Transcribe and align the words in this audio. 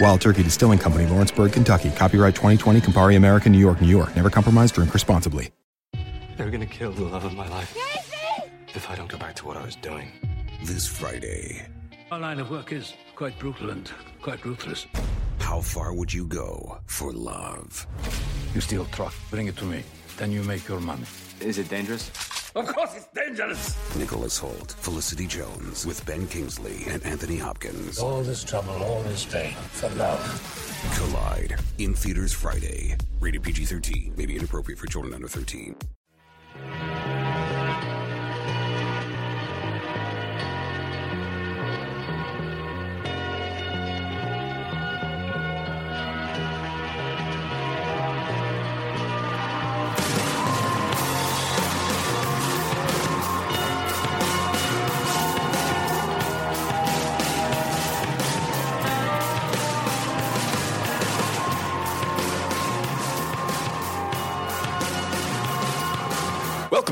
Wild 0.00 0.20
Turkey 0.20 0.42
Distilling 0.42 0.78
Company, 0.78 1.06
Lawrenceburg, 1.06 1.52
Kentucky. 1.52 1.90
Copyright 1.90 2.34
2020, 2.34 2.80
Campari 2.80 3.16
American, 3.16 3.52
New 3.52 3.58
York, 3.58 3.80
New 3.80 3.88
York. 3.88 4.14
Never 4.14 4.30
compromise, 4.30 4.70
drink 4.72 4.92
responsibly. 4.92 5.50
They're 6.36 6.50
gonna 6.50 6.66
kill 6.66 6.92
the 6.92 7.04
love 7.04 7.24
of 7.24 7.34
my 7.34 7.48
life. 7.48 7.74
If 8.74 8.90
I 8.90 8.94
don't 8.94 9.08
go 9.08 9.16
back 9.16 9.34
to 9.36 9.46
what 9.46 9.56
I 9.56 9.64
was 9.64 9.76
doing. 9.76 10.12
This 10.64 10.86
Friday, 10.86 11.66
Our 12.12 12.20
line 12.20 12.38
of 12.40 12.50
work 12.50 12.72
is 12.72 12.92
quite 13.14 13.38
brutal 13.38 13.70
and 13.70 13.90
quite 14.22 14.44
ruthless. 14.44 14.86
how 15.40 15.60
far 15.60 15.92
would 15.94 16.12
you 16.12 16.26
go 16.26 16.78
for 16.86 17.12
love? 17.12 17.86
You 18.54 18.60
steal 18.60 18.84
truck, 18.86 19.14
bring 19.30 19.46
it 19.46 19.56
to 19.56 19.64
me. 19.64 19.82
Then 20.18 20.30
you 20.30 20.42
make 20.42 20.68
your 20.68 20.80
money. 20.80 21.04
Is 21.40 21.58
it 21.58 21.68
dangerous? 21.68 22.10
Of 22.54 22.66
course 22.66 22.94
it's 22.96 23.08
dangerous! 23.14 23.76
Nicholas 23.96 24.38
Hoult, 24.38 24.72
Felicity 24.72 25.26
Jones, 25.26 25.84
with 25.84 26.04
Ben 26.06 26.26
Kingsley 26.26 26.84
and 26.88 27.04
Anthony 27.04 27.36
Hopkins. 27.36 27.98
All 27.98 28.22
this 28.22 28.42
trouble, 28.42 28.72
all 28.82 29.02
this 29.02 29.26
pain, 29.26 29.52
for 29.52 29.90
love. 29.90 30.20
Collide 30.96 31.60
in 31.78 31.94
theaters 31.94 32.32
Friday. 32.32 32.96
Rated 33.20 33.42
PG 33.42 33.66
13. 33.66 34.14
May 34.16 34.24
be 34.24 34.36
inappropriate 34.36 34.78
for 34.78 34.86
children 34.86 35.12
under 35.12 35.28
13. 35.28 35.76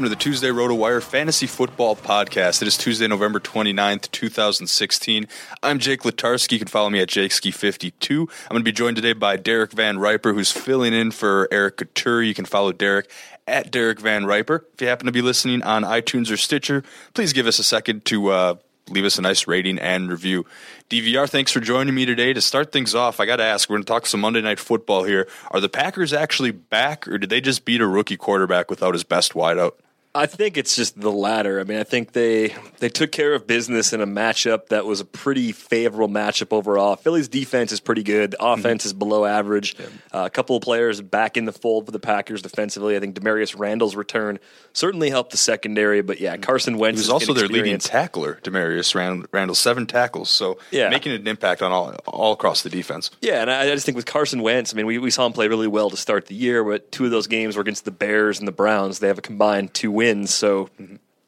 To 0.05 0.11
the 0.11 0.17
Tuesday 0.17 0.49
RotoWire 0.49 1.03
Fantasy 1.03 1.47
Football 1.47 1.97
Podcast. 1.97 2.61
It 2.61 2.69
is 2.69 2.77
Tuesday, 2.77 3.07
November 3.07 3.41
29th, 3.41 4.11
2016. 4.11 5.27
I'm 5.63 5.79
Jake 5.79 6.03
Letarski. 6.03 6.53
You 6.53 6.59
can 6.59 6.69
follow 6.69 6.91
me 6.91 7.01
at 7.01 7.09
JakeSki52. 7.09 8.21
I'm 8.21 8.27
going 8.51 8.61
to 8.61 8.65
be 8.65 8.71
joined 8.71 8.97
today 8.97 9.15
by 9.15 9.39
Derek 9.39 9.73
Van 9.73 9.99
Riper, 9.99 10.35
who's 10.35 10.53
filling 10.53 10.93
in 10.93 11.11
for 11.11 11.49
Eric 11.51 11.79
Couture. 11.79 12.23
You 12.23 12.35
can 12.35 12.45
follow 12.45 12.71
Derek 12.73 13.11
at 13.49 13.71
Derek 13.71 13.99
Van 13.99 14.27
Riper. 14.27 14.67
If 14.75 14.83
you 14.83 14.89
happen 14.89 15.07
to 15.07 15.13
be 15.13 15.23
listening 15.23 15.63
on 15.63 15.85
iTunes 15.85 16.31
or 16.31 16.37
Stitcher, 16.37 16.85
please 17.15 17.33
give 17.33 17.47
us 17.47 17.59
a 17.59 17.65
second 17.65 18.05
to 18.05 18.29
uh, 18.29 18.55
leave 18.91 19.07
us 19.07 19.17
a 19.17 19.23
nice 19.23 19.47
rating 19.47 19.79
and 19.79 20.11
review. 20.11 20.45
DVR, 20.91 21.31
thanks 21.31 21.51
for 21.51 21.61
joining 21.61 21.95
me 21.95 22.05
today. 22.05 22.35
To 22.35 22.43
start 22.43 22.73
things 22.73 22.95
off, 22.95 23.21
I 23.21 23.25
got 23.25 23.37
to 23.37 23.45
ask, 23.45 23.71
we're 23.71 23.77
going 23.77 23.85
to 23.85 23.91
talk 23.91 24.05
some 24.05 24.21
Monday 24.21 24.43
Night 24.43 24.61
Football 24.61 25.05
here. 25.05 25.27
Are 25.51 25.61
the 25.61 25.71
Packers 25.71 26.13
actually 26.13 26.51
back, 26.51 27.09
or 27.09 27.17
did 27.17 27.31
they 27.31 27.41
just 27.41 27.65
beat 27.65 27.81
a 27.81 27.87
rookie 27.87 28.19
quarterback 28.19 28.69
without 28.69 28.93
his 28.93 29.03
best 29.03 29.33
wideout? 29.33 29.73
I 30.17 30.27
think 30.27 30.57
it's 30.57 30.77
just 30.77 31.01
the 31.01 31.11
latter. 31.11 31.59
I 31.59 31.65
mean, 31.65 31.79
I 31.79 31.83
think 31.83 32.13
they 32.13 32.55
they 32.79 32.89
took 32.89 33.11
care 33.11 33.35
of 33.35 33.49
business 33.49 33.93
in 33.93 34.01
a 34.01 34.07
matchup 34.07 34.69
that 34.69 34.87
was 34.87 35.01
a 35.01 35.05
pretty 35.05 35.51
favorable 35.51 36.09
matchup 36.09 36.53
overall. 36.53 36.95
Philly's 36.95 37.27
defense 37.27 37.73
is 37.73 37.81
pretty 37.81 38.05
good. 38.05 38.31
The 38.31 38.45
offense 38.45 38.87
is 38.87 38.93
below 38.93 39.25
average. 39.25 39.75
Uh, 40.13 40.23
a 40.27 40.31
couple 40.31 40.55
of 40.55 40.63
players 40.63 41.01
back 41.01 41.37
in 41.37 41.47
the 41.47 41.53
fold 41.53 41.87
for 41.87 41.91
the 41.91 41.99
Packers 41.99 42.43
defensively. 42.43 42.97
I 42.97 43.01
think 43.01 43.19
Damarious 43.19 43.59
Randall's 43.59 43.97
return 43.97 44.39
certainly 44.73 45.11
helped 45.11 45.33
the 45.33 45.37
secondary. 45.37 46.01
But 46.01 46.21
yeah, 46.21 46.37
Carson 46.37 46.79
Wentz 46.79 46.99
He 46.99 47.01
was 47.01 47.07
is 47.07 47.11
also 47.11 47.33
their 47.33 47.49
leading 47.49 47.79
tackler, 47.79 48.39
Damarious 48.45 48.95
Rand- 48.95 49.27
Randall, 49.33 49.57
seven 49.57 49.85
tackles. 49.85 50.31
So 50.31 50.59
Yeah. 50.71 50.91
making 50.91 51.11
an 51.11 51.27
impact 51.27 51.61
on 51.61 51.73
all 51.73 51.93
all 52.07 52.33
across 52.35 52.63
the 52.63 52.71
defense. 52.71 53.11
Yeah, 53.21 53.41
and 53.43 53.51
I, 53.51 53.63
I 53.63 53.67
just 53.75 53.85
think 53.85 53.97
with 53.97 54.07
Carson 54.07 54.43
Wentz, 54.43 54.73
I 54.73 54.77
mean, 54.77 54.87
we, 54.87 54.99
we 54.99 55.11
saw 55.11 55.27
him 55.27 55.33
play 55.33 55.49
really 55.49 55.67
well 55.67 55.91
to 55.91 55.97
start 55.97 56.27
the 56.27 56.37
year, 56.37 56.63
but 56.63 56.93
two 56.93 57.05
of 57.05 57.11
those 57.11 57.27
games 57.27 57.57
were 57.57 57.63
against 57.63 57.85
the 57.85 57.91
Bears 57.91 58.39
and 58.39 58.47
the 58.47 58.53
Browns. 58.53 59.01
They 59.01 59.09
have 59.09 59.19
a 59.19 59.23
combined 59.23 59.75
two 59.75 59.91
wins. 59.91 60.04
So 60.27 60.69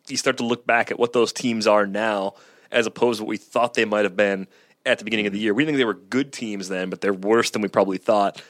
you 0.08 0.16
start 0.16 0.36
to 0.38 0.44
look 0.44 0.66
back 0.66 0.90
at 0.90 0.98
what 0.98 1.12
those 1.12 1.32
teams 1.32 1.66
are 1.66 1.86
now 1.86 2.34
as 2.70 2.86
opposed 2.86 3.18
to 3.18 3.24
what 3.24 3.30
we 3.30 3.36
thought 3.36 3.74
they 3.74 3.84
might 3.84 4.04
have 4.04 4.16
been 4.16 4.46
at 4.84 4.98
the 4.98 5.04
beginning 5.04 5.26
of 5.26 5.32
the 5.32 5.38
year. 5.38 5.54
We 5.54 5.64
think 5.64 5.78
they 5.78 5.84
were 5.84 5.94
good 5.94 6.32
teams 6.32 6.68
then, 6.68 6.90
but 6.90 7.00
they're 7.00 7.14
worse 7.14 7.50
than 7.50 7.62
we 7.62 7.68
probably 7.68 7.98
thought. 7.98 8.42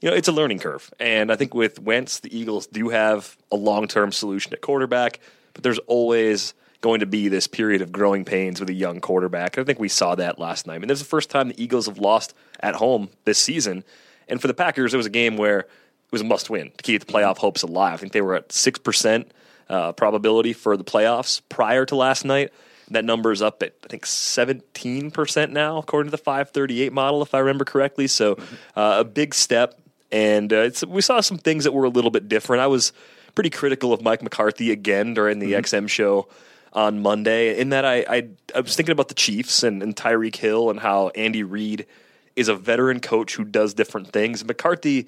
You 0.00 0.10
know, 0.10 0.16
it's 0.16 0.28
a 0.28 0.32
learning 0.32 0.60
curve. 0.60 0.92
And 1.00 1.32
I 1.32 1.36
think 1.36 1.54
with 1.54 1.80
Wentz, 1.80 2.20
the 2.20 2.36
Eagles 2.36 2.66
do 2.66 2.90
have 2.90 3.36
a 3.50 3.56
long 3.56 3.88
term 3.88 4.12
solution 4.12 4.52
at 4.52 4.60
quarterback, 4.60 5.20
but 5.54 5.62
there's 5.62 5.78
always 5.80 6.54
going 6.80 7.00
to 7.00 7.06
be 7.06 7.28
this 7.28 7.46
period 7.46 7.80
of 7.80 7.90
growing 7.90 8.24
pains 8.24 8.60
with 8.60 8.68
a 8.68 8.74
young 8.74 9.00
quarterback. 9.00 9.56
I 9.56 9.64
think 9.64 9.80
we 9.80 9.88
saw 9.88 10.14
that 10.14 10.38
last 10.38 10.66
night. 10.66 10.74
I 10.74 10.78
mean, 10.78 10.88
this 10.88 10.98
is 10.98 11.04
the 11.04 11.08
first 11.08 11.30
time 11.30 11.48
the 11.48 11.62
Eagles 11.62 11.86
have 11.86 11.98
lost 11.98 12.34
at 12.60 12.74
home 12.74 13.08
this 13.24 13.38
season. 13.38 13.82
And 14.28 14.40
for 14.40 14.46
the 14.46 14.54
Packers, 14.54 14.92
it 14.92 14.98
was 14.98 15.06
a 15.06 15.10
game 15.10 15.36
where 15.36 15.60
it 15.60 15.68
was 16.12 16.20
a 16.20 16.24
must 16.24 16.50
win 16.50 16.70
to 16.76 16.82
keep 16.82 17.04
the 17.04 17.10
playoff 17.10 17.38
hopes 17.38 17.62
alive. 17.62 17.94
I 17.94 17.96
think 17.96 18.12
they 18.12 18.20
were 18.20 18.34
at 18.34 18.50
6% 18.50 19.26
uh, 19.68 19.92
probability 19.92 20.52
for 20.52 20.76
the 20.76 20.84
playoffs 20.84 21.40
prior 21.48 21.84
to 21.86 21.96
last 21.96 22.24
night. 22.24 22.50
That 22.90 23.04
number 23.04 23.32
is 23.32 23.40
up 23.40 23.62
at 23.62 23.74
I 23.84 23.88
think 23.88 24.04
17 24.04 25.10
percent 25.10 25.52
now, 25.52 25.78
according 25.78 26.08
to 26.08 26.16
the 26.16 26.22
538 26.22 26.92
model, 26.92 27.22
if 27.22 27.34
I 27.34 27.38
remember 27.38 27.64
correctly. 27.64 28.06
So 28.06 28.36
uh, 28.76 28.96
a 28.98 29.04
big 29.04 29.34
step, 29.34 29.80
and 30.12 30.52
uh, 30.52 30.70
we 30.86 31.00
saw 31.00 31.20
some 31.20 31.38
things 31.38 31.64
that 31.64 31.72
were 31.72 31.84
a 31.84 31.88
little 31.88 32.10
bit 32.10 32.28
different. 32.28 32.62
I 32.62 32.66
was 32.66 32.92
pretty 33.34 33.50
critical 33.50 33.92
of 33.92 34.02
Mike 34.02 34.22
McCarthy 34.22 34.70
again 34.70 35.14
during 35.14 35.38
the 35.38 35.52
XM 35.52 35.88
show 35.88 36.28
on 36.74 37.00
Monday, 37.00 37.58
in 37.58 37.70
that 37.70 37.84
I, 37.84 38.04
I, 38.08 38.28
I 38.54 38.60
was 38.60 38.74
thinking 38.74 38.92
about 38.92 39.08
the 39.08 39.14
Chiefs 39.14 39.62
and, 39.62 39.82
and 39.82 39.94
Tyreek 39.94 40.36
Hill 40.36 40.70
and 40.70 40.80
how 40.80 41.08
Andy 41.10 41.44
Reid 41.44 41.86
is 42.34 42.48
a 42.48 42.54
veteran 42.54 42.98
coach 42.98 43.36
who 43.36 43.44
does 43.44 43.74
different 43.74 44.12
things. 44.12 44.44
McCarthy 44.44 45.06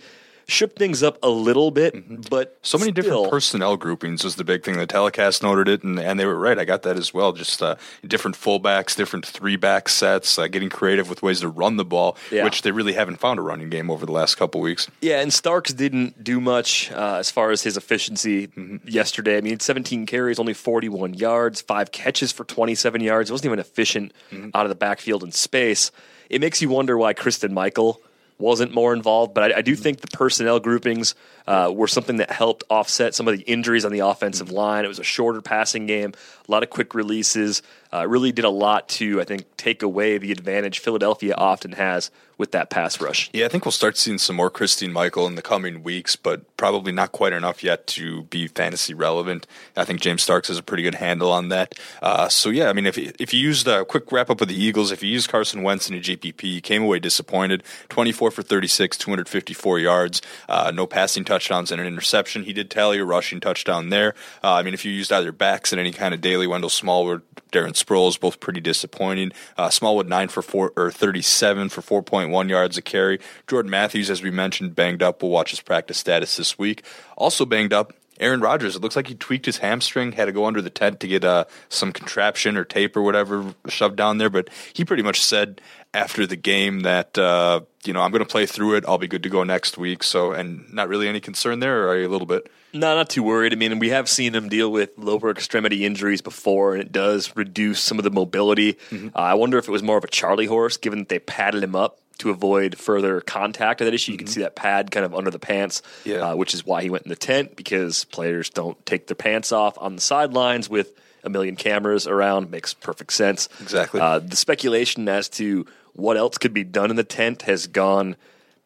shook 0.49 0.77
things 0.77 1.03
up 1.03 1.19
a 1.23 1.29
little 1.29 1.71
bit, 1.71 1.95
Mm-hmm. 1.95 2.21
but 2.31 2.57
So 2.63 2.79
many 2.79 2.93
still- 2.93 3.03
different 3.05 3.31
personnel 3.31 3.77
groupings 3.77 4.23
was 4.23 4.37
the 4.37 4.45
big 4.45 4.63
thing. 4.65 4.77
The 4.77 4.87
telecast 4.87 5.43
noted 5.43 5.67
it, 5.69 5.83
and, 5.83 5.99
and 5.99 6.21
they 6.21 6.25
were 6.25 6.39
right. 6.39 6.57
I 6.59 6.65
got 6.65 6.83
that 6.83 6.97
as 6.97 7.13
well. 7.13 7.33
Just 7.33 7.61
uh, 7.63 7.75
different 8.07 8.37
fullbacks, 8.37 8.95
different 8.97 9.27
three 9.27 9.57
back 9.57 9.89
sets, 9.89 10.39
uh, 10.39 10.47
getting 10.47 10.69
creative 10.69 11.09
with 11.09 11.21
ways 11.23 11.41
to 11.41 11.49
run 11.49 11.77
the 11.77 11.85
ball, 11.85 12.17
Yeah. 12.31 12.45
which 12.45 12.63
they 12.63 12.71
really 12.71 12.93
haven't 12.93 13.17
found 13.17 13.39
a 13.39 13.43
running 13.43 13.71
game 13.71 13.91
over 13.91 14.07
the 14.07 14.13
last 14.13 14.37
couple 14.37 14.61
weeks. 14.61 14.89
Yeah, 15.01 15.21
and 15.21 15.33
Starks 15.33 15.73
didn't 15.73 16.23
do 16.23 16.41
much 16.41 16.93
uh, 16.93 17.17
as 17.19 17.31
far 17.31 17.51
as 17.51 17.63
his 17.63 17.77
efficiency 17.77 18.47
Mm-hmm. 18.47 18.89
yesterday. 18.89 19.39
I 19.39 19.41
mean, 19.41 19.59
17 19.59 20.07
carries, 20.07 20.39
only 20.39 20.55
41 20.55 21.15
yards, 21.15 21.61
five 21.61 21.91
catches 21.93 22.31
for 22.33 22.45
27 22.45 23.01
yards. 23.01 23.31
It 23.31 23.33
wasn't 23.33 23.47
even 23.47 23.59
efficient 23.59 24.13
Mm-hmm. 24.31 24.51
out 24.55 24.65
of 24.67 24.69
the 24.71 24.75
backfield 24.77 25.25
in 25.25 25.33
space. 25.33 25.91
It 26.31 26.41
makes 26.41 26.61
you 26.63 26.69
wonder 26.69 26.97
why 26.99 27.13
Christine 27.15 27.55
Michael 27.55 28.01
wasn't 28.39 28.73
more 28.75 28.93
involved, 28.93 29.35
but 29.35 29.53
I, 29.53 29.59
I 29.59 29.63
do 29.63 29.75
think 29.75 30.01
the 30.01 30.09
personnel 30.09 30.61
groupings 30.61 31.15
uh, 31.47 31.73
were 31.75 31.89
something 31.89 32.17
that 32.19 32.31
helped 32.31 32.65
offset 32.69 33.15
some 33.15 33.29
of 33.29 33.37
the 33.37 33.43
injuries 33.45 33.85
on 33.85 33.93
the 33.93 34.01
offensive 34.01 34.51
line. 34.51 34.85
It 34.85 34.89
was 34.89 34.99
a 34.99 35.05
shorter 35.05 35.41
passing 35.41 35.87
game, 35.87 36.13
a 36.47 36.51
lot 36.51 36.63
of 36.63 36.71
quick 36.71 36.95
releases. 36.95 37.63
Uh, 37.97 38.07
really 38.07 38.33
did 38.33 38.45
a 38.45 38.51
lot 38.51 38.89
to, 38.89 39.21
I 39.21 39.25
think, 39.25 39.45
take 39.57 39.83
away 39.83 40.19
the 40.19 40.33
advantage 40.33 40.81
Philadelphia 40.81 41.35
often 41.35 41.73
has 41.73 42.11
with 42.39 42.53
that 42.53 42.69
pass 42.69 43.01
rush. 43.01 43.31
Yeah, 43.33 43.47
I 43.47 43.49
think 43.49 43.65
we'll 43.65 43.73
start 43.73 43.97
seeing 43.97 44.19
some 44.19 44.37
more 44.37 44.51
Christine 44.51 44.93
Michael 44.93 45.27
in 45.27 45.37
the 45.37 45.43
coming 45.43 45.83
weeks, 45.83 46.17
but 46.17 46.57
probably 46.57 46.93
not 46.93 47.13
quite 47.13 47.33
enough 47.33 47.65
yet 47.65 47.87
to 47.89 48.25
be 48.25 48.47
fantasy 48.47 48.93
relevant. 48.93 49.47
I 49.77 49.85
think 49.85 50.01
James 50.01 50.23
Starks 50.23 50.49
has 50.49 50.59
a 50.59 50.63
pretty 50.63 50.83
good 50.83 50.97
handle 50.97 51.33
on 51.33 51.49
that. 51.49 51.75
Uh, 52.03 52.29
so 52.29 52.51
yeah, 52.51 52.69
I 52.69 52.73
mean, 52.73 52.87
if 52.87 52.99
if 52.99 53.33
you 53.33 53.41
used 53.41 53.67
a 53.67 53.85
quick 53.85 54.13
wrap 54.13 54.29
up 54.29 54.41
of 54.41 54.49
the 54.49 54.55
Eagles, 54.55 54.93
if 54.93 55.03
you 55.03 55.11
used 55.11 55.31
Carson 55.31 55.63
Wentz 55.63 55.89
in 55.89 55.97
a 55.97 56.01
GPP, 56.01 56.43
you 56.43 56.61
came 56.61 56.83
away 56.83 56.99
disappointed. 56.99 57.63
Twenty 57.89 58.13
four 58.13 58.31
for 58.31 58.43
thirty 58.43 58.69
six, 58.69 58.99
two 58.99 59.11
hundred 59.11 59.29
fifty 59.29 59.55
four 59.55 59.79
yards, 59.79 60.21
uh, 60.49 60.71
no 60.75 60.87
passing 60.87 61.25
touchdowns 61.25 61.73
and 61.73 61.81
an 61.81 61.87
interception. 61.87 62.45
He 62.45 62.53
did 62.53 62.71
tally 62.71 62.99
a 62.99 63.05
rushing 63.05 63.41
touchdown 63.41 63.89
there. 63.89 64.15
Uh, 64.45 64.55
I 64.55 64.63
mean, 64.63 64.75
if 64.75 64.85
you 64.85 64.93
used 64.93 65.11
either 65.11 65.33
backs 65.33 65.73
in 65.73 65.79
any 65.79 65.93
kind 65.93 66.13
of 66.13 66.21
daily, 66.21 66.47
Wendell 66.47 66.71
Smallwood, 66.71 67.23
Darren 67.51 67.77
Sproles, 67.87 68.19
both 68.19 68.41
pretty 68.41 68.61
disappointing. 68.61 69.33
Uh, 69.57 69.71
Smallwood 69.71 70.09
nine 70.09 70.29
for 70.29 70.43
four 70.43 70.73
or 70.77 70.91
thirty 70.91 71.23
seven 71.23 71.69
for 71.69 71.83
four 71.83 72.03
point 72.03 72.31
one 72.31 72.49
yards 72.49 72.77
a 72.77 72.83
carry. 72.83 73.21
Jordan 73.47 73.71
Matthews, 73.71 74.11
as 74.11 74.23
we 74.23 74.31
mentioned, 74.31 74.75
banged 74.75 75.03
up. 75.03 75.23
We'll 75.23 75.31
watch 75.31 75.51
his 75.51 75.61
practice 75.61 75.99
status 75.99 76.37
this 76.37 76.59
week. 76.59 76.85
Also 77.17 77.47
banged 77.47 77.73
up. 77.73 77.93
Aaron 78.19 78.41
Rodgers. 78.41 78.75
It 78.75 78.81
looks 78.81 78.97
like 78.97 79.09
he 79.09 79.15
tweaked 79.15 79.45
his 79.45 79.59
hamstring, 79.59 80.13
had 80.13 80.25
to 80.25 80.33
go 80.33 80.47
under 80.47 80.63
the 80.63 80.71
tent 80.71 81.01
to 81.01 81.07
get 81.07 81.23
uh, 81.23 81.45
some 81.69 81.93
contraption 81.93 82.57
or 82.57 82.65
tape 82.65 82.97
or 82.97 83.03
whatever 83.03 83.55
shoved 83.69 83.97
down 83.97 84.17
there. 84.17 84.31
But 84.31 84.49
he 84.73 84.87
pretty 84.87 85.03
much 85.03 85.23
said 85.23 85.61
after 85.97 86.27
the 86.27 86.37
game 86.37 86.81
that 86.81 87.17
uh, 87.19 87.61
you 87.85 87.93
know 87.93 88.01
I'm 88.03 88.11
going 88.13 88.23
to 88.25 88.29
play 88.31 88.47
through 88.47 88.75
it. 88.77 88.85
I'll 88.87 88.99
be 88.99 89.09
good 89.09 89.23
to 89.25 89.29
go 89.29 89.43
next 89.45 89.79
week. 89.79 90.03
So, 90.03 90.33
and 90.33 90.73
not 90.73 90.89
really 90.89 91.09
any 91.09 91.21
concern 91.21 91.61
there, 91.61 91.85
or 91.85 91.89
are 91.89 91.99
you 91.99 92.07
a 92.07 92.13
little 92.13 92.27
bit? 92.27 92.51
No, 92.73 92.95
not 92.95 93.09
too 93.09 93.23
worried. 93.23 93.53
I 93.53 93.57
mean, 93.57 93.79
we 93.79 93.89
have 93.89 94.09
seen 94.09 94.35
him 94.35 94.49
deal 94.51 94.71
with 94.71 94.91
lower 94.99 95.31
extremity 95.31 95.87
injuries 95.87 96.21
before, 96.21 96.75
and 96.75 96.83
it 96.83 96.93
does 96.93 97.35
reduce 97.35 97.81
some 97.81 97.99
of 97.99 98.05
the 98.05 98.11
mobility. 98.11 98.77
Uh, 98.93 99.09
I 99.15 99.35
wonder 99.35 99.57
if 99.57 99.67
it 99.67 99.71
was 99.71 99.83
more 99.83 99.97
of 99.97 100.05
a 100.05 100.09
Charlie 100.09 100.47
horse, 100.47 100.77
given 100.77 100.99
that 101.01 101.09
they 101.09 101.19
padded 101.19 101.63
him 101.65 101.75
up 101.75 101.99
to 102.19 102.31
avoid 102.31 102.79
further 102.79 103.21
contact 103.23 103.81
of 103.81 103.87
that 103.87 103.95
issue. 103.95 104.13
You 104.13 104.19
can 104.19 104.27
see 104.27 104.41
that 104.41 104.57
pad 104.57 104.91
kind 104.91 105.05
of 105.07 105.15
under 105.15 105.31
the 105.31 105.39
pants, 105.39 105.83
Yeah. 106.05 106.17
uh, 106.31 106.35
which 106.37 106.53
is 106.55 106.65
why 106.67 106.83
he 106.83 106.91
went 106.91 107.05
in 107.05 107.11
the 107.11 107.17
tent 107.17 107.57
because 107.57 108.05
players 108.05 108.49
don't 108.51 108.85
take 108.87 109.07
their 109.07 109.15
pants 109.17 109.53
off 109.53 109.77
on 109.79 109.97
the 109.97 110.03
sidelines 110.03 110.69
with 110.69 110.93
a 111.25 111.29
million 111.31 111.57
cameras 111.57 112.07
around. 112.07 112.51
Makes 112.51 112.73
perfect 112.75 113.13
sense. 113.13 113.49
Exactly. 113.61 114.01
Uh, 114.01 114.19
the 114.21 114.37
speculation 114.37 115.09
as 115.09 115.29
to 115.31 115.67
what 115.97 116.17
else 116.17 116.39
could 116.39 116.53
be 116.53 116.65
done 116.65 116.91
in 116.91 116.97
the 116.97 117.05
tent 117.05 117.43
has 117.43 117.67
gone 117.67 118.17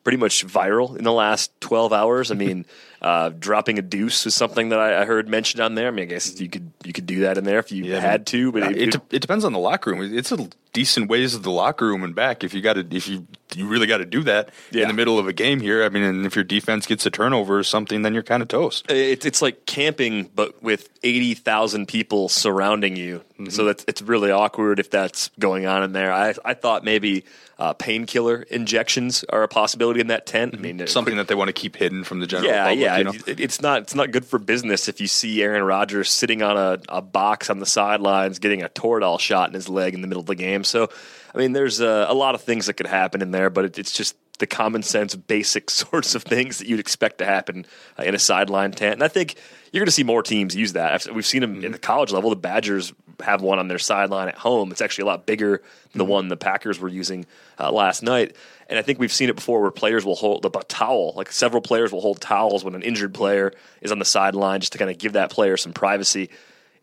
pretty 0.02 0.18
much 0.18 0.46
viral 0.46 0.96
in 0.96 1.04
the 1.04 1.12
last 1.12 1.52
12 1.60 1.92
hours. 1.92 2.30
I 2.30 2.34
mean, 2.34 2.66
uh, 3.02 3.30
dropping 3.30 3.78
a 3.78 3.82
deuce 3.82 4.24
was 4.26 4.34
something 4.34 4.68
that 4.70 4.78
I, 4.78 5.02
I 5.02 5.04
heard 5.06 5.28
mentioned 5.28 5.62
on 5.62 5.74
there. 5.74 5.88
I 5.88 5.90
mean, 5.90 6.02
I 6.02 6.06
guess 6.06 6.38
you 6.40 6.48
could 6.48 6.70
you 6.84 6.92
could 6.92 7.06
do 7.06 7.20
that 7.20 7.38
in 7.38 7.44
there 7.44 7.58
if 7.58 7.72
you 7.72 7.84
Yeah, 7.84 8.00
had 8.00 8.26
to, 8.28 8.52
but 8.52 8.62
it, 8.72 8.94
it, 8.94 9.00
it 9.10 9.18
depends 9.20 9.44
on 9.44 9.52
the 9.52 9.58
locker 9.58 9.90
room. 9.90 10.16
It's 10.16 10.30
a 10.32 10.48
decent 10.72 11.08
ways 11.08 11.34
of 11.34 11.42
the 11.42 11.50
locker 11.50 11.86
room 11.86 12.04
and 12.04 12.14
back. 12.14 12.44
If 12.44 12.52
you 12.54 12.60
got 12.60 12.74
to, 12.74 12.86
if 12.90 13.08
you 13.08 13.26
you 13.54 13.66
really 13.66 13.86
got 13.88 13.98
to 13.98 14.04
do 14.04 14.22
that 14.24 14.50
Yeah. 14.70 14.82
in 14.82 14.88
the 14.88 14.94
middle 14.94 15.18
of 15.18 15.26
a 15.26 15.32
game 15.32 15.58
here. 15.60 15.82
I 15.82 15.88
mean, 15.88 16.04
and 16.04 16.24
if 16.26 16.36
your 16.36 16.44
defense 16.44 16.86
gets 16.86 17.04
a 17.06 17.10
turnover 17.10 17.58
or 17.58 17.64
something, 17.64 18.02
then 18.02 18.14
you're 18.14 18.22
kind 18.22 18.42
of 18.42 18.48
toast. 18.48 18.84
It's 18.90 19.24
it's 19.24 19.40
like 19.42 19.64
camping, 19.66 20.30
but 20.34 20.62
with 20.62 20.88
eighty 21.02 21.32
thousand 21.34 21.86
people 21.88 22.28
surrounding 22.28 22.96
you. 22.96 23.20
Mm-hmm. 23.34 23.46
So 23.48 23.64
that's 23.64 23.84
it's 23.88 24.02
really 24.02 24.30
awkward 24.30 24.78
if 24.78 24.90
that's 24.90 25.30
going 25.38 25.66
on 25.66 25.82
in 25.82 25.92
there. 25.92 26.12
I 26.12 26.34
I 26.44 26.52
thought 26.54 26.84
maybe 26.84 27.24
uh, 27.58 27.74
painkiller 27.74 28.42
injections 28.50 29.22
are 29.28 29.42
a 29.42 29.48
possibility 29.48 30.00
in 30.00 30.06
that 30.06 30.24
tent. 30.24 30.54
I 30.54 30.58
mean, 30.58 30.86
Something 30.86 31.16
that 31.16 31.28
they 31.28 31.34
want 31.34 31.48
to 31.48 31.52
keep 31.52 31.76
hidden 31.76 32.04
from 32.04 32.20
the 32.20 32.26
general 32.26 32.50
yeah, 32.50 32.64
public. 32.64 32.78
yeah. 32.80 32.89
You 32.98 33.04
know? 33.04 33.12
It's 33.26 33.60
not 33.60 33.82
it's 33.82 33.94
not 33.94 34.10
good 34.10 34.24
for 34.24 34.38
business 34.38 34.88
if 34.88 35.00
you 35.00 35.06
see 35.06 35.42
Aaron 35.42 35.62
Rodgers 35.62 36.10
sitting 36.10 36.42
on 36.42 36.56
a, 36.56 36.78
a 36.88 37.02
box 37.02 37.50
on 37.50 37.58
the 37.58 37.66
sidelines 37.66 38.38
getting 38.38 38.62
a 38.62 38.68
Toradol 38.68 39.18
shot 39.20 39.48
in 39.48 39.54
his 39.54 39.68
leg 39.68 39.94
in 39.94 40.00
the 40.02 40.08
middle 40.08 40.20
of 40.20 40.26
the 40.26 40.34
game. 40.34 40.64
So, 40.64 40.88
I 41.34 41.38
mean, 41.38 41.52
there's 41.52 41.80
a, 41.80 42.06
a 42.08 42.14
lot 42.14 42.34
of 42.34 42.42
things 42.42 42.66
that 42.66 42.74
could 42.74 42.86
happen 42.86 43.22
in 43.22 43.30
there, 43.30 43.50
but 43.50 43.64
it, 43.64 43.78
it's 43.78 43.92
just 43.92 44.16
the 44.38 44.46
common 44.46 44.82
sense, 44.82 45.14
basic 45.14 45.68
sorts 45.84 46.14
of 46.14 46.22
things 46.22 46.58
that 46.58 46.66
you'd 46.66 46.80
expect 46.80 47.18
to 47.18 47.24
happen 47.26 47.66
uh, 47.98 48.02
in 48.04 48.14
a 48.14 48.18
sideline 48.18 48.72
tent. 48.72 48.94
And 48.94 49.02
I 49.04 49.08
think 49.08 49.36
you're 49.72 49.80
going 49.80 49.86
to 49.86 49.92
see 49.92 50.02
more 50.04 50.22
teams 50.22 50.56
use 50.56 50.72
that. 50.72 50.92
I've- 50.94 51.10
We've 51.12 51.26
seen 51.26 51.42
them 51.42 51.56
Mm-hmm. 51.56 51.64
in 51.66 51.72
the 51.72 51.78
college 51.78 52.10
level. 52.10 52.30
The 52.30 52.36
Badgers 52.36 52.92
have 53.22 53.42
one 53.42 53.58
on 53.58 53.68
their 53.68 53.78
sideline 53.78 54.28
at 54.28 54.36
home. 54.36 54.70
It's 54.72 54.80
actually 54.80 55.02
a 55.02 55.06
lot 55.06 55.26
bigger 55.26 55.58
than 55.58 55.60
Mm-hmm. 55.90 55.98
the 55.98 56.04
one 56.06 56.28
the 56.28 56.36
Packers 56.36 56.78
were 56.80 56.88
using 56.88 57.26
uh, 57.58 57.70
last 57.70 58.02
night. 58.02 58.34
And 58.70 58.78
I 58.78 58.82
think 58.82 58.98
we've 59.00 59.12
seen 59.12 59.28
it 59.28 59.34
before 59.36 59.60
where 59.60 59.70
players 59.72 60.04
will 60.04 60.14
hold 60.14 60.46
a 60.46 60.50
towel, 60.62 61.12
like 61.16 61.32
several 61.32 61.60
players 61.60 61.90
will 61.92 62.00
hold 62.00 62.20
towels 62.20 62.64
when 62.64 62.74
an 62.76 62.82
injured 62.82 63.12
player 63.12 63.52
is 63.82 63.90
on 63.92 63.98
the 63.98 64.04
sideline 64.04 64.60
just 64.60 64.72
to 64.72 64.78
kind 64.78 64.90
of 64.90 64.96
give 64.96 65.14
that 65.14 65.28
player 65.30 65.56
some 65.56 65.72
privacy. 65.72 66.30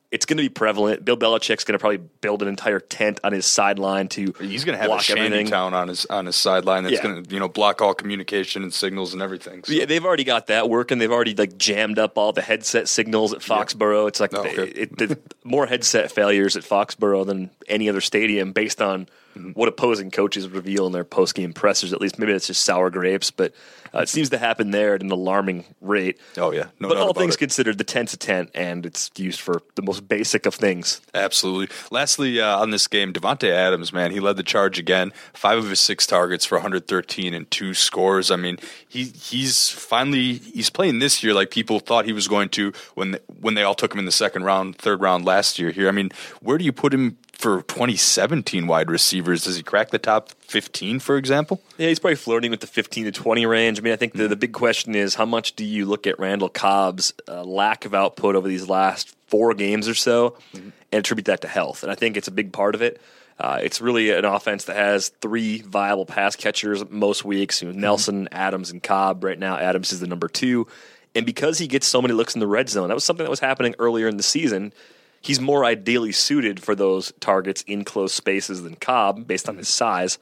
It's 0.10 0.26
going 0.26 0.38
to 0.38 0.44
be 0.44 0.50
prevalent. 0.50 1.04
Bill 1.04 1.18
Belichick's 1.18 1.66
going 1.66 1.74
to 1.74 1.80
probably 1.80 1.98
build 1.98 2.42
an 2.42 2.48
entire 2.48 2.80
tent 2.80 3.20
on 3.26 3.34
his 3.34 3.46
sideline 3.46 4.08
to 4.10 4.34
He's 4.40 4.64
going 4.64 4.78
to 4.78 4.80
have 4.80 4.88
block 4.88 5.02
a 5.02 5.04
shanty 5.04 5.44
town 5.44 5.74
on 5.74 5.90
his 5.90 6.06
on 6.06 6.26
his 6.28 6.36
sideline 6.38 6.84
that's 6.84 6.96
Yeah. 6.96 7.04
going 7.04 7.24
to 7.26 7.34
you 7.34 7.40
know 7.42 7.50
block 7.50 7.82
all 7.82 7.94
communication 7.94 8.64
and 8.64 8.74
signals 8.74 9.12
and 9.14 9.22
everything. 9.22 9.66
So. 9.66 9.74
Yeah, 9.74 9.84
they've 9.84 10.06
already 10.06 10.24
got 10.24 10.48
that 10.48 10.70
working. 10.70 10.98
They've 11.00 11.12
already 11.12 11.36
like 11.36 11.58
jammed 11.58 12.00
up 12.00 12.18
all 12.18 12.32
the 12.32 12.42
headset 12.42 12.88
signals 12.88 13.34
at 13.34 13.40
Foxborough. 13.40 14.08
It's 14.08 14.22
like 14.22 14.34
Oh, 14.34 14.46
okay. 14.46 14.68
it, 14.70 14.98
the, 14.98 15.20
more 15.44 15.66
headset 15.68 16.10
failures 16.12 16.56
at 16.56 16.64
Foxborough 16.64 17.26
than 17.26 17.50
any 17.68 17.90
other 17.90 18.02
stadium, 18.02 18.54
based 18.54 18.82
on 18.82 19.08
Mm-hmm. 19.38 19.52
what 19.52 19.70
opposing 19.70 20.12
coaches 20.12 20.48
reveal 20.48 20.88
in 20.88 20.94
their 20.94 21.04
post 21.04 21.36
game 21.36 21.54
pressers. 21.54 21.94
At 21.94 22.02
least 22.02 22.20
maybe 22.20 22.32
it's 22.34 22.48
just 22.48 22.64
sour 22.64 22.90
grapes, 22.90 23.32
but 23.32 23.54
uh, 23.94 24.00
it 24.00 24.10
seems 24.10 24.30
to 24.30 24.38
happen 24.38 24.72
there 24.72 24.96
at 24.96 25.02
an 25.02 25.12
alarming 25.12 25.66
rate. 25.82 26.20
Oh 26.38 26.52
yeah, 26.52 26.68
no 26.80 26.90
but 26.90 26.98
all 26.98 27.14
things 27.14 27.36
it. 27.36 27.40
considered, 27.40 27.78
the 27.78 27.84
tent's 27.84 28.14
a 28.14 28.18
tent, 28.18 28.50
and 28.54 28.86
it's 28.86 29.12
used 29.16 29.40
for 29.40 29.62
the 29.76 29.82
most 29.82 30.08
basic 30.08 30.46
of 30.46 30.56
things. 30.56 31.02
Absolutely. 31.14 31.76
Lastly, 31.92 32.40
uh, 32.40 32.58
on 32.60 32.72
this 32.72 32.88
game, 32.88 33.14
Davante 33.14 33.50
Adams, 33.50 33.94
man, 33.94 34.12
he 34.12 34.20
led 34.20 34.38
the 34.38 34.44
charge 34.44 34.80
again. 34.80 35.14
Five 35.34 35.60
of 35.60 35.70
his 35.70 35.80
six 35.80 36.06
targets 36.06 36.46
for 36.46 36.56
113 36.56 37.34
and 37.34 37.50
two 37.52 37.74
scores. 37.74 38.32
I 38.32 38.36
mean, 38.36 38.58
he 38.88 39.06
he's 39.06 39.70
finally 39.70 40.34
he's 40.34 40.70
playing 40.70 41.00
this 41.00 41.24
year 41.24 41.34
like 41.34 41.52
people 41.52 41.80
thought 41.80 42.06
he 42.06 42.14
was 42.14 42.28
going 42.28 42.50
to 42.50 42.74
when 42.96 43.18
when 43.40 43.54
they 43.54 43.64
all 43.64 43.76
took 43.76 43.94
him 43.94 44.00
in 44.00 44.06
the 44.06 44.12
second 44.12 44.44
round, 44.44 44.78
third 44.78 45.02
round 45.02 45.26
last 45.26 45.60
year. 45.60 45.72
Here, 45.72 45.88
I 45.88 45.92
mean, 45.92 46.12
where 46.42 46.58
do 46.58 46.66
you 46.66 46.72
put 46.72 46.94
him 46.94 47.18
for 47.38 47.62
2017 47.64 48.68
wide 48.68 48.90
receivers? 48.90 49.44
Does 49.44 49.58
he 49.58 49.64
crack 49.64 49.92
the 49.92 50.00
top 50.00 50.32
15, 50.42 51.00
for 51.00 51.18
example? 51.18 51.62
Yeah, 51.78 51.90
he's 51.90 52.00
probably 52.00 52.16
flirting 52.16 52.52
with 52.52 52.62
the 52.62 52.68
15 52.68 53.06
to 53.06 53.12
20 53.12 53.46
range. 53.46 53.80
I 53.80 53.82
mean, 53.84 53.94
I 53.94 53.96
think 53.96 54.14
the, 54.14 54.28
the 54.28 54.36
big 54.36 54.54
question 54.54 54.96
is 54.96 55.16
how 55.16 55.26
much 55.26 55.56
do 55.56 55.64
you 55.64 55.86
look 55.86 56.08
at 56.08 56.20
Randall 56.20 56.50
Cobb's 56.50 57.14
uh, 57.28 57.44
lack 57.44 57.86
of 57.86 57.94
output 57.94 58.36
over 58.36 58.48
these 58.48 58.68
last 58.68 59.16
four 59.28 59.54
games 59.54 59.88
or 59.88 59.94
so 59.94 60.38
and 60.54 60.72
attribute 60.92 61.26
that 61.26 61.42
to 61.42 61.48
health? 61.48 61.84
And 61.84 61.92
I 61.92 61.96
think 61.96 62.18
it's 62.18 62.28
a 62.28 62.32
big 62.32 62.52
part 62.52 62.74
of 62.74 62.82
it. 62.82 63.00
Uh, 63.40 63.60
it's 63.62 63.80
really 63.82 64.10
an 64.10 64.26
offense 64.26 64.66
that 64.66 64.76
has 64.76 65.10
three 65.22 65.62
viable 65.62 66.08
pass 66.08 66.36
catchers 66.36 66.84
most 66.90 67.24
weeks 67.24 67.62
you 67.62 67.72
know, 67.72 67.80
Nelson, 67.80 68.28
Adams, 68.32 68.72
and 68.72 68.82
Cobb. 68.82 69.24
Right 69.24 69.38
now, 69.38 69.58
Adams 69.58 69.94
is 69.94 70.00
the 70.00 70.08
number 70.08 70.28
two. 70.28 70.68
And 71.14 71.26
because 71.26 71.60
he 71.60 71.68
gets 71.68 71.88
so 71.88 72.02
many 72.02 72.14
looks 72.14 72.36
in 72.36 72.40
the 72.40 72.48
red 72.48 72.68
zone, 72.68 72.88
that 72.88 72.96
was 72.96 73.04
something 73.04 73.24
that 73.24 73.30
was 73.30 73.40
happening 73.40 73.76
earlier 73.80 74.08
in 74.08 74.18
the 74.18 74.24
season. 74.24 74.74
He's 75.22 75.40
more 75.40 75.66
ideally 75.66 76.12
suited 76.12 76.62
for 76.62 76.76
those 76.76 77.12
targets 77.20 77.64
in 77.64 77.84
close 77.84 78.14
spaces 78.14 78.64
than 78.64 78.76
Cobb 78.76 79.28
based 79.28 79.50
on 79.50 79.58
his 79.58 79.68
size. 79.70 80.20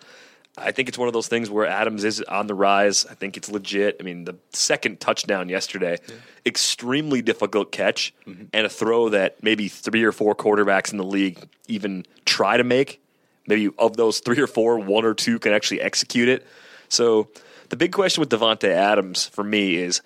I 0.58 0.72
think 0.72 0.88
it's 0.88 0.98
one 0.98 1.08
of 1.08 1.14
those 1.14 1.28
things 1.28 1.50
where 1.50 1.66
Adams 1.66 2.04
is 2.04 2.22
on 2.22 2.48
the 2.48 2.56
rise. 2.56 3.06
I 3.06 3.14
think 3.14 3.36
it's 3.36 3.52
legit. 3.52 3.98
I 4.00 4.04
mean, 4.04 4.24
the 4.24 4.38
second 4.54 5.02
touchdown 5.02 5.50
yesterday, 5.50 6.00
yeah. 6.08 6.16
extremely 6.46 7.22
difficult 7.22 7.72
catch 7.72 8.14
mm-hmm. 8.25 8.46
and 8.54 8.66
a 8.66 8.70
throw 8.70 9.10
that 9.10 9.44
maybe 9.44 9.68
three 9.68 10.04
or 10.04 10.14
four 10.14 10.34
quarterbacks 10.34 10.92
in 10.92 10.98
the 10.98 11.04
league 11.04 11.46
even 11.68 12.06
try 12.25 12.56
to 12.56 12.64
make. 12.64 13.02
Maybe 13.48 13.70
of 13.78 13.98
those 13.98 14.20
three 14.20 14.40
or 14.40 14.48
four, 14.48 14.80
one 14.80 15.06
or 15.06 15.14
two 15.14 15.40
can 15.40 15.54
actually 15.54 15.82
execute 15.82 16.30
it. 16.30 16.48
So 16.88 17.28
the 17.70 17.75
big 17.75 17.92
question 17.92 18.22
with 18.22 18.30
Davante 18.30 18.70
Adams 18.70 19.25
for 19.25 19.44
me 19.44 19.75
is 19.75 20.02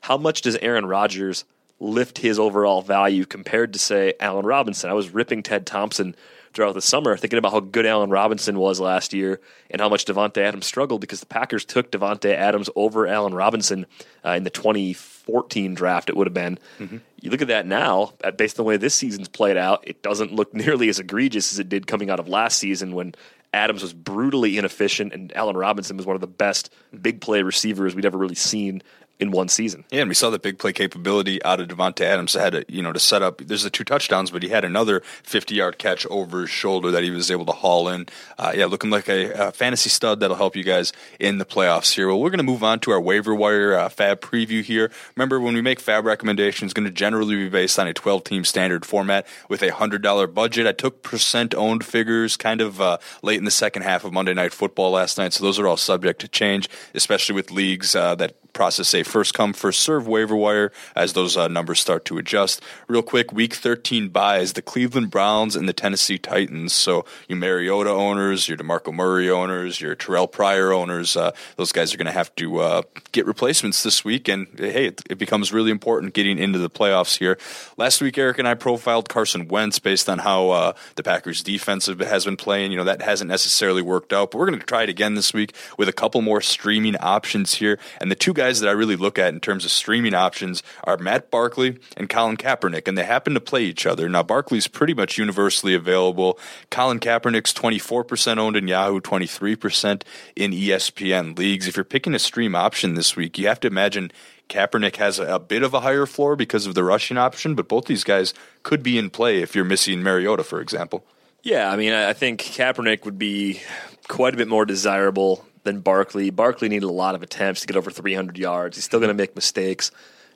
how 0.00 0.18
much 0.18 0.42
does 0.42 0.56
Aaron 0.56 0.84
Rodgers 0.84 1.44
lift 1.80 2.18
his 2.18 2.38
overall 2.38 2.82
value 2.82 3.24
compared 3.24 3.72
to 3.72 3.78
say 3.78 4.14
Allen 4.20 4.46
Robinson? 4.46 4.90
I 4.90 4.94
was 4.94 5.10
ripping 5.10 5.42
Ted 5.42 5.66
Thompson 5.66 6.14
throughout 6.54 6.74
the 6.74 6.82
summer, 6.82 7.16
thinking 7.16 7.38
about 7.38 7.52
how 7.52 7.60
good 7.60 7.84
Allen 7.84 8.10
Robinson 8.10 8.58
was 8.58 8.80
last 8.80 9.12
year 9.12 9.40
and 9.70 9.80
how 9.80 9.88
much 9.88 10.04
Davante 10.04 10.38
Adams 10.38 10.66
struggled 10.66 11.00
because 11.00 11.20
the 11.20 11.26
Packers 11.26 11.64
took 11.64 11.90
Davante 11.90 12.32
Adams 12.32 12.70
over 12.76 13.06
Allen 13.06 13.34
Robinson 13.34 13.86
uh, 14.24 14.30
in 14.30 14.44
the 14.44 14.50
2014 14.50 15.74
draft. 15.74 16.08
It 16.08 16.16
would 16.16 16.26
have 16.26 16.34
been. 16.34 16.58
Mm-hmm. 16.78 16.98
You 17.20 17.30
look 17.30 17.42
at 17.42 17.48
that 17.48 17.66
now, 17.66 18.12
based 18.36 18.58
on 18.58 18.64
the 18.64 18.68
way 18.68 18.76
this 18.76 18.94
season's 18.94 19.28
played 19.28 19.56
out, 19.56 19.86
it 19.86 20.02
doesn't 20.02 20.32
look 20.32 20.54
nearly 20.54 20.88
as 20.88 20.98
egregious 20.98 21.52
as 21.52 21.58
it 21.58 21.68
did 21.68 21.86
coming 21.86 22.08
out 22.08 22.20
of 22.20 22.28
last 22.28 22.58
season 22.58 22.94
when 22.94 23.14
Adams 23.52 23.82
was 23.82 23.92
brutally 23.92 24.58
inefficient 24.58 25.12
and 25.12 25.34
Allen 25.36 25.56
Robinson 25.56 25.96
was 25.96 26.06
one 26.06 26.16
of 26.16 26.20
the 26.20 26.26
best 26.26 26.72
big 27.00 27.20
play 27.20 27.42
receivers 27.42 27.94
we'd 27.94 28.06
ever 28.06 28.18
really 28.18 28.34
seen 28.34 28.82
in 29.20 29.30
one 29.30 29.48
season. 29.48 29.84
Yeah, 29.90 30.00
and 30.00 30.08
we 30.08 30.14
saw 30.14 30.30
the 30.30 30.38
big 30.38 30.58
play 30.58 30.72
capability 30.72 31.42
out 31.44 31.60
of 31.60 31.68
Davante 31.68 32.00
Adams. 32.00 32.32
That 32.32 32.40
had 32.40 32.52
to, 32.52 32.72
you 32.72 32.82
know, 32.82 32.92
to 32.92 32.98
set 32.98 33.22
up. 33.22 33.38
There's 33.38 33.62
the 33.62 33.70
two 33.70 33.84
touchdowns, 33.84 34.30
but 34.30 34.42
he 34.42 34.48
had 34.48 34.64
another 34.64 35.00
50 35.22 35.54
yard 35.54 35.78
catch 35.78 36.04
over 36.06 36.42
his 36.42 36.50
shoulder 36.50 36.90
that 36.90 37.04
he 37.04 37.10
was 37.10 37.30
able 37.30 37.46
to 37.46 37.52
haul 37.52 37.88
in. 37.88 38.06
Uh, 38.38 38.52
yeah, 38.54 38.66
looking 38.66 38.90
like 38.90 39.08
a, 39.08 39.48
a, 39.48 39.52
fantasy 39.52 39.88
stud 39.88 40.20
that'll 40.20 40.36
help 40.36 40.56
you 40.56 40.64
guys 40.64 40.92
in 41.20 41.38
the 41.38 41.44
playoffs 41.44 41.94
here. 41.94 42.08
Well, 42.08 42.20
we're 42.20 42.30
going 42.30 42.38
to 42.38 42.44
move 42.44 42.64
on 42.64 42.80
to 42.80 42.90
our 42.90 43.00
waiver 43.00 43.34
wire 43.34 43.78
uh, 43.78 43.88
FAAB 43.88 44.16
preview 44.16 44.62
here. 44.62 44.90
Remember, 45.16 45.38
when 45.38 45.54
we 45.54 45.60
make 45.60 45.78
fab 45.78 46.04
recommendations, 46.04 46.70
it's 46.70 46.74
going 46.74 46.86
to 46.86 46.90
generally 46.90 47.36
be 47.36 47.48
based 47.48 47.78
on 47.78 47.86
a 47.86 47.94
12 47.94 48.24
team 48.24 48.44
standard 48.44 48.84
format 48.84 49.26
with 49.48 49.62
a 49.62 49.72
hundred 49.72 50.02
dollar 50.02 50.26
budget. 50.26 50.66
I 50.66 50.72
took 50.72 51.02
percent 51.02 51.54
owned 51.54 51.84
figures 51.84 52.36
kind 52.36 52.60
of 52.60 52.80
uh, 52.80 52.98
late 53.22 53.38
in 53.38 53.44
the 53.44 53.50
second 53.52 53.82
half 53.82 54.04
of 54.04 54.12
Monday 54.12 54.34
Night 54.34 54.52
Football 54.52 54.90
last 54.90 55.18
night, 55.18 55.32
so 55.32 55.44
those 55.44 55.58
are 55.58 55.68
all 55.68 55.76
subject 55.76 56.20
to 56.22 56.28
change, 56.28 56.68
especially 56.94 57.36
with 57.36 57.52
leagues 57.52 57.94
uh, 57.94 58.14
that 58.16 58.34
process 58.54 58.94
a 58.94 59.02
first 59.02 59.34
come, 59.34 59.52
first 59.52 59.80
serve 59.80 60.06
waiver 60.06 60.36
wire 60.36 60.72
as 60.96 61.12
those 61.12 61.36
uh, 61.36 61.48
numbers 61.48 61.80
start 61.80 62.04
to 62.06 62.18
adjust. 62.18 62.62
Real 62.88 63.02
quick, 63.02 63.32
week 63.32 63.54
13 63.54 64.08
byes 64.08 64.54
the 64.54 64.62
Cleveland 64.62 65.10
Browns 65.10 65.56
and 65.56 65.68
the 65.68 65.72
Tennessee 65.72 66.18
Titans. 66.18 66.72
So, 66.72 67.04
you 67.28 67.36
Mariota 67.36 67.90
owners, 67.90 68.48
your 68.48 68.56
DeMarco 68.56 68.94
Murray 68.94 69.28
owners, 69.28 69.80
your 69.80 69.94
Terrell 69.94 70.26
Pryor 70.26 70.72
owners, 70.72 71.16
uh, 71.16 71.32
those 71.56 71.72
guys 71.72 71.92
are 71.92 71.96
going 71.96 72.06
to 72.06 72.12
have 72.12 72.34
to 72.36 72.60
uh, 72.60 72.82
get 73.12 73.26
replacements 73.26 73.82
this 73.82 74.04
week. 74.04 74.28
And 74.28 74.46
hey, 74.56 74.86
it, 74.86 75.02
it, 75.10 75.18
becomes 75.18 75.52
really 75.52 75.70
important 75.70 76.14
getting 76.14 76.38
into 76.38 76.58
the 76.58 76.70
playoffs 76.70 77.18
here. 77.18 77.38
Last 77.76 78.00
week, 78.00 78.16
Eric 78.18 78.38
and 78.38 78.46
I 78.46 78.54
profiled 78.54 79.08
Carson 79.08 79.48
Wentz 79.48 79.78
based 79.78 80.08
on 80.08 80.18
how 80.18 80.50
uh, 80.50 80.72
the 80.96 81.02
Packers 81.02 81.42
defense 81.42 81.86
has 81.86 82.24
been 82.24 82.36
playing. 82.36 82.72
You 82.72 82.78
know, 82.78 82.84
that 82.84 83.02
hasn't 83.02 83.28
necessarily 83.28 83.82
worked 83.82 84.12
out, 84.12 84.30
but 84.30 84.38
we're 84.38 84.46
going 84.46 84.58
to 84.58 84.66
try 84.66 84.82
it 84.82 84.88
again 84.88 85.14
this 85.14 85.32
week 85.32 85.54
with 85.78 85.88
a 85.88 85.92
couple 85.92 86.20
more 86.22 86.40
streaming 86.40 86.96
options 86.96 87.54
here. 87.54 87.78
And 88.00 88.10
the 88.10 88.14
two 88.14 88.32
guys 88.32 88.43
guys 88.44 88.60
that 88.60 88.68
I 88.68 88.72
really 88.72 88.96
look 88.96 89.18
at 89.18 89.32
in 89.32 89.40
terms 89.40 89.64
of 89.64 89.70
streaming 89.70 90.12
options 90.12 90.62
are 90.84 90.98
Matt 90.98 91.30
Barkley 91.30 91.78
and 91.96 92.10
Colin 92.10 92.36
Kaepernick, 92.36 92.86
and 92.86 92.98
they 92.98 93.04
happen 93.04 93.32
to 93.32 93.40
play 93.40 93.64
each 93.64 93.86
other. 93.86 94.06
Now, 94.06 94.22
Barkley's 94.22 94.66
pretty 94.66 94.92
much 94.92 95.16
universally 95.16 95.72
available. 95.72 96.38
Colin 96.70 97.00
Kaepernick's 97.00 97.54
24% 97.54 98.36
owned 98.36 98.56
in 98.56 98.68
Yahoo, 98.68 99.00
23% 99.00 100.02
in 100.36 100.50
ESPN 100.50 101.38
leagues. 101.38 101.66
If 101.66 101.76
you're 101.76 101.84
picking 101.84 102.14
a 102.14 102.18
stream 102.18 102.54
option 102.54 102.96
this 102.96 103.16
week, 103.16 103.38
you 103.38 103.48
have 103.48 103.60
to 103.60 103.66
imagine 103.66 104.12
Kaepernick 104.50 104.96
has 104.96 105.18
a, 105.18 105.36
a, 105.36 105.38
bit 105.38 105.62
of 105.62 105.72
a 105.72 105.80
higher 105.80 106.04
floor 106.04 106.36
because 106.36 106.66
of 106.66 106.74
the 106.74 106.84
rushing 106.84 107.16
option, 107.16 107.54
but 107.54 107.66
both 107.66 107.86
these 107.86 108.04
guys 108.04 108.34
could 108.62 108.82
be 108.82 108.98
in 108.98 109.08
play 109.08 109.40
if 109.40 109.54
you're 109.54 109.64
missing 109.64 110.02
Mariota, 110.02 110.44
for 110.44 110.60
example. 110.60 111.06
Yeah, 111.42 111.70
I 111.70 111.76
mean, 111.76 111.94
I 111.94 112.12
think 112.12 112.42
Kaepernick 112.42 113.06
would 113.06 113.18
be 113.18 113.62
quite 114.06 114.34
a 114.34 114.36
bit 114.36 114.48
more 114.48 114.66
desirable 114.66 115.46
than 115.64 115.80
Barkley. 115.80 116.30
Barkley 116.30 116.68
needed 116.68 116.86
a 116.86 116.92
lot 116.92 117.14
of 117.14 117.22
attempts 117.22 117.62
to 117.62 117.66
get 117.66 117.76
over 117.76 117.90
300 117.90 118.38
yards. 118.38 118.76
He's 118.76 118.84
still 118.84 119.00
going 119.00 119.08
to 119.08 119.14
make 119.14 119.34
mistakes. 119.34 119.90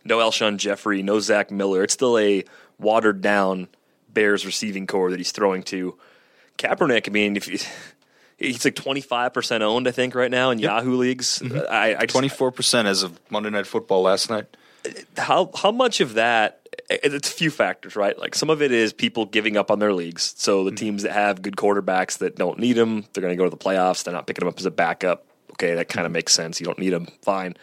No 0.04 0.18
Alshon 0.18 0.56
Jeffery, 0.56 1.02
no 1.02 1.20
Zach 1.20 1.50
Miller. 1.50 1.84
It's 1.84 1.94
still 1.94 2.18
a 2.18 2.44
watered 2.78 3.20
down 3.20 3.68
Bears 4.08 4.44
receiving 4.44 4.86
corps 4.86 5.10
that 5.10 5.18
he's 5.18 5.32
throwing 5.32 5.62
to. 5.64 5.96
Kaepernick, 6.56 7.08
I 7.08 7.12
mean, 7.12 7.36
if 7.36 7.46
you, 7.46 7.58
he's 8.38 8.64
like 8.64 8.74
25% 8.74 9.60
owned, 9.60 9.86
I 9.86 9.90
think, 9.90 10.14
right 10.14 10.30
now 10.30 10.50
in 10.50 10.58
yep. 10.58 10.70
Yahoo 10.70 10.96
leagues. 10.96 11.38
Mm-hmm. 11.38 11.58
I, 11.70 11.96
I 12.00 12.06
24% 12.06 12.86
as 12.86 13.02
of 13.02 13.18
Monday 13.30 13.50
Night 13.50 13.66
Football 13.66 14.02
last 14.02 14.30
night. 14.30 14.46
How 15.16 15.50
how 15.54 15.72
much 15.72 16.00
of 16.00 16.14
that 16.14 16.58
it's 16.90 17.28
a 17.28 17.32
few 17.32 17.50
factors, 17.50 17.96
right? 17.96 18.18
Like 18.18 18.34
some 18.34 18.50
of 18.50 18.62
it 18.62 18.72
is 18.72 18.92
people 18.92 19.26
giving 19.26 19.56
up 19.56 19.70
on 19.70 19.78
their 19.78 19.92
leagues. 19.92 20.34
So 20.36 20.64
the 20.64 20.70
mm-hmm. 20.70 20.76
teams 20.76 21.02
that 21.02 21.12
have 21.12 21.42
good 21.42 21.56
quarterbacks 21.56 22.18
that 22.18 22.36
don't 22.36 22.58
need 22.58 22.74
them, 22.74 23.04
they're 23.12 23.20
going 23.20 23.32
to 23.32 23.36
go 23.36 23.44
to 23.44 23.50
the 23.50 23.56
playoffs. 23.56 24.04
They're 24.04 24.14
not 24.14 24.26
picking 24.26 24.40
them 24.40 24.48
up 24.48 24.58
as 24.58 24.66
a 24.66 24.70
backup. 24.70 25.26
Okay, 25.52 25.74
that 25.74 25.88
kind 25.88 26.06
of 26.06 26.10
mm-hmm. 26.10 26.14
makes 26.14 26.34
sense. 26.34 26.60
You 26.60 26.66
don't 26.66 26.78
need 26.78 26.90
them. 26.90 27.08
Fine. 27.22 27.56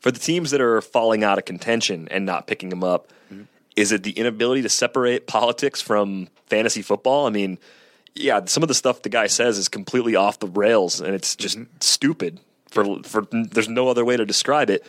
For 0.00 0.10
the 0.10 0.18
teams 0.18 0.50
that 0.50 0.60
are 0.60 0.80
falling 0.80 1.24
out 1.24 1.38
of 1.38 1.44
contention 1.44 2.08
and 2.10 2.26
not 2.26 2.46
picking 2.46 2.68
them 2.68 2.84
up, 2.84 3.08
mm-hmm. 3.32 3.44
is 3.76 3.92
it 3.92 4.02
the 4.02 4.12
inability 4.12 4.62
to 4.62 4.68
separate 4.68 5.26
politics 5.26 5.80
from 5.80 6.28
fantasy 6.46 6.82
football? 6.82 7.26
I 7.26 7.30
mean, 7.30 7.58
yeah, 8.14 8.40
some 8.46 8.62
of 8.62 8.68
the 8.68 8.74
stuff 8.74 9.02
the 9.02 9.08
guy 9.08 9.26
says 9.26 9.58
is 9.58 9.68
completely 9.68 10.14
off 10.14 10.38
the 10.38 10.46
rails 10.46 11.00
and 11.00 11.14
it's 11.14 11.36
just 11.36 11.58
mm-hmm. 11.58 11.70
stupid. 11.80 12.40
For 12.70 13.02
for 13.04 13.26
there's 13.30 13.68
no 13.68 13.88
other 13.88 14.04
way 14.04 14.16
to 14.16 14.26
describe 14.26 14.68
it 14.68 14.84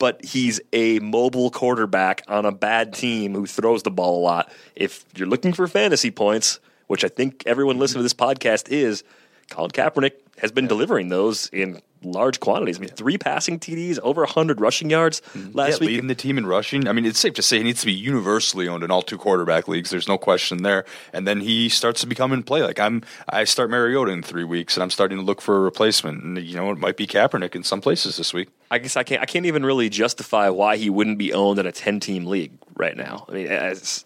but 0.00 0.24
he's 0.24 0.60
a 0.72 0.98
mobile 0.98 1.50
quarterback 1.50 2.24
on 2.26 2.46
a 2.46 2.50
bad 2.50 2.94
team 2.94 3.34
who 3.34 3.46
throws 3.46 3.82
the 3.84 3.90
ball 3.90 4.18
a 4.18 4.22
lot. 4.22 4.50
If 4.74 5.04
you're 5.14 5.28
looking 5.28 5.52
for 5.52 5.68
fantasy 5.68 6.10
points, 6.10 6.58
which 6.86 7.04
I 7.04 7.08
think 7.08 7.44
everyone 7.46 7.78
listening 7.78 7.98
to 8.00 8.02
this 8.02 8.14
podcast 8.14 8.70
is, 8.70 9.04
Colin 9.50 9.70
Kaepernick 9.70 10.12
has 10.40 10.52
been 10.52 10.66
delivering 10.66 11.08
those 11.08 11.48
in 11.52 11.80
large 12.02 12.40
quantities. 12.40 12.78
I 12.78 12.80
mean, 12.80 12.90
three 12.90 13.18
passing 13.18 13.58
TDs, 13.58 13.98
over 14.02 14.22
100 14.22 14.60
rushing 14.60 14.90
yards 14.90 15.20
mm-hmm. 15.20 15.56
last 15.56 15.72
yeah, 15.72 15.78
week. 15.80 15.88
Leading 15.88 16.06
the 16.06 16.14
team 16.14 16.38
in 16.38 16.46
rushing. 16.46 16.88
I 16.88 16.92
mean, 16.92 17.04
it's 17.04 17.18
safe 17.18 17.34
to 17.34 17.42
say 17.42 17.58
he 17.58 17.64
needs 17.64 17.80
to 17.80 17.86
be 17.86 17.92
universally 17.92 18.68
owned 18.68 18.82
in 18.82 18.90
all 18.90 19.02
two 19.02 19.18
quarterback 19.18 19.68
leagues. 19.68 19.90
There's 19.90 20.08
no 20.08 20.18
question 20.18 20.62
there. 20.62 20.84
And 21.12 21.26
then 21.26 21.40
he 21.40 21.68
starts 21.68 22.00
to 22.00 22.06
become 22.06 22.32
in 22.32 22.42
play. 22.42 22.62
Like 22.62 22.80
I'm, 22.80 23.02
I 23.28 23.44
start 23.44 23.70
Mariota 23.70 24.12
in 24.12 24.22
three 24.22 24.44
weeks, 24.44 24.76
and 24.76 24.82
I'm 24.82 24.90
starting 24.90 25.18
to 25.18 25.24
look 25.24 25.40
for 25.40 25.56
a 25.56 25.60
replacement. 25.60 26.22
And 26.22 26.38
you 26.38 26.56
know, 26.56 26.70
it 26.70 26.78
might 26.78 26.96
be 26.96 27.06
Kaepernick 27.06 27.54
in 27.54 27.62
some 27.62 27.80
places 27.80 28.16
this 28.16 28.32
week. 28.32 28.48
I 28.70 28.78
guess 28.78 28.96
I 28.96 29.02
can't. 29.02 29.22
I 29.22 29.26
can't 29.26 29.46
even 29.46 29.64
really 29.64 29.88
justify 29.88 30.48
why 30.48 30.76
he 30.76 30.88
wouldn't 30.90 31.18
be 31.18 31.32
owned 31.32 31.58
in 31.58 31.66
a 31.66 31.72
10 31.72 32.00
team 32.00 32.26
league 32.26 32.52
right 32.76 32.96
now. 32.96 33.26
I 33.28 33.32
mean, 33.32 33.46
as, 33.48 34.04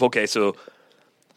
okay, 0.00 0.26
so 0.26 0.54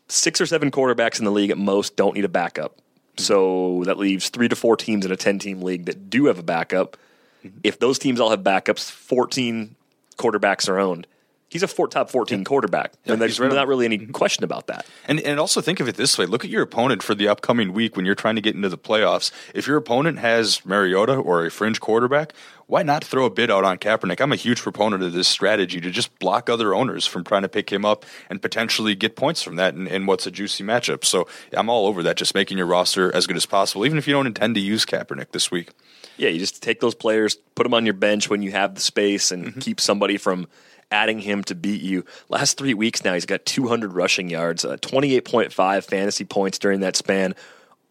six 0.08 0.42
or 0.42 0.46
seven 0.46 0.72
quarterbacks 0.72 1.20
in 1.20 1.26
the 1.26 1.32
league 1.32 1.52
at 1.52 1.58
most 1.58 1.96
don't 1.96 2.16
need 2.16 2.26
a 2.26 2.30
backup. 2.30 2.81
So 3.18 3.84
that 3.86 3.98
leaves 3.98 4.30
three 4.30 4.48
to 4.48 4.56
four 4.56 4.78
teams 4.78 5.06
in 5.06 5.12
a 5.12 5.18
10 5.18 5.40
team 5.40 5.62
league 5.62 5.86
that 5.86 6.10
do 6.10 6.26
have 6.26 6.40
a 6.40 6.44
backup. 6.44 6.98
Mm-hmm. 7.44 7.60
If 7.64 7.80
those 7.80 8.00
teams 8.00 8.20
all 8.20 8.30
have 8.30 8.42
backups, 8.42 8.90
14 8.90 9.76
quarterbacks 10.18 10.70
are 10.70 10.80
owned. 10.80 11.08
He's 11.52 11.64
a 11.64 11.68
four, 11.68 11.90
top 11.90 12.10
14 12.10 12.40
yeah. 12.40 12.44
quarterback. 12.46 12.94
Yeah, 13.04 13.14
and 13.14 13.22
there's 13.22 13.38
right 13.38 13.52
not 13.52 13.68
really 13.68 13.86
any 13.86 13.98
mm-hmm. 13.98 14.12
question 14.12 14.46
about 14.46 14.68
that. 14.68 14.86
And, 15.06 15.20
and 15.20 15.38
also 15.38 15.60
think 15.60 15.82
of 15.82 15.90
it 15.90 15.98
this 15.98 16.18
way 16.18 16.26
look 16.26 16.46
at 16.46 16.50
your 16.50 16.62
opponent 16.62 17.04
for 17.04 17.14
the 17.14 17.28
upcoming 17.28 17.74
week 17.74 17.98
when 17.98 18.06
you're 18.06 18.16
trying 18.16 18.36
to 18.36 18.42
get 18.42 18.56
into 18.56 18.70
the 18.70 18.78
playoffs. 18.78 19.32
If 19.54 19.68
your 19.68 19.76
opponent 19.76 20.20
has 20.20 20.66
Mariota 20.66 21.16
or 21.16 21.46
a 21.46 21.52
fringe 21.52 21.82
quarterback, 21.82 22.32
why 22.68 22.84
not 22.84 23.04
throw 23.04 23.26
a 23.26 23.30
bid 23.30 23.52
out 23.52 23.66
on 23.66 23.78
Kaepernick? 23.78 24.22
I'm 24.22 24.32
a 24.32 24.38
huge 24.38 24.62
proponent 24.62 25.04
of 25.04 25.12
this 25.12 25.28
strategy 25.28 25.82
to 25.82 25.92
just 25.92 26.18
block 26.20 26.50
other 26.50 26.74
owners 26.74 27.06
from 27.06 27.26
trying 27.26 27.42
to 27.42 27.50
pick 27.50 27.70
him 27.70 27.84
up 27.84 28.06
and 28.30 28.42
potentially 28.42 28.96
get 28.96 29.18
points 29.18 29.44
from 29.44 29.58
that 29.58 29.74
in, 29.74 29.88
in 29.88 30.06
what's 30.06 30.26
a 30.26 30.32
juicy 30.32 30.64
matchup. 30.64 31.04
So 31.04 31.28
I'm 31.52 31.70
all 31.70 31.86
over 31.86 32.02
that, 32.04 32.16
just 32.16 32.34
making 32.34 32.58
your 32.58 32.68
roster 32.68 33.14
as 33.14 33.28
good 33.28 33.36
as 33.36 33.46
possible, 33.46 33.86
even 33.86 33.98
if 33.98 34.08
you 34.08 34.14
don't 34.14 34.26
intend 34.26 34.56
to 34.56 34.62
use 34.62 34.86
Kaepernick 34.86 35.32
this 35.32 35.52
week. 35.52 35.72
Yeah, 36.16 36.30
you 36.30 36.40
just 36.40 36.64
take 36.64 36.80
those 36.80 36.96
players, 36.96 37.36
put 37.56 37.64
them 37.64 37.74
on 37.74 37.86
your 37.86 37.94
bench 37.94 38.30
when 38.30 38.42
you 38.42 38.52
have 38.52 38.76
the 38.76 38.82
space, 38.82 39.34
and 39.34 39.48
mm-hmm. 39.48 39.60
keep 39.60 39.82
somebody 39.82 40.16
from 40.16 40.48
adding 40.92 41.20
him 41.20 41.44
to 41.46 41.56
beat 41.56 41.82
you. 41.82 42.06
Last 42.30 42.58
three 42.58 42.74
weeks 42.74 43.04
now, 43.04 43.14
he's 43.14 43.26
got 43.26 43.46
200 43.46 43.94
rushing 43.94 44.30
yards, 44.30 44.66
uh, 44.66 44.78
28.5 44.78 45.84
fantasy 45.84 46.26
points 46.26 46.60
during 46.60 46.82
that 46.82 46.96
span. 46.96 47.36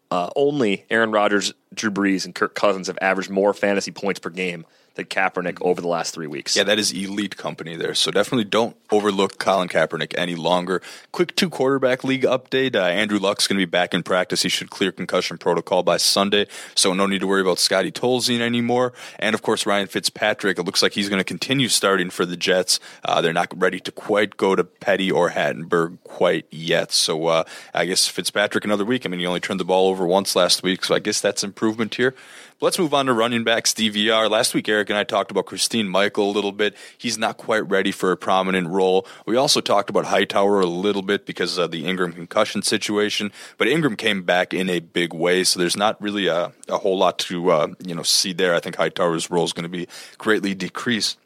Uh, 0.09 0.29
only 0.35 0.85
Aaron 0.89 1.11
Rodgers 1.11 1.53
Drew 1.73 1.89
Brees 1.89 2.25
and 2.25 2.35
Kirk 2.35 2.53
Cousins 2.53 2.87
have 2.87 2.97
averaged 3.01 3.29
more 3.29 3.53
fantasy 3.53 3.91
points 3.91 4.19
per 4.19 4.29
game 4.29 4.65
than 4.95 5.05
Kaepernick 5.05 5.57
over 5.61 5.81
the 5.81 5.87
last 5.87 6.13
three 6.13 6.27
weeks. 6.27 6.55
Yeah, 6.55 6.63
that 6.63 6.79
is 6.79 6.91
elite 6.91 7.37
company 7.37 7.75
there. 7.75 7.93
So 7.93 8.11
definitely 8.11 8.45
don't 8.45 8.75
overlook 8.91 9.39
Colin 9.39 9.69
Kaepernick 9.69 10.13
any 10.17 10.35
longer. 10.35 10.81
Quick 11.11 11.35
two 11.35 11.49
quarterback 11.49 12.03
league 12.03 12.23
update. 12.23 12.75
Uh, 12.75 12.83
Andrew 12.83 13.19
Luck's 13.19 13.47
going 13.47 13.59
to 13.59 13.65
be 13.65 13.69
back 13.69 13.93
in 13.93 14.03
practice. 14.03 14.41
He 14.41 14.49
should 14.49 14.69
clear 14.69 14.91
concussion 14.91 15.37
protocol 15.37 15.83
by 15.83 15.97
Sunday. 15.97 16.47
So 16.75 16.93
no 16.93 17.05
need 17.05 17.19
to 17.19 17.27
worry 17.27 17.41
about 17.41 17.59
Scotty 17.59 17.91
Tolzien 17.91 18.41
anymore. 18.41 18.93
And 19.19 19.33
of 19.33 19.41
course, 19.41 19.65
Ryan 19.65 19.87
Fitzpatrick. 19.87 20.59
It 20.59 20.63
looks 20.63 20.81
like 20.81 20.93
he's 20.93 21.09
going 21.09 21.19
to 21.19 21.25
continue 21.25 21.69
starting 21.69 22.09
for 22.09 22.25
the 22.25 22.37
Jets. 22.37 22.79
Uh, 23.03 23.21
they're 23.21 23.33
not 23.33 23.47
ready 23.59 23.79
to 23.79 23.91
quite 23.91 24.37
go 24.37 24.55
to 24.55 24.63
Petty 24.63 25.11
or 25.11 25.31
Hackenberg 25.31 25.99
quite 26.03 26.45
yet. 26.51 26.91
So 26.91 27.27
uh, 27.27 27.43
I 27.73 27.85
guess 27.85 28.07
Fitzpatrick 28.07 28.65
another 28.65 28.85
week. 28.85 29.05
I 29.05 29.09
mean, 29.09 29.19
he 29.19 29.25
only 29.25 29.39
turned 29.39 29.59
the 29.59 29.65
ball 29.65 29.89
over 29.89 30.05
once 30.05 30.35
last 30.35 30.63
week. 30.63 30.83
So 30.83 30.95
I 30.95 30.99
guess 30.99 31.21
that's 31.21 31.43
improvement 31.43 31.95
here. 31.95 32.13
Let's 32.63 32.77
move 32.77 32.93
on 32.93 33.07
to 33.07 33.13
running 33.13 33.43
backs 33.43 33.73
DVR. 33.73 34.29
Last 34.29 34.53
week, 34.53 34.69
Eric 34.69 34.91
and 34.91 34.99
I 34.99 35.03
talked 35.03 35.31
about 35.31 35.47
Christine 35.47 35.87
Michael 35.89 36.29
a 36.29 36.31
little 36.31 36.51
bit. 36.51 36.75
He's 36.95 37.17
not 37.17 37.37
quite 37.37 37.67
ready 37.67 37.91
for 37.91 38.11
a 38.11 38.17
prominent 38.17 38.67
role. 38.67 39.07
We 39.25 39.35
also 39.35 39.61
talked 39.61 39.89
about 39.89 40.05
Hightower 40.05 40.61
a 40.61 40.67
little 40.67 41.01
bit 41.01 41.25
because 41.25 41.57
of 41.57 41.71
the 41.71 41.87
Ingram 41.87 42.13
concussion 42.13 42.61
situation, 42.61 43.31
but 43.57 43.67
Ingram 43.67 43.95
came 43.95 44.21
back 44.21 44.53
in 44.53 44.69
a 44.69 44.79
big 44.79 45.11
way, 45.11 45.43
so 45.43 45.59
there's 45.59 45.75
not 45.75 45.99
really 45.99 46.27
a, 46.27 46.51
a 46.69 46.77
whole 46.77 46.99
lot 46.99 47.17
to 47.17 47.49
uh, 47.49 47.67
you 47.83 47.95
know 47.95 48.03
see 48.03 48.31
there. 48.31 48.53
I 48.53 48.59
think 48.59 48.75
Hightower's 48.75 49.31
role 49.31 49.43
is 49.43 49.53
going 49.53 49.63
to 49.63 49.67
be 49.67 49.87
greatly 50.19 50.53
decreased. 50.53 51.17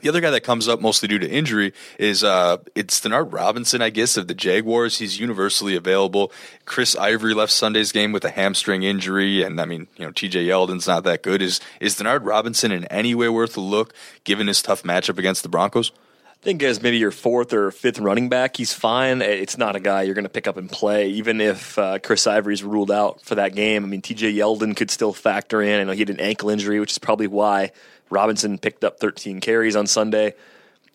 The 0.00 0.08
other 0.08 0.20
guy 0.20 0.30
that 0.30 0.42
comes 0.42 0.68
up 0.68 0.80
mostly 0.80 1.08
due 1.08 1.18
to 1.18 1.28
injury 1.28 1.72
is 1.98 2.22
uh, 2.22 2.58
it's 2.74 3.00
Denard 3.00 3.32
Robinson, 3.32 3.82
I 3.82 3.90
guess, 3.90 4.16
of 4.16 4.28
the 4.28 4.34
Jaguars. 4.34 4.98
He's 4.98 5.18
universally 5.18 5.76
available. 5.76 6.32
Chris 6.64 6.96
Ivory 6.96 7.34
left 7.34 7.52
Sunday's 7.52 7.92
game 7.92 8.12
with 8.12 8.24
a 8.24 8.30
hamstring 8.30 8.82
injury, 8.82 9.42
and 9.42 9.60
I 9.60 9.64
mean, 9.64 9.88
you 9.96 10.04
know, 10.04 10.12
T.J. 10.12 10.46
Yeldon's 10.46 10.86
not 10.86 11.04
that 11.04 11.22
good. 11.22 11.42
Is 11.42 11.60
is 11.80 11.96
Denard 11.96 12.24
Robinson 12.24 12.72
in 12.72 12.84
any 12.86 13.14
way 13.14 13.28
worth 13.28 13.56
a 13.56 13.60
look, 13.60 13.92
given 14.24 14.46
his 14.46 14.62
tough 14.62 14.82
matchup 14.82 15.18
against 15.18 15.42
the 15.42 15.48
Broncos? 15.48 15.92
I 16.40 16.44
think 16.44 16.62
as 16.62 16.80
maybe 16.80 16.98
your 16.98 17.10
fourth 17.10 17.52
or 17.52 17.72
fifth 17.72 17.98
running 17.98 18.28
back, 18.28 18.56
he's 18.56 18.72
fine. 18.72 19.22
It's 19.22 19.58
not 19.58 19.74
a 19.74 19.80
guy 19.80 20.02
you're 20.02 20.14
going 20.14 20.22
to 20.22 20.28
pick 20.28 20.46
up 20.46 20.56
and 20.56 20.70
play, 20.70 21.08
even 21.08 21.40
if 21.40 21.76
uh, 21.76 21.98
Chris 21.98 22.28
Ivory's 22.28 22.62
ruled 22.62 22.92
out 22.92 23.20
for 23.22 23.34
that 23.34 23.56
game. 23.56 23.84
I 23.84 23.88
mean, 23.88 24.02
T.J. 24.02 24.34
Yeldon 24.34 24.76
could 24.76 24.88
still 24.92 25.12
factor 25.12 25.60
in. 25.60 25.80
I 25.80 25.84
know 25.84 25.92
he 25.92 25.98
had 25.98 26.10
an 26.10 26.20
ankle 26.20 26.48
injury, 26.48 26.78
which 26.78 26.92
is 26.92 26.98
probably 26.98 27.26
why 27.26 27.72
Robinson 28.10 28.58
picked 28.58 28.84
up 28.84 29.00
13 29.00 29.40
carries 29.40 29.76
on 29.76 29.86
Sunday. 29.86 30.34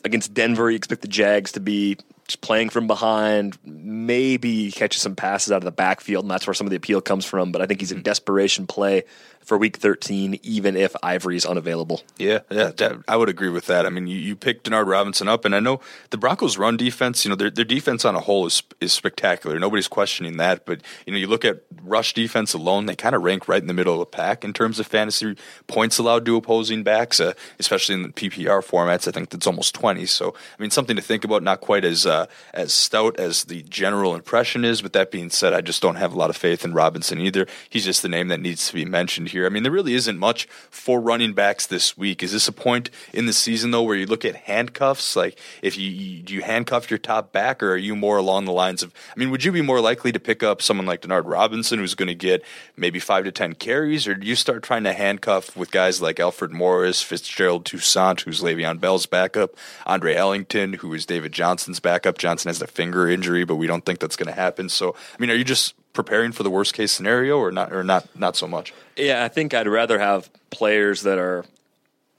Against 0.04 0.34
Denver, 0.34 0.70
you 0.70 0.76
expect 0.76 1.02
the 1.02 1.08
Jags 1.08 1.54
to 1.54 1.60
be 1.60 1.98
just 2.28 2.42
playing 2.42 2.70
from 2.70 2.88
behind, 2.88 3.58
maybe 3.66 4.72
catches 4.72 5.02
some 5.02 5.16
passes 5.16 5.52
out 5.52 5.58
of 5.58 5.64
the 5.64 5.72
backfield, 5.72 6.24
and 6.24 6.32
that's 6.32 6.48
where 6.48 6.54
some 6.54 6.68
of 6.68 6.72
the 6.72 6.78
appeal 6.78 7.02
comes 7.02 7.26
from. 7.26 7.52
But 7.52 7.62
I 7.62 7.66
think 7.66 7.80
he's 7.80 7.92
a 7.92 7.96
mm-hmm. 7.96 8.04
desperation 8.04 8.68
play 8.68 9.04
for 9.44 9.58
Week 9.58 9.78
13, 9.78 10.40
even 10.44 10.76
if 10.76 10.96
Ivory's 11.04 11.46
unavailable. 11.46 12.02
Yeah, 12.18 12.40
yeah, 12.50 12.72
that, 12.78 13.04
I 13.08 13.18
would 13.18 13.30
agree 13.30 13.50
with 13.50 13.68
that. 13.68 13.86
I 13.86 13.90
mean, 13.90 14.08
you, 14.08 14.18
you 14.18 14.36
picked 14.36 14.70
Denard 14.70 14.88
Robinson 14.88 15.28
up, 15.28 15.46
and 15.46 15.56
I 15.56 15.60
know 15.60 15.80
the 16.10 16.18
Broncos' 16.18 16.58
run 16.58 16.78
defense. 16.78 17.26
You 17.26 17.30
know, 17.30 17.36
their 17.36 17.50
their 17.50 17.66
defense 17.66 18.06
on 18.06 18.16
a 18.16 18.20
whole 18.20 18.46
is 18.46 18.64
is 18.80 18.94
spectacular. 18.94 19.60
Nobody's 19.60 19.88
questioning 19.88 20.38
that. 20.38 20.66
But 20.66 20.82
you 21.06 21.14
know, 21.14 21.20
you 21.20 21.28
look 21.28 21.46
at 21.46 21.64
rush 21.84 22.14
defense 22.14 22.54
alone; 22.54 22.86
they 22.86 22.96
kind 22.96 23.16
of 23.16 23.24
rank 23.24 23.48
right 23.48 23.62
in 23.62 23.68
the 23.68 23.74
middle 23.74 23.94
of 23.94 24.00
the 24.00 24.06
pack 24.06 24.44
in 24.44 24.54
terms 24.54 24.80
of 24.80 24.88
fantasy 24.88 25.36
points 25.68 25.98
allowed 25.98 26.26
to 26.26 26.36
opposing 26.36 26.84
backs, 26.84 27.20
uh, 27.20 27.34
especially 27.60 27.96
in 27.96 28.04
the 28.04 28.10
PPR 28.10 28.66
formats. 28.66 29.08
I 29.08 29.12
think 29.12 29.30
that's 29.30 29.48
almost 29.48 29.76
twenty. 29.76 30.06
So, 30.06 30.34
I 30.58 30.62
mean, 30.62 30.72
something 30.72 30.96
to 30.96 31.02
think 31.02 31.24
about. 31.24 31.44
Not 31.44 31.62
quite 31.62 31.86
as 31.86 32.06
uh, 32.06 32.28
as 32.54 32.74
stout 32.74 33.20
as 33.20 33.46
the 33.46 33.64
general 33.64 34.16
impression 34.16 34.64
is. 34.64 34.82
But 34.82 34.94
that 34.94 35.12
being 35.12 35.30
said, 35.30 35.54
I 35.54 35.62
just 35.62 35.82
don't 35.82 35.96
have 35.96 36.14
a 36.14 36.18
lot 36.18 36.30
of 36.30 36.38
faith 36.38 36.64
in 36.64 36.74
Robinson 36.74 37.20
either. 37.20 37.48
He's 37.70 37.86
just 37.86 38.02
the 38.02 38.10
name 38.10 38.30
that 38.30 38.40
needs 38.40 38.68
to 38.68 38.74
be 38.74 38.86
mentioned 38.86 39.30
here. 39.34 39.46
I 39.46 39.50
mean, 39.50 39.64
there 39.64 39.72
really 39.72 39.96
isn't 39.96 40.18
much 40.18 40.46
for 40.70 41.02
running 41.02 41.34
backs 41.34 41.68
this 41.68 41.98
week. 41.98 42.24
Is 42.24 42.32
this 42.32 42.48
a 42.48 42.54
point 42.54 42.90
in 43.14 43.26
the 43.26 43.34
season 43.34 43.72
though 43.72 43.84
where 43.84 43.98
you 43.98 44.06
look 44.06 44.24
at 44.24 44.36
handcuffs? 44.36 45.16
Like, 45.16 45.38
if 45.62 45.78
you, 45.78 46.22
do 46.22 46.34
you 46.34 46.42
handcuff 46.42 46.90
your 46.90 46.98
top 46.98 47.32
back, 47.34 47.62
or 47.62 47.74
are 47.74 47.78
you 47.78 47.96
more 47.96 48.18
along 48.18 48.46
the 48.46 48.52
lines 48.52 48.82
of? 48.82 48.94
I 49.16 49.20
mean, 49.20 49.30
would 49.32 49.44
you 49.44 49.52
be 49.52 49.62
more 49.62 49.82
likely 49.82 50.12
to 50.12 50.20
pick 50.20 50.42
up 50.42 50.62
someone 50.62 50.86
like 50.86 51.02
Denard 51.02 51.24
Robinson, 51.26 51.80
who's 51.80 51.96
going 51.96 52.08
to 52.08 52.16
get 52.16 52.44
maybe 52.78 53.00
five 53.00 53.26
to 53.26 53.32
ten 53.32 53.54
carries, 53.54 54.08
or 54.08 54.16
do 54.16 54.26
you 54.26 54.36
start 54.36 54.64
trying 54.64 54.84
to 54.84 54.94
handcuff 54.94 55.56
with 55.58 55.72
guys 55.72 56.02
like 56.02 56.20
Alfred 56.20 56.52
Morris, 56.52 57.02
Fitzgerald 57.02 57.66
Toussaint, 57.66 58.22
who's 58.22 58.42
Le'Veon 58.42 58.80
Bell's 58.80 59.06
backup, 59.06 59.56
Andre 59.86 60.16
Ellington, 60.16 60.74
who 60.74 60.94
is 60.94 61.06
David 61.06 61.32
Johnson's 61.32 61.80
backup? 61.80 62.18
Johnson 62.18 62.50
has 62.50 62.62
a 62.62 62.68
finger 62.68 63.10
injury, 63.10 63.44
but 63.44 63.56
we 63.56 63.68
don't 63.68 63.86
think 63.86 64.00
that's 64.00 64.16
going 64.16 64.28
to 64.28 64.40
happen. 64.40 64.70
So, 64.70 64.94
I 64.94 65.22
mean, 65.22 65.32
are 65.32 65.36
you 65.36 65.44
just 65.44 65.74
preparing 65.94 66.32
for 66.32 66.44
the 66.44 66.50
worst 66.50 66.74
case 66.74 66.92
scenario, 66.92 67.38
or 67.38 67.52
not, 67.52 67.72
or 67.72 67.84
not, 67.84 68.08
not 68.18 68.36
so 68.36 68.48
much? 68.48 68.74
Yeah, 68.98 69.24
I 69.24 69.28
think 69.28 69.54
I'd 69.54 69.68
rather 69.68 70.00
have 70.00 70.30
players 70.50 71.04
that 71.04 71.18
are 71.18 71.46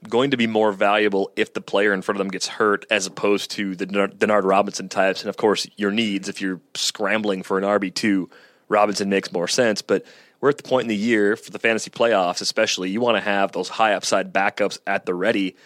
going 0.09 0.31
to 0.31 0.37
be 0.37 0.47
more 0.47 0.73
valuable 0.73 1.33
if 1.37 1.55
the 1.55 1.61
player 1.61 1.93
in 1.93 2.03
front 2.03 2.17
of 2.17 2.25
them 2.25 2.31
gets 2.31 2.47
hurt, 2.47 2.85
as 2.91 3.07
opposed 3.07 3.51
to 3.53 3.75
the 3.75 3.87
Denard 3.87 4.45
Robinson 4.45 4.89
types. 4.89 5.23
And 5.23 5.29
of 5.29 5.37
course, 5.37 5.67
your 5.77 5.91
needs. 5.91 6.29
If 6.29 6.41
you're 6.41 6.61
scrambling 6.75 7.43
for 7.43 7.59
an 7.59 7.65
RB 7.65 7.93
two, 7.93 8.31
Robinson 8.69 9.09
makes 9.09 9.33
more 9.33 9.49
sense. 9.49 9.83
But 9.83 10.05
we're 10.41 10.51
at 10.51 10.59
the 10.59 10.63
point 10.63 10.85
in 10.85 10.89
the 10.89 10.97
year 10.97 11.37
for 11.37 11.51
the 11.51 11.59
fantasy 11.59 11.91
playoffs, 11.91 12.41
especially. 12.41 12.91
You 12.91 13.01
want 13.01 13.17
to 13.17 13.23
have 13.23 13.53
those 13.53 13.69
high 13.69 13.95
upside 13.95 14.33
backups 14.33 14.79
at 14.87 15.07
the 15.07 15.15
ready 15.15 15.57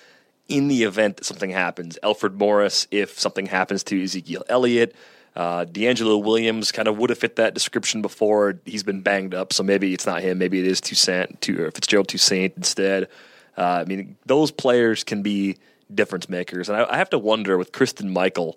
in 0.49 0.69
the 0.69 0.83
event 0.83 1.19
that 1.19 1.25
something 1.25 1.51
happens. 1.51 1.99
Alfred 2.03 2.39
Morris, 2.39 2.89
if 2.91 3.19
something 3.19 3.47
happens 3.47 3.85
to 3.85 4.03
Ezekiel 4.03 4.45
Elliott. 4.49 4.97
Uh, 5.37 5.65
DeAngelo 5.67 6.23
Williams 6.23 6.73
kind 6.73 6.89
of 6.89 6.99
would 6.99 7.11
have 7.11 7.19
fit 7.19 7.37
that 7.37 7.55
description 7.55 8.03
before. 8.03 8.59
He's 8.65 8.83
been 8.83 9.03
banged 9.03 9.35
up, 9.35 9.53
so 9.53 9.63
maybe 9.63 9.95
it's 9.95 10.07
not 10.07 10.23
him. 10.23 10.39
Maybe 10.39 10.59
it 10.59 10.67
is 10.67 10.81
Toussaint, 10.81 11.41
to, 11.43 11.71
Fitzgerald 11.71 12.09
Toussaint 12.09 12.55
instead. 12.57 13.09
Uh, 13.57 13.83
I 13.83 13.85
mean, 13.85 14.17
those 14.27 14.51
players 14.51 15.05
can 15.05 15.23
be 15.23 15.59
difference 15.95 16.29
makers. 16.29 16.69
And 16.69 16.79
I, 16.79 16.95
I 16.95 16.97
have 16.97 17.11
to 17.11 17.19
wonder 17.19 17.57
with 17.57 17.71
Christine 17.71 18.11
Michael, 18.11 18.57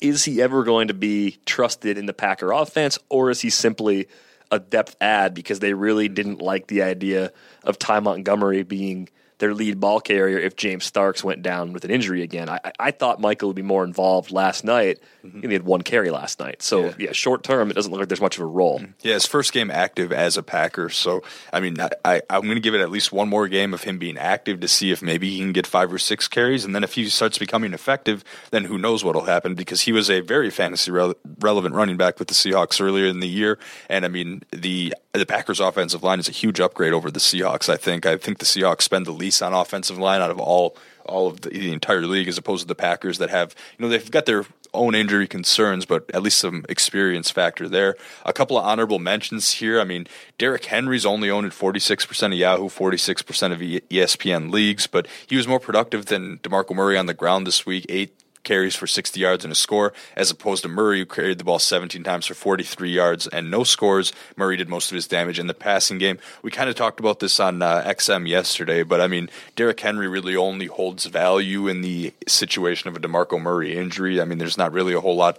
is 0.00 0.24
he 0.24 0.40
ever 0.40 0.62
going 0.62 0.88
to 0.88 0.94
be 0.94 1.38
trusted 1.44 1.98
in 1.98 2.06
the 2.06 2.14
Packer 2.14 2.52
offense, 2.52 2.98
or 3.08 3.30
is 3.30 3.40
he 3.40 3.50
simply 3.50 4.06
a 4.50 4.58
depth 4.58 4.96
add 5.00 5.34
because 5.34 5.58
they 5.58 5.74
really 5.74 6.08
didn't 6.08 6.40
like 6.40 6.68
the 6.68 6.82
idea 6.82 7.32
of 7.64 7.78
Ty 7.78 8.00
Montgomery 8.00 8.62
being– 8.62 9.08
their 9.38 9.54
lead 9.54 9.80
ball 9.80 10.00
carrier 10.00 10.38
if 10.38 10.56
James 10.56 10.84
Starks 10.84 11.22
went 11.22 11.42
down 11.42 11.72
with 11.72 11.84
an 11.84 11.90
injury 11.90 12.22
again. 12.22 12.48
I, 12.48 12.60
I 12.78 12.90
thought 12.90 13.20
Michael 13.20 13.48
would 13.48 13.56
be 13.56 13.62
more 13.62 13.84
involved 13.84 14.30
last 14.30 14.64
night. 14.64 14.98
Mm-hmm. 15.24 15.46
He 15.48 15.52
had 15.52 15.62
one 15.62 15.82
carry 15.82 16.10
last 16.10 16.40
night. 16.40 16.62
So, 16.62 16.86
yeah. 16.86 16.94
yeah. 16.98 17.12
short 17.12 17.42
term, 17.42 17.70
it 17.70 17.74
doesn't 17.74 17.90
look 17.90 18.00
like 18.00 18.08
there's 18.08 18.20
much 18.20 18.36
of 18.36 18.42
a 18.42 18.46
role. 18.46 18.80
Mm-hmm. 18.80 18.92
Yeah, 19.02 19.14
his 19.14 19.26
first 19.26 19.52
game 19.52 19.70
active 19.70 20.12
as 20.12 20.36
a 20.36 20.42
Packer. 20.42 20.88
So, 20.88 21.22
I 21.52 21.60
mean, 21.60 21.80
I, 21.80 21.90
I, 22.04 22.22
I'm 22.30 22.42
going 22.42 22.54
to 22.56 22.60
give 22.60 22.74
it 22.74 22.80
at 22.80 22.90
least 22.90 23.12
one 23.12 23.28
more 23.28 23.48
game 23.48 23.72
of 23.72 23.84
him 23.84 23.98
being 23.98 24.18
active 24.18 24.60
to 24.60 24.68
see 24.68 24.90
if 24.90 25.02
maybe 25.02 25.30
he 25.30 25.38
can 25.38 25.52
get 25.52 25.66
five 25.66 25.92
or 25.92 25.98
six 25.98 26.28
carries. 26.28 26.64
And 26.64 26.74
then 26.74 26.84
if 26.84 26.94
he 26.94 27.08
starts 27.08 27.38
becoming 27.38 27.72
effective, 27.72 28.24
then 28.50 28.64
who 28.64 28.78
knows 28.78 29.04
what 29.04 29.14
will 29.14 29.22
happen 29.22 29.54
because 29.54 29.82
he 29.82 29.92
was 29.92 30.10
a 30.10 30.20
very 30.20 30.50
fantasy 30.50 30.90
re- 30.90 31.14
relevant 31.40 31.74
running 31.74 31.96
back 31.96 32.18
with 32.18 32.28
the 32.28 32.34
Seahawks 32.34 32.80
earlier 32.80 33.06
in 33.06 33.20
the 33.20 33.28
year. 33.28 33.58
And 33.88 34.04
I 34.04 34.08
mean, 34.08 34.42
the 34.50 34.94
the 35.12 35.26
Packers 35.26 35.60
offensive 35.60 36.02
line 36.02 36.20
is 36.20 36.28
a 36.28 36.32
huge 36.32 36.60
upgrade 36.60 36.92
over 36.92 37.10
the 37.10 37.20
Seahawks. 37.20 37.68
I 37.68 37.76
think. 37.76 38.06
I 38.06 38.16
think 38.16 38.38
the 38.38 38.44
Seahawks 38.44 38.82
spend 38.82 39.06
the 39.06 39.12
least 39.12 39.42
on 39.42 39.52
offensive 39.52 39.98
line 39.98 40.20
out 40.20 40.30
of 40.30 40.38
all 40.38 40.76
all 41.04 41.26
of 41.26 41.40
the, 41.40 41.48
the, 41.48 41.72
entire 41.72 42.02
league, 42.02 42.28
as 42.28 42.36
opposed 42.36 42.62
to 42.62 42.68
the 42.68 42.74
Packers 42.74 43.16
that 43.18 43.30
have 43.30 43.54
you 43.78 43.84
know 43.84 43.88
they've 43.88 44.10
got 44.10 44.26
their 44.26 44.44
own 44.74 44.94
injury 44.94 45.26
concerns, 45.26 45.86
but 45.86 46.04
at 46.12 46.22
least 46.22 46.38
some 46.38 46.64
experience 46.68 47.30
factor 47.30 47.68
there. 47.68 47.96
A 48.26 48.34
couple 48.34 48.58
of 48.58 48.64
honorable 48.64 48.98
mentions 48.98 49.52
here. 49.52 49.80
I 49.80 49.84
mean, 49.84 50.06
Derrick 50.36 50.66
Henry's 50.66 51.06
only 51.06 51.30
owned 51.30 51.50
46% 51.52 52.26
of 52.26 52.32
Yahoo, 52.34 52.68
46% 52.68 53.52
of 53.52 53.60
ESPN 53.60 54.50
leagues, 54.50 54.86
but 54.86 55.06
he 55.26 55.36
was 55.36 55.48
more 55.48 55.58
productive 55.58 56.06
than 56.06 56.38
DeMarco 56.38 56.74
Murray 56.74 56.98
on 56.98 57.06
the 57.06 57.14
ground 57.14 57.46
this 57.46 57.64
week. 57.64 57.86
Eight 57.88 58.14
carries 58.42 58.74
for 58.74 58.86
60 58.86 59.18
yards 59.18 59.44
and 59.44 59.52
a 59.52 59.56
score, 59.56 59.92
as 60.16 60.30
opposed 60.30 60.62
to 60.62 60.68
Murray, 60.68 61.00
who 61.00 61.06
carried 61.06 61.38
the 61.38 61.44
ball 61.44 61.58
17 61.58 62.02
times 62.02 62.26
for 62.26 62.34
43 62.34 62.90
yards 62.90 63.26
and 63.26 63.50
no 63.50 63.64
scores. 63.64 64.12
Murray 64.36 64.56
did 64.56 64.68
most 64.68 64.90
of 64.90 64.94
his 64.94 65.06
damage 65.06 65.38
in 65.38 65.46
the 65.46 65.54
passing 65.54 65.98
game. 65.98 66.18
We 66.42 66.50
kind 66.50 66.68
of 66.68 66.74
talked 66.74 67.00
about 67.00 67.20
this 67.20 67.40
on 67.40 67.62
uh, 67.62 67.82
XM 67.86 68.28
yesterday, 68.28 68.82
but 68.82 69.00
I 69.00 69.06
mean, 69.06 69.30
Derrick 69.56 69.80
Henry 69.80 70.08
really 70.08 70.36
only 70.36 70.66
holds 70.66 71.06
value 71.06 71.68
in 71.68 71.82
the 71.82 72.12
situation 72.26 72.88
of 72.88 72.96
a 72.96 73.00
DeMarco 73.00 73.40
Murray 73.40 73.76
injury. 73.76 74.20
I 74.20 74.24
mean, 74.24 74.38
there's 74.38 74.58
not 74.58 74.72
really 74.72 74.94
a 74.94 75.00
whole 75.00 75.16
lot 75.16 75.38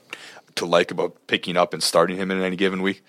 to 0.56 0.66
like 0.66 0.92
about 0.92 1.16
picking 1.28 1.58
up 1.58 1.74
and 1.74 1.82
starting 1.82 2.18
him 2.18 2.32
in 2.32 2.42
any 2.42 2.56
given 2.56 2.82
week. 2.82 3.04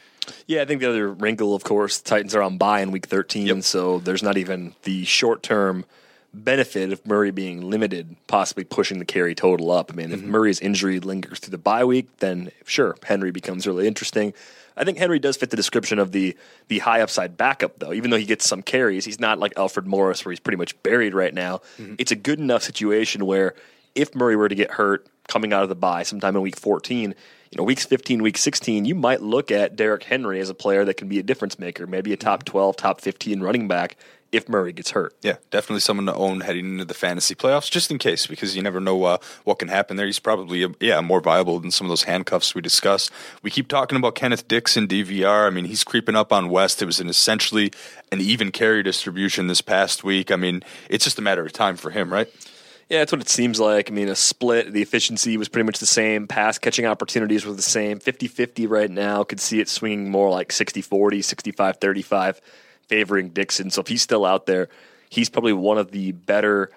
Yeah, 0.47 0.63
I 0.63 0.65
think 0.65 0.81
the 0.81 0.89
other 0.89 1.11
wrinkle, 1.11 1.55
of 1.55 1.65
course, 1.65 2.01
Titans 2.01 2.35
are 2.35 2.43
on 2.43 2.59
bye 2.59 2.81
in 2.81 2.93
week 2.93 3.07
13, 3.07 3.47
yep. 3.47 3.63
so 3.65 3.99
there's 3.99 4.23
not 4.23 4.37
even 4.37 4.75
the 4.83 5.05
short 5.05 5.43
term– 5.43 5.85
benefit 6.33 6.93
of 6.93 7.07
Murray 7.07 7.31
being 7.31 7.69
limited, 7.69 8.17
possibly 8.27 8.65
pushing 8.65 8.99
the 8.99 9.05
carry 9.05 9.35
total 9.35 9.71
up. 9.71 9.91
I 9.93 9.97
mean, 9.97 10.13
if 10.13 10.21
mm-hmm. 10.21 10.31
Murray's 10.31 10.61
injury 10.61 11.01
lingers 11.01 11.41
through 11.41 11.51
the 11.51 11.59
bye 11.59 11.85
week, 11.85 12.09
then 12.19 12.51
sure, 12.65 12.97
Henry 13.05 13.31
becomes 13.31 13.67
really 13.67 13.87
interesting. 13.87 14.33
I 14.77 14.85
think 14.85 14.99
Henry 14.99 15.19
does 15.19 15.37
fit 15.37 15.51
the 15.51 15.57
description 15.57 15.99
of 15.99 16.13
the 16.13 16.37
the 16.69 16.79
high 16.79 17.01
upside 17.01 17.37
backup, 17.37 17.79
though. 17.79 17.93
Even 17.93 18.11
though 18.11 18.17
he 18.17 18.25
gets 18.25 18.49
some 18.49 18.63
carries, 18.63 19.05
he's 19.05 19.21
not 19.21 19.39
like 19.39 19.53
Alfred 19.57 19.87
Morris, 19.87 20.25
where 20.25 20.31
he's 20.31 20.41
pretty 20.41 20.57
much 20.57 20.81
buried 20.83 21.15
right 21.15 21.35
now. 21.35 21.59
Mm-hmm. 21.79 21.97
It's 21.99 22.13
a 22.13 22.17
good 22.17 22.39
enough 22.39 22.63
situation 22.63 23.27
where 23.27 23.55
if 23.95 24.15
Murray 24.15 24.37
were 24.37 24.49
to 24.49 24.55
get 24.55 24.73
hurt 24.73 25.07
coming 25.29 25.53
out 25.53 25.63
of 25.63 25.69
the 25.69 25.75
bye 25.75 26.03
sometime 26.05 26.37
in 26.37 26.43
week 26.43 26.57
14, 26.57 27.15
you 27.51 27.59
know, 27.59 27.65
weeks 27.65 27.85
15, 27.85 28.23
week 28.23 28.39
16, 28.39 28.85
you 28.85 28.95
might 28.95 29.23
look 29.23 29.51
at 29.51 29.77
Derrick 29.77 30.05
Henry 30.05 30.41
as 30.41 30.51
a 30.51 30.55
player 30.55 30.85
that 30.85 30.95
can 30.95 31.09
be 31.09 31.19
a 31.19 31.23
difference 31.23 31.59
maker, 31.59 31.87
maybe 31.87 32.13
a 32.13 32.17
top 32.17 32.45
12, 32.45 32.77
top 32.77 33.01
15 33.01 33.41
running 33.41 33.67
back 33.67 33.97
if 34.33 34.49
Murray 34.49 34.73
gets 34.73 34.91
hurt. 34.93 35.15
Yeah, 35.23 35.37
definitely 35.51 35.81
someone 35.81 36.07
to 36.07 36.15
own 36.15 36.41
heading 36.41 36.67
into 36.67 36.85
the 36.85 36.95
fantasy 36.95 37.35
playoffs, 37.35 37.71
just 37.71 37.91
in 37.91 37.99
case, 37.99 38.27
because 38.27 38.55
you 38.55 38.63
never 38.63 38.81
know 38.81 39.03
uh, 39.05 39.19
what 39.45 39.59
can 39.59 39.69
happen 39.69 39.97
there. 39.97 40.07
He's 40.07 40.19
probably, 40.19 40.67
yeah, 40.81 41.01
more 41.01 41.21
viable 41.21 41.59
than 41.61 41.71
some 41.71 41.87
of 41.87 41.89
those 41.89 42.05
handcuffs 42.05 42.55
we 42.55 42.61
discussed. 42.61 43.11
We 43.43 43.51
keep 43.51 43.69
talking 43.69 43.97
about 43.97 44.15
Kenneth 44.15 44.47
Dixon, 44.47 44.87
DVR. 44.87 45.47
I 45.47 45.51
mean, 45.51 45.65
he's 45.65 45.85
creeping 45.85 46.17
up 46.17 46.33
on 46.33 46.49
West. 46.49 46.81
It 46.81 46.87
was 46.87 47.01
an 47.01 47.09
essentially 47.09 47.73
an 48.13 48.21
even 48.21 48.53
carry 48.53 48.83
distribution 48.83 49.47
this 49.47 49.61
past 49.61 50.05
week. 50.05 50.31
I 50.31 50.37
mean, 50.37 50.63
it's 50.89 51.05
just 51.05 51.19
a 51.19 51.23
matter 51.23 51.45
of 51.45 51.53
time 51.53 51.77
for 51.77 51.91
him, 51.91 52.13
right? 52.13 52.29
Yeah, 52.91 52.99
that's 52.99 53.13
what 53.13 53.21
it 53.21 53.29
seems 53.29 53.61
like. 53.61 53.89
I 53.89 53.95
mean, 53.95 54.09
a 54.09 54.17
split, 54.17 54.73
the 54.73 54.83
efficiency 54.83 55.37
was 55.37 55.49
pretty 55.49 55.65
much 55.65 55.79
the 55.79 55.87
same. 55.87 56.27
Pass 56.27 56.59
catching 56.59 56.87
opportunities 56.87 57.47
were 57.47 57.53
the 57.53 57.63
same. 57.63 58.01
50 58.01 58.27
50 58.27 58.67
right 58.67 58.91
now. 58.91 59.23
Could 59.23 59.39
see 59.39 59.61
it 59.61 59.69
swinging 59.69 60.11
more 60.11 60.29
like 60.29 60.51
60 60.51 60.83
40, 60.83 61.23
65 61.23 61.77
35, 61.77 62.41
favoring 62.91 63.29
Dixon. 63.31 63.71
So 63.71 63.81
if 63.81 63.87
he's 63.87 64.03
still 64.03 64.27
out 64.27 64.47
there, 64.47 64.69
he's 65.09 65.31
probably 65.31 65.53
one 65.53 65.79
of 65.79 65.93
the 65.93 66.13
better 66.13 66.71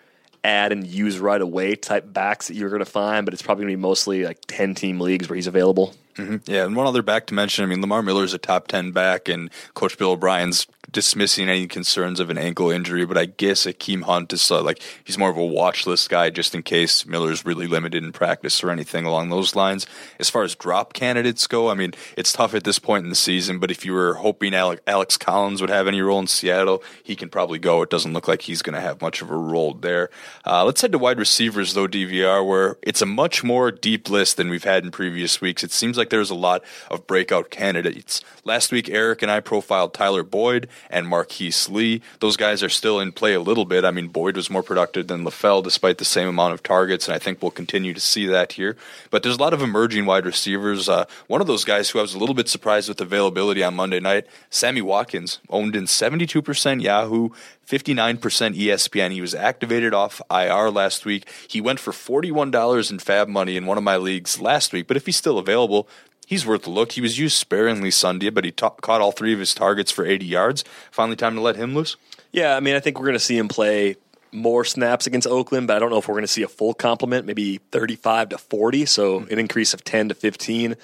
add 0.44 0.72
and 0.72 0.86
use 0.86 1.18
right 1.18 1.42
away 1.42 1.76
type 1.76 2.06
backs 2.14 2.48
that 2.48 2.56
you're 2.56 2.70
going 2.70 2.80
to 2.80 2.86
find, 2.86 3.26
but 3.26 3.34
it's 3.34 3.42
probably 3.42 3.64
going 3.64 3.74
to 3.74 3.78
be 3.78 3.82
mostly 3.82 4.24
like 4.24 4.40
10 4.48 4.76
team 4.76 5.00
leagues 5.00 5.28
where 5.28 5.36
he's 5.36 5.48
available. 5.48 5.94
Mm-hmm. 6.16 6.52
Yeah, 6.52 6.66
and 6.66 6.76
one 6.76 6.88
other 6.88 7.02
back 7.02 7.28
to 7.28 7.34
mention. 7.34 7.64
I 7.64 7.68
mean, 7.68 7.82
Lamar 7.82 8.02
Miller 8.02 8.24
is 8.24 8.34
a 8.34 8.38
top 8.38 8.68
ten 8.68 8.92
back, 8.92 9.28
and 9.28 9.50
Coach 9.74 9.98
Bill 9.98 10.12
O'Brien's 10.12 10.68
dismissing 10.94 11.50
any 11.50 11.68
concerns 11.68 12.20
of 12.20 12.30
an 12.30 12.38
ankle 12.38 12.70
injury. 12.70 13.06
But 13.06 13.18
I 13.18 13.26
guess 13.26 13.66
Akeem 13.66 14.04
Hunt 14.04 14.32
is 14.32 14.50
uh, 14.50 14.62
like 14.62 14.82
he's 15.04 15.18
more 15.18 15.30
of 15.30 15.38
a 15.38 15.46
watch 15.46 15.86
list 15.86 16.10
guy, 16.10 16.30
just 16.30 16.56
in 16.56 16.64
case 16.64 17.06
Miller's 17.06 17.46
really 17.46 17.68
limited 17.68 18.04
in 18.04 18.14
practice 18.14 18.64
or 18.64 18.70
anything 18.70 19.06
along 19.06 19.30
those 19.30 19.56
lines. 19.56 19.86
As 20.20 20.30
far 20.30 20.44
as 20.44 20.56
drop 20.56 20.94
candidates 20.94 21.48
go, 21.48 21.70
I 21.70 21.74
mean, 21.74 21.94
it's 22.16 22.32
tough 22.32 22.54
at 22.54 22.64
this 22.64 22.80
point 22.80 23.04
in 23.04 23.10
the 23.10 23.16
season. 23.16 23.60
But 23.60 23.72
if 23.72 23.86
you 23.86 23.94
were 23.94 24.16
hoping 24.16 24.54
Alex 24.54 25.18
Collins 25.18 25.62
would 25.62 25.70
have 25.70 25.88
any 25.88 26.02
role 26.02 26.20
in 26.20 26.28
Seattle, 26.28 26.84
he 27.04 27.16
can 27.16 27.30
probably 27.30 27.60
go. 27.60 27.82
It 27.82 27.90
doesn't 27.90 28.14
look 28.14 28.28
like 28.28 28.44
he's 28.44 28.62
going 28.62 28.76
to 28.76 28.82
have 28.82 29.02
much 29.02 29.22
of 29.22 29.30
a 29.30 29.36
role 29.36 29.74
there. 29.74 30.10
Uh, 30.46 30.64
let's 30.64 30.82
head 30.82 30.92
to 30.92 30.98
wide 30.98 31.18
receivers 31.18 31.74
though, 31.74 31.88
DVR, 31.88 32.48
where 32.48 32.78
it's 32.84 33.02
a 33.02 33.06
much 33.08 33.44
more 33.44 33.72
deep 33.72 34.10
list 34.10 34.38
than 34.38 34.50
we've 34.50 34.64
had 34.64 34.84
in 34.84 34.92
previous 34.92 35.42
weeks. 35.42 35.64
It 35.64 35.72
seems 35.72 35.98
like 35.98 36.03
like 36.04 36.10
there's 36.10 36.30
a 36.30 36.36
lot 36.36 36.64
of 36.92 37.08
breakout 37.08 37.50
candidates. 37.50 38.22
Last 38.44 38.74
week, 38.74 38.90
Eric 38.90 39.22
and 39.22 39.32
I 39.32 39.40
profiled 39.40 39.94
Tyler 39.94 40.22
Boyd 40.22 40.68
and 40.90 41.08
Marquise 41.08 41.70
Lee. 41.70 42.02
Those 42.20 42.36
guys 42.36 42.62
are 42.62 42.68
still 42.68 43.00
in 43.00 43.14
play 43.14 43.34
a 43.34 43.40
little 43.40 43.64
bit. 43.64 43.86
I 43.86 43.92
mean, 43.92 44.10
Boyd 44.10 44.36
was 44.36 44.50
more 44.50 44.64
productive 44.64 45.08
than 45.08 45.24
LaFell 45.24 45.64
despite 45.64 46.00
the 46.00 46.06
same 46.06 46.28
amount 46.28 46.56
of 46.56 46.62
targets, 46.62 47.08
and 47.08 47.16
I 47.16 47.20
think 47.20 47.42
we'll 47.42 47.52
continue 47.52 47.94
to 47.94 48.02
see 48.02 48.26
that 48.26 48.54
here. 48.54 48.76
But 49.12 49.24
there's 49.24 49.38
a 49.38 49.42
lot 49.42 49.54
of 49.54 49.62
emerging 49.62 50.06
wide 50.06 50.26
receivers. 50.26 50.90
Uh, 50.90 51.06
one 51.28 51.40
of 51.40 51.48
those 51.48 51.64
guys 51.64 51.90
who 51.90 52.00
I 52.00 52.02
was 52.02 52.16
a 52.16 52.20
little 52.20 52.36
bit 52.36 52.50
surprised 52.50 52.90
with 52.90 53.00
availability 53.00 53.64
on 53.64 53.74
Monday 53.74 54.02
night, 54.02 54.28
Sammy 54.50 54.82
Watkins, 54.82 55.40
owned 55.50 55.74
in 55.74 55.86
72% 55.86 56.82
Yahoo, 56.82 57.30
59% 57.68 58.20
ESPN. 58.20 59.12
He 59.12 59.22
was 59.22 59.34
activated 59.34 59.94
off 59.94 60.22
IR 60.30 60.70
last 60.70 61.06
week. 61.06 61.30
He 61.48 61.62
went 61.62 61.80
for 61.80 61.94
$41 61.94 62.92
in 62.92 63.00
fab 63.00 63.30
money 63.30 63.56
in 63.56 63.66
one 63.66 63.78
of 63.78 63.84
my 63.84 63.96
leagues 63.96 64.42
last 64.42 64.74
week, 64.74 64.88
but 64.88 64.98
if 64.98 65.06
he's 65.06 65.16
still 65.16 65.38
available, 65.38 65.88
he's 66.28 66.46
worth 66.46 66.68
a 66.68 66.70
look. 66.70 66.94
He 66.94 67.02
was 67.02 67.20
used 67.20 67.38
sparingly 67.38 67.92
Sunday, 67.92 68.30
but 68.30 68.46
he 68.46 68.52
ta- 68.52 68.70
caught 68.70 69.02
all 69.02 69.12
three 69.12 69.34
of 69.34 69.40
his 69.40 69.54
targets 69.54 69.92
for 69.92 70.06
80 70.06 70.26
yards. 70.26 70.64
Finally, 70.92 71.18
time 71.18 71.36
to 71.36 71.42
let 71.42 71.56
him 71.56 71.76
loose. 71.76 71.96
Yeah, 72.32 72.56
I 72.56 72.60
mean, 72.60 72.76
I 72.76 72.80
think 72.80 73.00
we're 73.00 73.06
going 73.06 73.14
to 73.14 73.20
see 73.20 73.38
him 73.38 73.48
play 73.48 73.96
more 74.32 74.66
snaps 74.66 75.06
against 75.06 75.28
Oakland, 75.28 75.68
but 75.68 75.76
I 75.76 75.80
don't 75.80 75.92
know 75.92 76.00
if 76.00 76.08
we're 76.08 76.16
going 76.16 76.24
to 76.24 76.28
see 76.28 76.44
a 76.44 76.48
full 76.48 76.74
complement, 76.74 77.28
maybe 77.28 77.58
35 77.72 78.30
to 78.30 78.38
40, 78.38 78.86
so 78.86 79.20
an 79.20 79.38
increase 79.38 79.74
of 79.74 79.84
10 79.84 80.10
to 80.10 80.16
15 80.16 80.76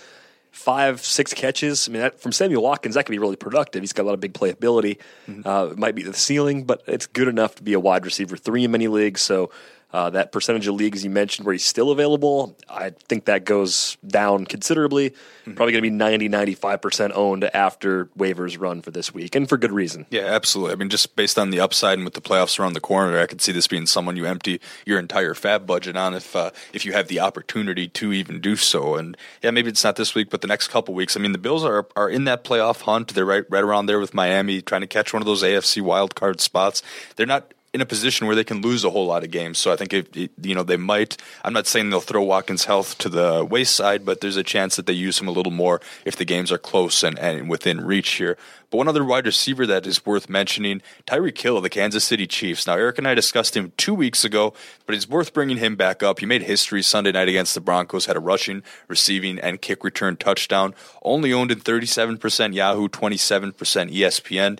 five, 0.51 1.01
six 1.01 1.33
catches. 1.33 1.87
I 1.87 1.91
mean, 1.91 2.01
that, 2.01 2.19
from 2.19 2.31
Samuel 2.31 2.63
Watkins, 2.63 2.95
that 2.95 3.05
could 3.05 3.11
be 3.11 3.19
really 3.19 3.35
productive. 3.35 3.81
He's 3.81 3.93
got 3.93 4.03
a 4.03 4.07
lot 4.07 4.13
of 4.13 4.19
big 4.19 4.33
playability. 4.33 4.97
Mm-hmm. 5.27 5.47
Uh, 5.47 5.65
it 5.67 5.77
might 5.77 5.95
be 5.95 6.03
the 6.03 6.13
ceiling, 6.13 6.63
but 6.63 6.83
it's 6.87 7.07
good 7.07 7.27
enough 7.27 7.55
to 7.55 7.63
be 7.63 7.73
a 7.73 7.79
wide 7.79 8.05
receiver 8.05 8.35
three 8.35 8.65
in 8.65 8.71
many 8.71 8.87
leagues. 8.87 9.21
So 9.21 9.51
uh, 9.91 10.09
that 10.11 10.31
percentage 10.31 10.67
of 10.67 10.75
leagues 10.75 11.03
you 11.03 11.09
mentioned 11.09 11.45
where 11.45 11.53
he's 11.53 11.65
still 11.65 11.89
available, 11.89 12.55
I 12.69 12.91
think 12.91 13.25
that 13.25 13.43
goes 13.43 13.97
down 14.05 14.45
considerably. 14.45 15.09
Mm-hmm. 15.09 15.53
Probably 15.55 15.71
going 15.71 15.83
to 15.83 15.89
be 15.89 15.95
90, 15.95 16.29
95% 16.29 17.11
owned 17.15 17.43
after 17.55 18.05
waivers 18.17 18.59
run 18.59 18.81
for 18.81 18.91
this 18.91 19.13
week, 19.13 19.35
and 19.35 19.49
for 19.49 19.57
good 19.57 19.71
reason. 19.71 20.05
Yeah, 20.11 20.25
absolutely. 20.25 20.73
I 20.73 20.75
mean, 20.75 20.89
just 20.89 21.15
based 21.15 21.39
on 21.39 21.49
the 21.49 21.59
upside 21.59 21.97
and 21.97 22.05
with 22.05 22.13
the 22.13 22.21
playoffs 22.21 22.59
around 22.59 22.73
the 22.73 22.79
corner, 22.79 23.19
I 23.19 23.25
could 23.25 23.41
see 23.41 23.51
this 23.51 23.67
being 23.67 23.87
someone 23.87 24.15
you 24.15 24.25
empty 24.25 24.61
your 24.85 24.99
entire 24.99 25.33
fab 25.33 25.65
budget 25.65 25.95
on 25.95 26.13
if 26.13 26.35
uh, 26.35 26.51
if 26.71 26.85
you 26.85 26.93
have 26.93 27.07
the 27.07 27.19
opportunity 27.19 27.87
to 27.87 28.13
even 28.13 28.39
do 28.41 28.55
so. 28.55 28.95
And 28.95 29.17
yeah, 29.41 29.49
maybe 29.49 29.69
it's 29.69 29.83
not 29.83 29.95
this 29.95 30.13
week, 30.13 30.29
but 30.29 30.41
the 30.41 30.47
next 30.47 30.67
couple 30.67 30.93
weeks. 30.93 31.17
I 31.17 31.19
mean, 31.19 31.31
the 31.31 31.39
Bills 31.39 31.63
are 31.63 31.87
are 31.95 32.09
in 32.09 32.25
that 32.25 32.43
playoff 32.43 32.81
hunt. 32.81 33.15
They're 33.15 33.25
right 33.25 33.45
right 33.49 33.63
around 33.63 33.87
there 33.87 33.99
with 33.99 34.13
Miami, 34.13 34.61
trying 34.61 34.81
to 34.81 34.87
catch 34.87 35.13
one 35.13 35.21
of 35.21 35.25
those 35.25 35.41
AFC 35.41 35.81
wild 35.81 36.13
card 36.13 36.41
spots. 36.41 36.83
They're 37.15 37.25
not 37.25 37.53
in 37.73 37.81
a 37.81 37.85
position 37.85 38.25
where 38.25 38.35
they 38.35 38.43
can 38.43 38.61
lose 38.61 38.83
a 38.83 38.89
whole 38.89 39.05
lot 39.05 39.23
of 39.23 39.29
games. 39.29 39.59
So 39.59 39.71
I 39.71 39.75
think 39.75 39.93
if 39.93 40.07
you 40.15 40.55
know 40.55 40.63
they 40.63 40.77
might. 40.77 41.17
I'm 41.43 41.53
not 41.53 41.67
saying 41.67 41.89
they'll 41.89 42.01
throw 42.01 42.23
Watkins' 42.23 42.65
health 42.65 42.97
to 42.99 43.09
the 43.09 43.45
wayside, 43.45 44.05
but 44.05 44.21
there's 44.21 44.37
a 44.37 44.43
chance 44.43 44.75
that 44.75 44.85
they 44.87 44.93
use 44.93 45.19
him 45.19 45.27
a 45.27 45.31
little 45.31 45.51
more 45.51 45.79
if 46.05 46.15
the 46.15 46.25
games 46.25 46.51
are 46.51 46.57
close 46.57 47.03
and, 47.03 47.17
and 47.19 47.49
within 47.49 47.81
reach 47.81 48.11
here. 48.11 48.37
But 48.71 48.77
one 48.77 48.87
other 48.87 49.03
wide 49.03 49.25
receiver 49.25 49.65
that 49.67 49.87
is 49.87 50.05
worth 50.05 50.29
mentioning, 50.29 50.81
Tyreek 51.07 51.37
Hill 51.37 51.57
of 51.57 51.63
the 51.63 51.69
Kansas 51.69 52.03
City 52.03 52.27
Chiefs. 52.27 52.65
Now 52.65 52.73
Eric 52.73 52.97
and 52.97 53.07
I 53.07 53.13
discussed 53.13 53.55
him 53.55 53.71
two 53.77 53.93
weeks 53.93 54.23
ago, 54.23 54.53
but 54.85 54.95
it's 54.95 55.09
worth 55.09 55.33
bringing 55.33 55.57
him 55.57 55.75
back 55.75 56.01
up. 56.01 56.19
He 56.19 56.25
made 56.25 56.43
history 56.43 56.81
Sunday 56.81 57.11
night 57.11 57.29
against 57.29 57.53
the 57.53 57.61
Broncos, 57.61 58.05
had 58.05 58.17
a 58.17 58.19
rushing, 58.19 58.63
receiving, 58.87 59.39
and 59.39 59.61
kick 59.61 59.83
return 59.83 60.17
touchdown. 60.17 60.73
Only 61.03 61.33
owned 61.33 61.51
in 61.51 61.59
37% 61.59 62.53
Yahoo, 62.53 62.87
27% 62.87 63.53
ESPN. 63.53 64.59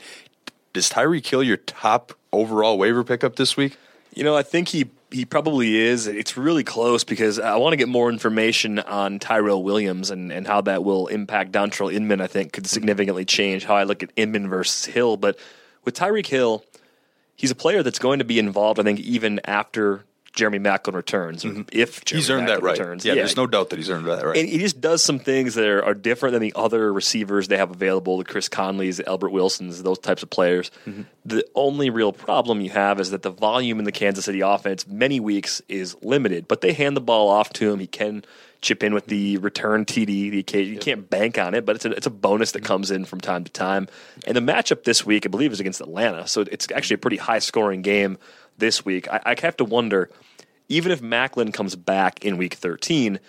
Does 0.73 0.91
Tyreek 0.91 1.25
Hill 1.25 1.43
your 1.43 1.57
top 1.57 2.13
overall 2.31 2.77
waiver 2.77 3.03
pickup 3.03 3.35
this 3.35 3.57
week? 3.57 3.77
You 4.13 4.23
know, 4.23 4.35
I 4.35 4.43
think 4.43 4.69
he 4.69 4.89
he 5.11 5.25
probably 5.25 5.77
is. 5.77 6.07
It's 6.07 6.37
really 6.37 6.63
close 6.63 7.03
because 7.03 7.39
I 7.39 7.55
want 7.57 7.73
to 7.73 7.77
get 7.77 7.87
more 7.87 8.09
information 8.09 8.79
on 8.79 9.17
Tyrell 9.19 9.63
Williams 9.63 10.11
and, 10.11 10.31
and 10.31 10.45
how 10.45 10.61
that 10.61 10.83
will 10.83 11.07
impact 11.07 11.51
Dontrelle 11.51 11.93
Inman. 11.93 12.21
I 12.21 12.27
think 12.27 12.53
could 12.53 12.67
significantly 12.67 13.25
change 13.25 13.65
how 13.65 13.75
I 13.75 13.83
look 13.83 14.03
at 14.03 14.11
Inman 14.15 14.49
versus 14.49 14.85
Hill. 14.85 15.17
But 15.17 15.39
with 15.83 15.95
Tyreek 15.95 16.27
Hill, 16.27 16.63
he's 17.35 17.51
a 17.51 17.55
player 17.55 17.81
that's 17.81 17.99
going 17.99 18.19
to 18.19 18.25
be 18.25 18.39
involved. 18.39 18.79
I 18.79 18.83
think 18.83 18.99
even 18.99 19.39
after 19.45 20.05
Jeremy 20.39 20.59
Maclin 20.59 20.93
returns, 20.93 21.43
mm-hmm. 21.43 21.63
if 21.73 22.05
Jeremy 22.05 22.21
he's 22.21 22.29
earned 22.29 22.43
Maclin 22.43 22.47
that 22.47 22.63
right. 22.63 22.79
returns. 22.79 23.05
Yeah, 23.05 23.11
yeah, 23.11 23.15
there's 23.17 23.35
no 23.35 23.45
doubt 23.45 23.71
that 23.71 23.75
he's 23.75 23.89
earned 23.89 24.05
that 24.07 24.25
right. 24.25 24.37
And 24.37 24.47
he 24.47 24.57
just 24.57 24.79
does 24.79 25.03
some 25.03 25.19
things 25.19 25.55
that 25.55 25.67
are, 25.67 25.83
are, 25.83 25.93
different 25.93 26.31
than 26.31 26.41
the 26.41 26.53
other 26.55 26.93
receivers 26.93 27.49
they 27.49 27.57
have 27.57 27.71
available, 27.71 28.17
the 28.17 28.23
Chris 28.23 28.47
Conleys, 28.47 28.97
the 28.97 29.07
Albert 29.07 29.31
Wilsons, 29.31 29.83
those 29.83 29.99
types 29.99 30.23
of 30.23 30.29
players. 30.29 30.71
Mm-hmm. 30.87 31.01
The 31.25 31.45
only 31.55 31.89
real 31.89 32.13
problem 32.13 32.61
you 32.61 32.69
have 32.69 33.01
is 33.01 33.11
that 33.11 33.21
the 33.21 33.29
volume 33.29 33.79
in 33.79 33.85
the 33.85 33.91
Kansas 33.91 34.25
City 34.25 34.39
offense 34.39 34.87
many 34.87 35.19
weeks 35.19 35.61
is 35.67 35.95
limited, 36.01 36.47
but 36.47 36.61
they 36.61 36.71
hand 36.71 36.95
the 36.95 37.01
ball 37.01 37.27
off 37.27 37.51
to 37.53 37.69
him. 37.69 37.79
He 37.79 37.87
can 37.87 38.23
chip 38.61 38.81
in 38.81 38.93
with 38.93 39.07
the 39.07 39.37
return 39.37 39.83
TD. 39.83 40.31
The 40.31 40.39
occasion. 40.39 40.73
You 40.73 40.79
can't 40.79 41.09
bank 41.09 41.37
on 41.37 41.53
it, 41.53 41.65
but 41.65 41.75
it's 41.75 41.85
a, 41.85 41.91
it's 41.91 42.07
a 42.07 42.11
bonus 42.11 42.53
that 42.53 42.63
comes 42.63 42.91
in 42.91 43.03
from 43.03 43.19
time 43.19 43.43
to 43.43 43.51
time. 43.51 43.89
And 44.25 44.37
the 44.37 44.41
matchup 44.41 44.85
this 44.85 45.05
week, 45.05 45.25
I 45.25 45.29
believe, 45.29 45.51
is 45.51 45.59
against 45.59 45.81
Atlanta, 45.81 46.27
so 46.27 46.45
it's 46.49 46.71
actually 46.73 46.95
a 46.95 46.99
pretty 46.99 47.17
high 47.17 47.39
scoring 47.39 47.81
game 47.81 48.17
this 48.57 48.85
week. 48.85 49.09
I, 49.09 49.21
I 49.25 49.35
have 49.41 49.57
to 49.57 49.65
wonder– 49.65 50.09
even 50.69 50.91
if 50.91 51.01
Maclin 51.01 51.53
comes 51.53 51.75
back 51.75 52.23
in 52.23 52.37
week 52.37 52.53
13, 52.53 53.19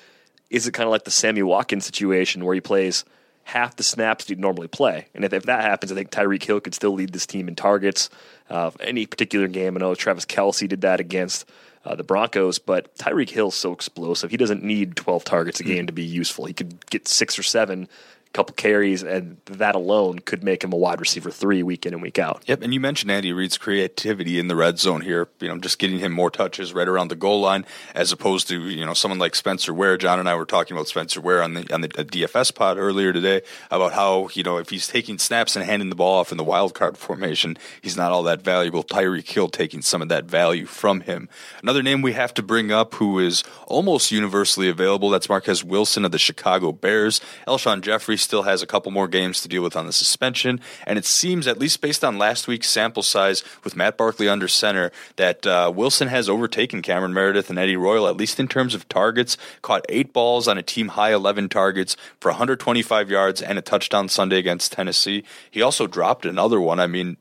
is 0.50 0.66
it 0.66 0.72
kind 0.72 0.86
of 0.86 0.90
like 0.90 1.04
the 1.04 1.10
Sammy 1.10 1.42
Watkins 1.42 1.86
situation 1.86 2.44
where 2.44 2.54
he 2.54 2.60
plays 2.60 3.04
half 3.44 3.76
the 3.76 3.82
snaps 3.82 4.28
he'd 4.28 4.38
normally 4.38 4.68
play? 4.68 5.06
And 5.14 5.24
if, 5.24 5.32
if 5.32 5.44
that 5.44 5.62
happens, 5.62 5.90
I 5.90 5.94
think 5.94 6.10
Tyreek 6.10 6.42
Hill 6.42 6.60
could 6.60 6.74
still 6.74 6.92
lead 6.92 7.12
this 7.12 7.26
team 7.26 7.48
in 7.48 7.56
targets. 7.56 8.10
Uh, 8.48 8.70
any 8.80 9.06
particular 9.06 9.48
game, 9.48 9.76
I 9.76 9.80
know 9.80 9.94
Travis 9.94 10.26
Kelce 10.26 10.68
did 10.68 10.82
that 10.82 11.00
against 11.00 11.48
uh, 11.84 11.94
the 11.94 12.04
Broncos, 12.04 12.58
but 12.58 12.94
Tyreek 12.96 13.30
Hill's 13.30 13.54
so 13.54 13.72
explosive. 13.72 14.30
He 14.30 14.36
doesn't 14.36 14.62
need 14.62 14.96
12 14.96 15.24
targets 15.24 15.60
a 15.60 15.64
game 15.64 15.86
to 15.86 15.92
be 15.92 16.02
useful. 16.02 16.44
He 16.44 16.52
could 16.52 16.84
get 16.90 17.08
six 17.08 17.38
or 17.38 17.42
seven 17.42 17.88
couple 18.32 18.54
carries, 18.54 19.02
and 19.02 19.38
that 19.46 19.74
alone 19.74 20.20
could 20.20 20.44
make 20.44 20.62
him 20.62 20.72
a 20.72 20.76
wide 20.76 21.00
receiver 21.00 21.30
three 21.30 21.62
week 21.62 21.84
in 21.84 21.92
and 21.92 22.02
week 22.02 22.18
out. 22.18 22.42
Yep, 22.46 22.62
and 22.62 22.72
you 22.72 22.78
mentioned 22.78 23.10
Andy 23.10 23.32
Reid's 23.32 23.58
creativity 23.58 24.38
in 24.38 24.48
the 24.48 24.54
red 24.54 24.78
zone 24.78 25.00
here. 25.00 25.28
You 25.40 25.48
know, 25.48 25.58
just 25.58 25.78
getting 25.78 25.98
him 25.98 26.12
more 26.12 26.30
touches 26.30 26.72
right 26.72 26.86
around 26.86 27.08
the 27.08 27.16
goal 27.16 27.40
line, 27.40 27.66
as 27.94 28.12
opposed 28.12 28.48
to 28.48 28.68
you 28.68 28.86
know 28.86 28.94
someone 28.94 29.18
like 29.18 29.34
Spencer 29.34 29.74
Ware. 29.74 29.96
John 29.96 30.20
and 30.20 30.28
I 30.28 30.36
were 30.36 30.46
talking 30.46 30.76
about 30.76 30.88
Spencer 30.88 31.20
Ware 31.20 31.42
on 31.42 31.54
the 31.54 31.74
on 31.74 31.80
the 31.80 31.88
uh, 31.98 32.04
DFS 32.04 32.54
pod 32.54 32.78
earlier 32.78 33.12
today 33.12 33.42
about 33.70 33.92
how 33.92 34.28
you 34.34 34.42
know 34.42 34.58
if 34.58 34.70
he's 34.70 34.86
taking 34.86 35.18
snaps 35.18 35.56
and 35.56 35.64
handing 35.64 35.90
the 35.90 35.96
ball 35.96 36.18
off 36.18 36.30
in 36.30 36.38
the 36.38 36.44
wild 36.44 36.74
card 36.74 36.96
formation, 36.96 37.58
he's 37.82 37.96
not 37.96 38.12
all 38.12 38.22
that 38.22 38.42
valuable. 38.42 38.84
Tyreek 38.84 39.28
Hill 39.28 39.48
taking 39.48 39.82
some 39.82 40.02
of 40.02 40.08
that 40.08 40.26
value 40.26 40.66
from 40.66 41.00
him. 41.00 41.28
Another 41.62 41.82
name 41.82 42.00
we 42.00 42.12
have 42.12 42.32
to 42.34 42.42
bring 42.42 42.70
up 42.70 42.94
who 42.94 43.18
is 43.18 43.42
almost 43.66 44.12
universally 44.12 44.68
available. 44.68 45.10
That's 45.10 45.28
Marquess 45.28 45.64
Wilson 45.64 46.04
of 46.04 46.12
the 46.12 46.18
Chicago 46.18 46.70
Bears. 46.70 47.20
Alshon 47.48 47.80
Jeffery 47.80 48.19
still 48.20 48.42
has 48.42 48.62
a 48.62 48.66
couple 48.66 48.92
more 48.92 49.08
games 49.08 49.40
to 49.40 49.48
deal 49.48 49.62
with 49.62 49.76
on 49.76 49.86
the 49.86 49.92
suspension, 49.92 50.60
and 50.86 50.98
it 50.98 51.04
seems, 51.04 51.46
at 51.46 51.58
least 51.58 51.80
based 51.80 52.04
on 52.04 52.18
last 52.18 52.46
week's 52.46 52.68
sample 52.68 53.02
size 53.02 53.42
with 53.64 53.76
Matt 53.76 53.96
Barkley 53.96 54.28
under 54.28 54.48
center, 54.48 54.92
that 55.16 55.46
uh, 55.46 55.72
Wilson 55.74 56.08
has 56.08 56.28
overtaken 56.28 56.82
Cameron 56.82 57.12
Meredith 57.12 57.50
and 57.50 57.58
Eddie 57.58 57.76
Royal, 57.76 58.06
at 58.06 58.16
least 58.16 58.38
in 58.38 58.48
terms 58.48 58.74
of 58.74 58.88
targets. 58.88 59.36
Caught 59.62 59.86
eight 59.88 60.12
balls 60.12 60.46
on 60.46 60.58
a 60.58 60.62
team 60.62 60.88
high 60.88 61.12
11 61.12 61.48
targets 61.48 61.96
for 62.20 62.30
125 62.30 63.10
yards 63.10 63.42
and 63.42 63.58
a 63.58 63.62
touchdown 63.62 64.08
Sunday 64.08 64.38
against 64.38 64.72
Tennessee. 64.72 65.24
He 65.50 65.62
also 65.62 65.86
dropped 65.86 66.24
another 66.24 66.60
one. 66.60 66.80
I 66.80 66.86
mean, 66.86 67.16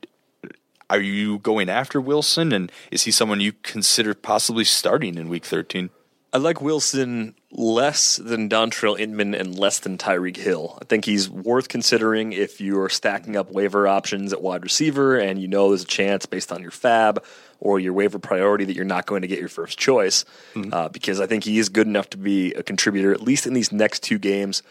are 0.90 1.00
you 1.00 1.38
going 1.38 1.68
after 1.68 2.00
Wilson, 2.00 2.52
and 2.52 2.70
is 2.90 3.04
he 3.04 3.12
someone 3.12 3.40
you 3.40 3.52
consider 3.62 4.12
possibly 4.12 4.64
starting 4.64 5.16
in 5.16 5.28
Week 5.28 5.44
13? 5.44 5.90
I 6.32 6.38
like 6.38 6.60
Wilson 6.60 7.34
less 7.50 8.16
than 8.16 8.48
Dontrelle 8.48 8.98
Inman 8.98 9.34
and 9.34 9.58
less 9.58 9.80
than 9.80 9.98
Tyreek 9.98 10.36
Hill. 10.36 10.78
I 10.80 10.84
think 10.84 11.04
he's 11.04 11.28
worth 11.28 11.68
considering 11.68 12.32
if 12.32 12.60
you're 12.60 12.88
stacking 12.88 13.36
up 13.36 13.50
waiver 13.50 13.88
options 13.88 14.32
at 14.32 14.40
wide 14.40 14.62
receiver 14.62 15.18
and 15.18 15.40
you 15.40 15.48
know 15.48 15.68
there's 15.68 15.82
a 15.82 15.86
chance 15.86 16.26
based 16.26 16.52
on 16.52 16.62
your 16.62 16.70
fab 16.70 17.24
or 17.58 17.80
your 17.80 17.92
waiver 17.92 18.20
priority 18.20 18.64
that 18.64 18.76
you're 18.76 18.84
not 18.84 19.06
going 19.06 19.22
to 19.22 19.28
get 19.28 19.40
your 19.40 19.48
first 19.48 19.76
choice. 19.76 20.24
Mm-hmm. 20.54 20.72
Uh, 20.72 20.88
because 20.88 21.20
I 21.20 21.26
think 21.26 21.42
he 21.42 21.58
is 21.58 21.68
good 21.68 21.88
enough 21.88 22.10
to 22.10 22.16
be 22.16 22.54
a 22.54 22.62
contributor, 22.62 23.12
at 23.12 23.22
least 23.22 23.46
in 23.46 23.52
these 23.52 23.72
next 23.72 24.04
two 24.04 24.18
games, 24.18 24.62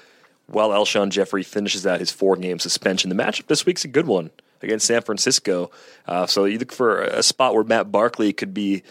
while 0.47 0.69
Alshon 0.69 1.09
Jeffery 1.09 1.43
finishes 1.43 1.85
out 1.85 1.99
his 1.99 2.11
four 2.11 2.37
game 2.37 2.59
suspension. 2.59 3.09
The 3.09 3.21
matchup 3.21 3.47
this 3.47 3.65
week's 3.65 3.83
a 3.83 3.89
good 3.89 4.07
one 4.07 4.31
against 4.61 4.87
San 4.87 5.01
Francisco. 5.01 5.71
Uh, 6.07 6.25
so 6.25 6.45
you 6.45 6.57
look 6.57 6.71
for 6.71 7.01
a 7.01 7.21
spot 7.21 7.53
where 7.53 7.65
Matt 7.65 7.91
Barkley 7.91 8.31
could 8.31 8.53
be 8.53 8.83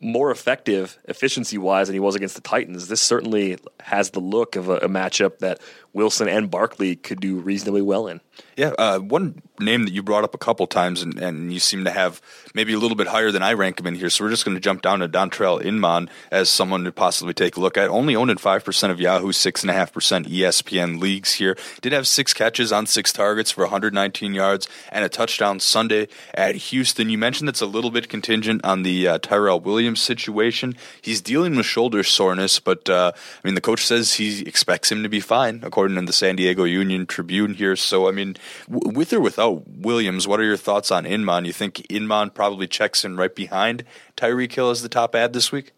more 0.00 0.30
effective 0.30 0.98
efficiency 1.04 1.58
wise 1.58 1.88
than 1.88 1.94
he 1.94 2.00
was 2.00 2.14
against 2.14 2.34
the 2.34 2.40
Titans. 2.40 2.88
This 2.88 3.02
certainly 3.02 3.58
has 3.80 4.10
the 4.10 4.20
look 4.20 4.56
of 4.56 4.68
a, 4.68 4.76
a 4.76 4.88
matchup 4.88 5.38
that 5.38 5.60
Wilson 5.92 6.28
and 6.28 6.50
Barkley 6.50 6.96
could 6.96 7.20
do 7.20 7.36
reasonably 7.36 7.82
well 7.82 8.06
in. 8.06 8.20
Yeah, 8.56 8.72
uh, 8.78 8.98
one 8.98 9.42
name 9.58 9.84
that 9.84 9.92
you 9.92 10.02
brought 10.02 10.24
up 10.24 10.34
a 10.34 10.38
couple 10.38 10.66
times, 10.66 11.02
and, 11.02 11.18
and, 11.18 11.52
you 11.52 11.60
seem 11.60 11.84
to 11.84 11.90
have 11.90 12.20
maybe 12.54 12.72
a 12.72 12.78
little 12.78 12.96
bit 12.96 13.06
higher 13.06 13.30
than 13.30 13.42
I 13.42 13.52
rank 13.52 13.80
him 13.80 13.86
in 13.86 13.94
here. 13.94 14.10
So 14.10 14.24
we're 14.24 14.30
just 14.30 14.44
going 14.44 14.56
to 14.56 14.60
jump 14.60 14.82
down 14.82 15.00
to 15.00 15.08
Dontrelle 15.08 15.62
Inman 15.62 16.08
as 16.30 16.48
someone 16.48 16.84
to 16.84 16.92
possibly 16.92 17.34
take 17.34 17.56
a 17.56 17.60
look 17.60 17.76
at. 17.76 17.88
Only 17.88 18.16
owned 18.16 18.30
in 18.30 18.38
five 18.38 18.64
percent 18.64 18.92
of 18.92 19.00
Yahoo, 19.00 19.32
six 19.32 19.62
and 19.62 19.70
a 19.70 19.74
half 19.74 19.92
percent 19.92 20.28
ESPN 20.28 21.00
leagues 21.00 21.34
here. 21.34 21.56
Did 21.80 21.92
have 21.92 22.06
six 22.06 22.32
catches 22.32 22.72
on 22.72 22.86
six 22.86 23.12
targets 23.12 23.50
for 23.50 23.62
119 23.62 24.34
yards 24.34 24.68
and 24.90 25.04
a 25.04 25.08
touchdown 25.08 25.60
Sunday 25.60 26.08
at 26.34 26.54
Houston. 26.54 27.08
You 27.08 27.18
mentioned 27.18 27.48
that's 27.48 27.60
a 27.60 27.66
little 27.66 27.90
bit 27.90 28.08
contingent 28.08 28.64
on 28.64 28.82
the 28.82 29.08
uh, 29.08 29.18
Tyrell 29.18 29.60
Williams 29.60 30.00
situation. 30.00 30.76
He's 31.02 31.20
dealing 31.20 31.56
with 31.56 31.66
shoulder 31.66 32.02
soreness, 32.02 32.60
but 32.60 32.88
uh, 32.88 33.12
I 33.14 33.48
mean 33.48 33.54
the 33.54 33.60
coach 33.60 33.86
says 33.86 34.14
he 34.14 34.42
expects 34.42 34.90
him 34.92 35.02
to 35.02 35.08
be 35.08 35.20
fine, 35.20 35.60
according 35.62 35.79
to 35.88 36.00
the 36.02 36.12
San 36.12 36.36
Diego 36.36 36.64
Union 36.64 37.06
Tribune 37.06 37.54
here. 37.54 37.76
So 37.76 38.08
I 38.08 38.12
mean 38.12 38.36
w- 38.70 38.96
with 38.96 39.12
or 39.12 39.20
without 39.20 39.66
Williams, 39.68 40.26
what 40.26 40.40
are 40.40 40.44
your 40.44 40.56
thoughts 40.56 40.90
on 40.90 41.06
Inman? 41.06 41.44
You 41.44 41.52
think 41.52 41.86
Inman 41.90 42.30
probably 42.30 42.66
checks 42.66 43.04
in 43.04 43.16
right 43.16 43.34
behind 43.34 43.84
Tyreek 44.16 44.52
Hill 44.52 44.70
as 44.70 44.82
the 44.82 44.88
top 44.88 45.14
ad 45.14 45.32
this 45.32 45.52
week? 45.52 45.72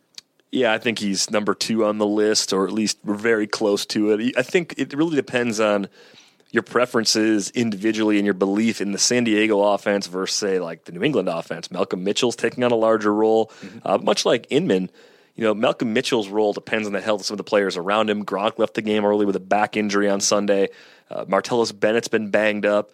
Yeah, 0.50 0.74
I 0.74 0.78
think 0.78 0.98
he's 0.98 1.30
number 1.30 1.54
two 1.54 1.86
on 1.86 1.96
the 1.96 2.06
list, 2.06 2.52
or 2.52 2.66
at 2.66 2.72
least 2.72 2.98
we're 3.02 3.14
very 3.14 3.46
close 3.46 3.86
to 3.86 4.10
it. 4.10 4.34
I 4.36 4.42
think 4.42 4.74
it 4.76 4.92
really 4.92 5.16
depends 5.16 5.60
on 5.60 5.88
your 6.50 6.62
preferences 6.62 7.48
individually 7.50 8.18
and 8.18 8.26
your 8.26 8.34
belief 8.34 8.82
in 8.82 8.92
the 8.92 8.98
San 8.98 9.24
Diego 9.24 9.62
offense 9.62 10.06
versus, 10.06 10.36
say, 10.36 10.60
like 10.60 10.84
the 10.84 10.92
New 10.92 11.02
England 11.02 11.30
offense. 11.30 11.70
Malcolm 11.70 12.04
Mitchell's 12.04 12.36
taking 12.36 12.62
on 12.62 12.70
a 12.70 12.76
larger 12.76 13.12
role, 13.12 13.46
mm-hmm. 13.46 13.78
uh, 13.84 13.98
much 13.98 14.26
like 14.26 14.46
Inman. 14.50 14.90
You 15.34 15.44
know, 15.44 15.54
Malcolm 15.54 15.92
Mitchell's 15.92 16.28
role 16.28 16.52
depends 16.52 16.86
on 16.86 16.92
the 16.92 17.00
health 17.00 17.20
of 17.20 17.26
some 17.26 17.34
of 17.34 17.38
the 17.38 17.44
players 17.44 17.76
around 17.76 18.10
him. 18.10 18.24
Gronk 18.24 18.58
left 18.58 18.74
the 18.74 18.82
game 18.82 19.04
early 19.04 19.24
with 19.24 19.36
a 19.36 19.40
back 19.40 19.76
injury 19.76 20.08
on 20.08 20.20
Sunday. 20.20 20.68
Uh, 21.10 21.24
Martellus 21.24 21.78
Bennett's 21.78 22.08
been 22.08 22.30
banged 22.30 22.66
up. 22.66 22.92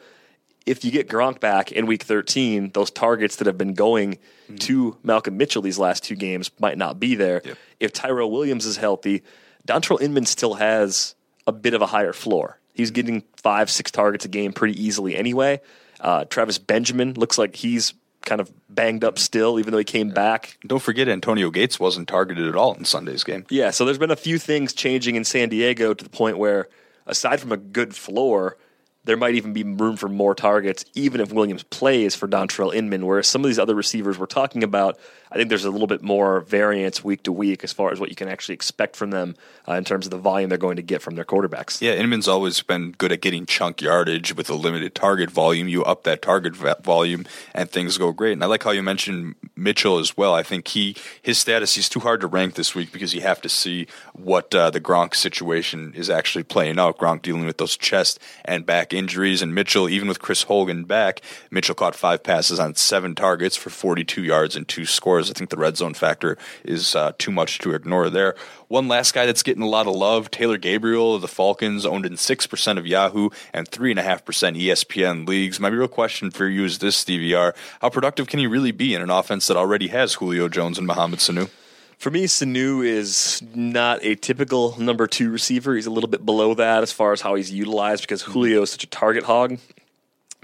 If 0.64 0.84
you 0.84 0.90
get 0.90 1.08
Gronk 1.08 1.40
back 1.40 1.72
in 1.72 1.86
week 1.86 2.02
13, 2.02 2.70
those 2.74 2.90
targets 2.90 3.36
that 3.36 3.46
have 3.46 3.58
been 3.58 3.74
going 3.74 4.14
mm-hmm. 4.14 4.56
to 4.56 4.96
Malcolm 5.02 5.36
Mitchell 5.36 5.62
these 5.62 5.78
last 5.78 6.04
two 6.04 6.14
games 6.14 6.50
might 6.60 6.78
not 6.78 7.00
be 7.00 7.14
there. 7.14 7.40
Yep. 7.44 7.58
If 7.80 7.92
Tyrell 7.92 8.30
Williams 8.30 8.66
is 8.66 8.76
healthy, 8.76 9.22
Dontrelle 9.66 10.00
Inman 10.00 10.26
still 10.26 10.54
has 10.54 11.14
a 11.46 11.52
bit 11.52 11.74
of 11.74 11.82
a 11.82 11.86
higher 11.86 12.12
floor. 12.12 12.58
He's 12.74 12.90
getting 12.90 13.24
five, 13.36 13.70
six 13.70 13.90
targets 13.90 14.24
a 14.24 14.28
game 14.28 14.52
pretty 14.52 14.80
easily 14.80 15.16
anyway. 15.16 15.60
Uh, 16.00 16.24
Travis 16.26 16.58
Benjamin 16.58 17.14
looks 17.14 17.38
like 17.38 17.56
he's 17.56 17.94
kind 18.24 18.40
of 18.40 18.50
banged 18.68 19.04
up 19.04 19.18
still, 19.18 19.58
even 19.58 19.72
though 19.72 19.78
he 19.78 19.84
came 19.84 20.10
back. 20.10 20.58
Don't 20.66 20.82
forget, 20.82 21.08
Antonio 21.08 21.50
Gates 21.50 21.80
wasn't 21.80 22.08
targeted 22.08 22.46
at 22.46 22.54
all 22.54 22.74
in 22.74 22.84
Sunday's 22.84 23.24
game. 23.24 23.46
Yeah, 23.48 23.70
so 23.70 23.84
there's 23.84 23.98
been 23.98 24.10
a 24.10 24.16
few 24.16 24.38
things 24.38 24.72
changing 24.72 25.14
in 25.14 25.24
San 25.24 25.48
Diego 25.48 25.94
to 25.94 26.04
the 26.04 26.10
point 26.10 26.38
where 26.38 26.68
aside 27.06 27.40
from 27.40 27.52
a 27.52 27.56
good 27.56 27.96
floor, 27.96 28.56
there 29.08 29.16
might 29.16 29.36
even 29.36 29.54
be 29.54 29.64
room 29.64 29.96
for 29.96 30.06
more 30.06 30.34
targets, 30.34 30.84
even 30.94 31.22
if 31.22 31.32
Williams 31.32 31.62
plays 31.62 32.14
for 32.14 32.28
Dontrelle 32.28 32.74
Inman. 32.74 33.06
Whereas 33.06 33.26
some 33.26 33.42
of 33.42 33.48
these 33.48 33.58
other 33.58 33.74
receivers 33.74 34.18
we're 34.18 34.26
talking 34.26 34.62
about, 34.62 34.98
I 35.32 35.36
think 35.36 35.48
there's 35.48 35.64
a 35.64 35.70
little 35.70 35.86
bit 35.86 36.02
more 36.02 36.40
variance 36.42 37.02
week 37.02 37.22
to 37.22 37.32
week 37.32 37.64
as 37.64 37.72
far 37.72 37.90
as 37.90 37.98
what 37.98 38.10
you 38.10 38.14
can 38.14 38.28
actually 38.28 38.54
expect 38.54 38.96
from 38.96 39.10
them 39.10 39.34
uh, 39.66 39.74
in 39.74 39.84
terms 39.84 40.06
of 40.06 40.10
the 40.10 40.18
volume 40.18 40.50
they're 40.50 40.58
going 40.58 40.76
to 40.76 40.82
get 40.82 41.00
from 41.00 41.14
their 41.14 41.24
quarterbacks. 41.24 41.80
Yeah, 41.80 41.92
Inman's 41.92 42.28
always 42.28 42.60
been 42.62 42.92
good 42.92 43.10
at 43.10 43.22
getting 43.22 43.46
chunk 43.46 43.80
yardage 43.80 44.34
with 44.34 44.50
a 44.50 44.54
limited 44.54 44.94
target 44.94 45.30
volume. 45.30 45.68
You 45.68 45.84
up 45.84 46.04
that 46.04 46.20
target 46.20 46.54
volume, 46.54 47.24
and 47.54 47.70
things 47.70 47.96
go 47.96 48.12
great. 48.12 48.32
And 48.32 48.44
I 48.44 48.46
like 48.46 48.62
how 48.62 48.72
you 48.72 48.82
mentioned 48.82 49.36
Mitchell 49.56 49.98
as 49.98 50.16
well. 50.18 50.34
I 50.34 50.42
think 50.42 50.68
he 50.68 50.96
his 51.20 51.38
status 51.38 51.74
he's 51.74 51.88
too 51.88 52.00
hard 52.00 52.20
to 52.20 52.26
rank 52.26 52.54
this 52.54 52.74
week 52.74 52.92
because 52.92 53.14
you 53.14 53.22
have 53.22 53.40
to 53.40 53.48
see 53.48 53.86
what 54.12 54.54
uh, 54.54 54.68
the 54.70 54.80
Gronk 54.80 55.14
situation 55.14 55.94
is 55.94 56.10
actually 56.10 56.44
playing 56.44 56.78
out. 56.78 56.98
Gronk 56.98 57.22
dealing 57.22 57.46
with 57.46 57.56
those 57.58 57.76
chest 57.76 58.18
and 58.44 58.66
back 58.66 58.92
injuries, 58.98 59.40
and 59.40 59.54
Mitchell, 59.54 59.88
even 59.88 60.08
with 60.08 60.20
Chris 60.20 60.42
Hogan 60.42 60.84
back, 60.84 61.22
Mitchell 61.50 61.74
caught 61.74 61.94
five 61.94 62.22
passes 62.22 62.58
on 62.58 62.74
seven 62.74 63.14
targets 63.14 63.56
for 63.56 63.70
42 63.70 64.22
yards 64.22 64.56
and 64.56 64.66
two 64.66 64.84
scores. 64.84 65.30
I 65.30 65.34
think 65.34 65.50
the 65.50 65.56
red 65.56 65.76
zone 65.76 65.94
factor 65.94 66.36
is 66.64 66.94
uh, 66.94 67.12
too 67.18 67.30
much 67.30 67.58
to 67.60 67.74
ignore 67.74 68.10
there. 68.10 68.34
One 68.68 68.88
last 68.88 69.14
guy 69.14 69.24
that's 69.24 69.42
getting 69.42 69.62
a 69.62 69.68
lot 69.68 69.86
of 69.86 69.94
love, 69.94 70.30
Taylor 70.30 70.58
Gabriel 70.58 71.14
of 71.14 71.22
the 71.22 71.28
Falcons, 71.28 71.86
owned 71.86 72.04
in 72.04 72.14
6% 72.14 72.78
of 72.78 72.86
Yahoo 72.86 73.30
and 73.54 73.70
3.5% 73.70 74.60
ESPN 74.60 75.26
leagues. 75.26 75.58
My 75.58 75.68
real 75.68 75.88
question 75.88 76.30
for 76.30 76.46
you 76.46 76.64
is 76.64 76.78
this, 76.78 77.04
DVR. 77.04 77.54
How 77.80 77.88
productive 77.88 78.26
can 78.26 78.40
he 78.40 78.46
really 78.46 78.72
be 78.72 78.94
in 78.94 79.00
an 79.00 79.10
offense 79.10 79.46
that 79.46 79.56
already 79.56 79.88
has 79.88 80.14
Julio 80.14 80.48
Jones 80.48 80.76
and 80.76 80.86
Mohamed 80.86 81.20
Sanu? 81.20 81.48
For 81.98 82.10
me, 82.10 82.26
Sanu 82.26 82.86
is 82.86 83.42
not 83.56 84.04
a 84.04 84.14
typical 84.14 84.80
number 84.80 85.08
two 85.08 85.32
receiver. 85.32 85.74
He's 85.74 85.86
a 85.86 85.90
little 85.90 86.08
bit 86.08 86.24
below 86.24 86.54
that 86.54 86.84
as 86.84 86.92
far 86.92 87.12
as 87.12 87.20
how 87.20 87.34
he's 87.34 87.50
utilized 87.50 88.02
because 88.02 88.22
Julio 88.22 88.62
is 88.62 88.70
such 88.70 88.84
a 88.84 88.86
target 88.86 89.24
hog. 89.24 89.58